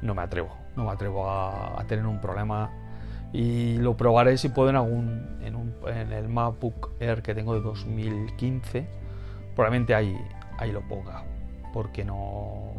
no 0.00 0.14
me 0.14 0.22
atrevo, 0.22 0.56
no 0.76 0.84
me 0.84 0.90
atrevo 0.90 1.28
a, 1.28 1.82
tener 1.86 2.06
un 2.06 2.20
problema. 2.20 2.70
Y 3.32 3.78
lo 3.78 3.96
probaré 3.96 4.36
si 4.36 4.50
puedo 4.50 4.68
en 4.68 4.76
algún 4.76 5.38
en, 5.42 5.56
un, 5.56 5.74
en 5.86 6.12
el 6.12 6.28
MacBook 6.28 6.90
Air 7.00 7.22
que 7.22 7.34
tengo 7.34 7.54
de 7.54 7.60
2015. 7.60 8.86
Probablemente 9.54 9.94
ahí, 9.94 10.18
ahí 10.58 10.72
lo 10.72 10.82
ponga 10.82 11.24
porque 11.72 12.04
no... 12.04 12.72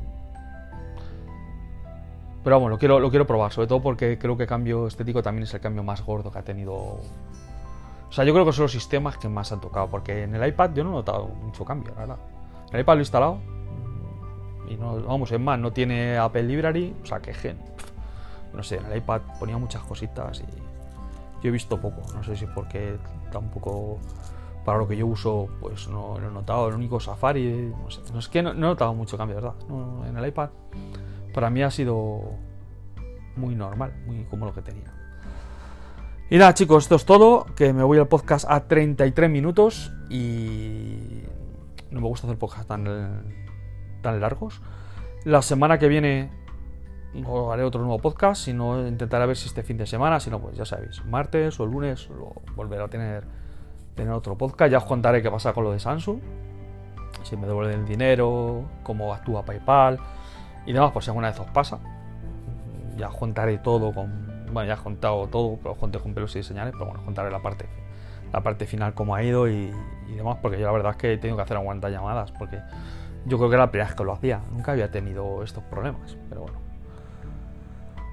Pero 2.44 2.58
vamos, 2.58 2.72
lo 2.72 2.78
quiero, 2.78 3.00
lo 3.00 3.10
quiero 3.10 3.26
probar, 3.26 3.52
sobre 3.52 3.68
todo 3.68 3.82
porque 3.82 4.18
creo 4.20 4.36
que 4.36 4.44
el 4.44 4.50
cambio 4.50 4.88
estético 4.88 5.24
también 5.24 5.44
es 5.44 5.54
el 5.54 5.62
cambio 5.62 5.82
más 5.84 6.04
gordo 6.06 6.32
que 6.32 6.40
ha 6.40 6.44
tenido... 6.44 6.74
O 6.74 8.12
sea, 8.16 8.26
yo 8.26 8.34
creo 8.34 8.46
que 8.46 8.52
son 8.52 8.64
los 8.64 8.72
sistemas 8.72 9.18
que 9.18 9.28
más 9.28 9.52
han 9.52 9.62
tocado, 9.62 9.88
porque 9.90 10.24
en 10.24 10.36
el 10.36 10.48
iPad 10.48 10.72
yo 10.76 10.84
no 10.84 10.92
he 10.92 10.94
notado 10.94 11.28
mucho 11.28 11.66
cambio, 11.66 11.94
la 11.96 12.02
verdad. 12.02 12.18
El 12.74 12.82
iPad 12.82 12.94
lo 12.94 13.00
he 13.00 13.02
instalado 13.04 13.38
y 14.68 14.76
no, 14.76 15.02
vamos, 15.04 15.32
es 15.32 15.40
más, 15.40 15.60
no 15.60 15.72
tiene 15.72 16.18
Apple 16.18 16.44
Library, 16.44 16.96
o 17.02 17.06
sea, 17.06 17.20
que 17.20 17.34
gen... 17.34 17.58
No 18.54 18.62
sé, 18.62 18.76
en 18.76 18.86
el 18.86 18.98
iPad 18.98 19.22
ponía 19.40 19.58
muchas 19.58 19.82
cositas 19.84 20.42
y 20.42 20.44
yo 21.42 21.50
he 21.50 21.52
visto 21.52 21.80
poco, 21.80 22.02
no 22.14 22.24
sé 22.24 22.36
si 22.36 22.46
porque 22.46 22.98
tampoco 23.32 23.98
para 24.64 24.78
lo 24.78 24.88
que 24.88 24.96
yo 24.96 25.08
uso, 25.08 25.50
pues 25.60 25.88
no 25.88 26.20
lo 26.20 26.30
he 26.30 26.32
notado. 26.32 26.70
El 26.70 26.76
único 26.76 27.00
Safari, 27.00 27.74
no 27.82 27.90
sé, 27.90 28.02
no 28.14 28.20
es 28.20 28.30
que 28.30 28.42
no, 28.42 28.52
he 28.52 28.56
notado 28.56 28.94
mucho 28.94 29.18
cambio, 29.18 29.36
¿verdad? 29.36 29.54
en 30.08 30.16
el 30.16 30.28
iPad, 30.28 30.50
para 31.34 31.50
mí 31.50 31.64
ha 31.64 31.72
sido 31.72 32.22
muy 33.36 33.56
normal, 33.56 33.94
muy 34.06 34.24
como 34.26 34.46
lo 34.46 34.54
que 34.54 34.62
tenía. 34.62 34.94
Y 36.30 36.38
nada, 36.38 36.54
chicos, 36.54 36.86
esto 36.86 36.96
es 36.96 37.06
todo. 37.06 37.46
Que 37.56 37.74
me 37.74 37.84
voy 37.84 38.00
al 38.00 38.08
podcast 38.08 38.46
a 38.50 38.68
33 38.68 39.30
minutos 39.30 39.92
y 40.10 41.24
no 41.94 42.02
me 42.02 42.08
gusta 42.08 42.28
hacer 42.28 42.38
podcast 42.38 42.68
tan, 42.68 42.86
tan 44.02 44.20
largos. 44.20 44.62
La 45.24 45.42
semana 45.42 45.80
que 45.80 45.88
viene 45.88 46.32
haré 47.52 47.64
otro 47.64 47.82
nuevo 47.82 48.00
podcast, 48.00 48.44
si 48.44 48.54
no 48.54 48.88
intentaré 48.88 49.26
ver 49.28 49.38
si 49.38 49.48
este 49.48 49.64
fin 49.64 49.78
de 49.78 49.86
semana, 49.86 50.20
si 50.20 50.30
no, 50.30 50.40
pues 50.40 50.58
ya 50.58 50.66
sabéis, 50.66 51.06
martes 51.06 51.60
o 51.60 51.66
lunes 51.66 52.10
lo 52.10 52.34
volveré 52.56 52.84
a 52.84 52.88
tener 52.88 53.24
tener 53.96 54.14
otro 54.14 54.38
podcast. 54.38 54.72
Ya 54.72 54.78
os 54.80 54.86
contaré 54.86 55.22
qué 55.22 55.32
pasa 55.32 55.54
con 55.54 55.64
lo 55.64 55.72
de 55.72 55.80
Samsung. 55.80 56.20
Si 57.24 57.38
me 57.38 57.48
devuelven 57.48 57.82
el 57.82 57.86
dinero, 57.86 58.66
cómo 58.84 59.14
actúa 59.14 59.46
PayPal 59.46 60.00
y 60.66 60.74
demás, 60.74 60.92
por 60.92 61.04
si 61.04 61.10
alguna 61.10 61.30
vez 61.30 61.40
os 61.40 61.48
pasa. 61.48 61.80
Ya 62.98 63.10
os 63.10 63.16
contaré 63.16 63.60
todo 63.60 63.94
con. 63.94 64.46
Bueno, 64.52 64.68
ya 64.68 64.74
he 64.76 64.84
contado 64.84 65.28
todo, 65.28 65.58
pero 65.58 65.72
os 65.72 65.78
conté 65.78 66.00
con 66.00 66.14
pelos 66.14 66.36
y 66.36 66.44
señales, 66.44 66.74
pero 66.74 66.86
bueno, 66.86 67.00
os 67.00 67.06
contaré 67.06 67.32
la 67.32 67.42
parte, 67.42 67.68
la 68.34 68.42
parte 68.42 68.66
final, 68.66 68.96
cómo 68.96 69.16
ha 69.16 69.24
ido 69.24 69.48
y, 69.48 69.72
demás, 70.16 70.38
porque 70.42 70.60
yo 70.60 70.66
la 70.66 70.72
verdad 70.72 70.92
es 70.92 70.98
que 70.98 71.14
he 71.14 71.18
tenido 71.18 71.38
que 71.38 71.44
hacer 71.44 71.58
aguantar 71.58 71.92
llamadas, 71.92 72.32
porque 72.32 72.60
yo 73.26 73.38
creo 73.38 73.50
que 73.50 73.56
era 73.56 73.66
la 73.66 73.72
primera 73.72 73.96
que 73.96 74.04
lo 74.04 74.12
hacía. 74.12 74.42
Nunca 74.52 74.74
había 74.74 74.92
tenido 74.92 75.44
estos 75.44 75.64
problemas, 75.64 76.18
pero 76.30 76.42
bueno. 76.42 76.58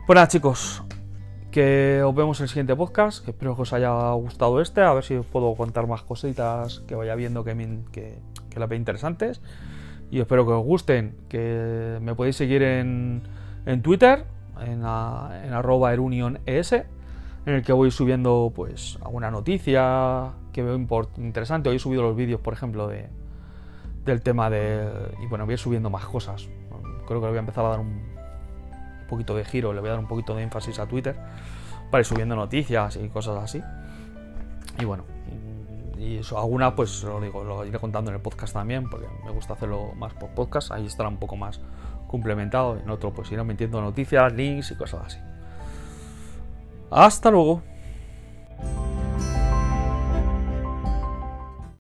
Pues 0.07 0.15
nada, 0.15 0.29
chicos, 0.29 0.83
que 1.51 2.03
os 2.05 2.15
vemos 2.15 2.39
en 2.41 2.45
el 2.45 2.49
siguiente 2.49 2.77
podcast, 2.77 3.27
espero 3.27 3.57
que 3.57 3.63
os 3.63 3.73
haya 3.73 4.13
gustado 4.13 4.61
este, 4.61 4.83
a 4.83 4.93
ver 4.93 5.05
si 5.05 5.15
os 5.15 5.27
puedo 5.27 5.55
contar 5.55 5.87
más 5.87 6.03
cositas 6.03 6.81
que 6.81 6.95
vaya 6.95 7.15
viendo 7.15 7.45
que, 7.45 7.55
que, 7.93 8.21
las 8.57 8.69
veis 8.69 8.79
interesantes. 8.79 9.41
Y 10.11 10.21
espero 10.21 10.45
que 10.45 10.53
os 10.53 10.65
gusten, 10.65 11.17
que 11.29 11.99
me 12.03 12.15
podéis 12.15 12.37
seguir 12.37 12.63
en, 12.63 13.23
en 13.65 13.83
Twitter, 13.83 14.25
en, 14.61 14.81
en 14.81 15.53
arroba 15.53 15.93
eruniones, 15.93 16.75
en 17.47 17.55
el 17.55 17.63
que 17.63 17.73
voy 17.73 17.91
subiendo 17.91 18.53
pues 18.55 18.99
alguna 19.03 19.31
noticia 19.31 20.33
que 20.53 20.63
veo 20.63 20.77
interesante. 21.17 21.69
Hoy 21.69 21.77
he 21.77 21.79
subido 21.79 22.03
los 22.03 22.17
vídeos, 22.17 22.41
por 22.41 22.53
ejemplo, 22.53 22.87
de, 22.89 23.09
del 24.05 24.23
tema 24.23 24.51
de... 24.51 24.89
Y 25.23 25.27
bueno, 25.27 25.47
voy 25.47 25.57
subiendo 25.57 25.91
más 25.91 26.05
cosas. 26.05 26.49
Creo 27.07 27.21
que 27.21 27.27
le 27.27 27.31
voy 27.31 27.37
a 27.37 27.41
empezar 27.41 27.65
a 27.65 27.69
dar 27.71 27.81
un, 27.81 28.03
poquito 29.09 29.35
de 29.35 29.45
giro, 29.45 29.73
le 29.73 29.81
voy 29.81 29.89
a 29.89 29.93
dar 29.93 30.01
un 30.01 30.07
poquito 30.07 30.35
de 30.37 30.43
énfasis 30.45 30.79
a 30.79 30.87
Twitter 30.87 31.17
para 31.91 32.01
ir 32.01 32.05
subiendo 32.05 32.37
noticias 32.37 32.97
y 32.97 33.09
cosas 33.09 33.43
así. 33.43 33.61
Y 34.79 34.85
bueno, 34.85 35.05
y 35.99 36.19
eso, 36.19 36.39
alguna 36.39 36.77
pues 36.77 37.03
lo 37.03 37.21
digo, 37.21 37.43
lo 37.43 37.65
iré 37.67 37.79
contando 37.79 38.11
en 38.11 38.17
el 38.17 38.23
podcast 38.23 38.55
también, 38.55 38.89
porque 38.89 39.09
me 39.25 39.33
gusta 39.33 39.55
hacerlo 39.55 39.93
más 39.97 40.15
por 40.15 40.31
podcast, 40.31 40.71
ahí 40.71 40.87
estará 40.87 41.09
un 41.09 41.19
poco 41.19 41.37
más 41.37 41.61
complementado, 42.07 42.79
en 42.79 42.89
otro 42.89 43.13
pues 43.13 43.31
iré 43.33 43.43
metiendo 43.43 43.81
noticias, 43.81 44.33
links 44.33 44.71
y 44.71 44.77
cosas 44.77 45.07
así. 45.07 45.19
Hasta 46.91 47.31
luego. 47.31 47.63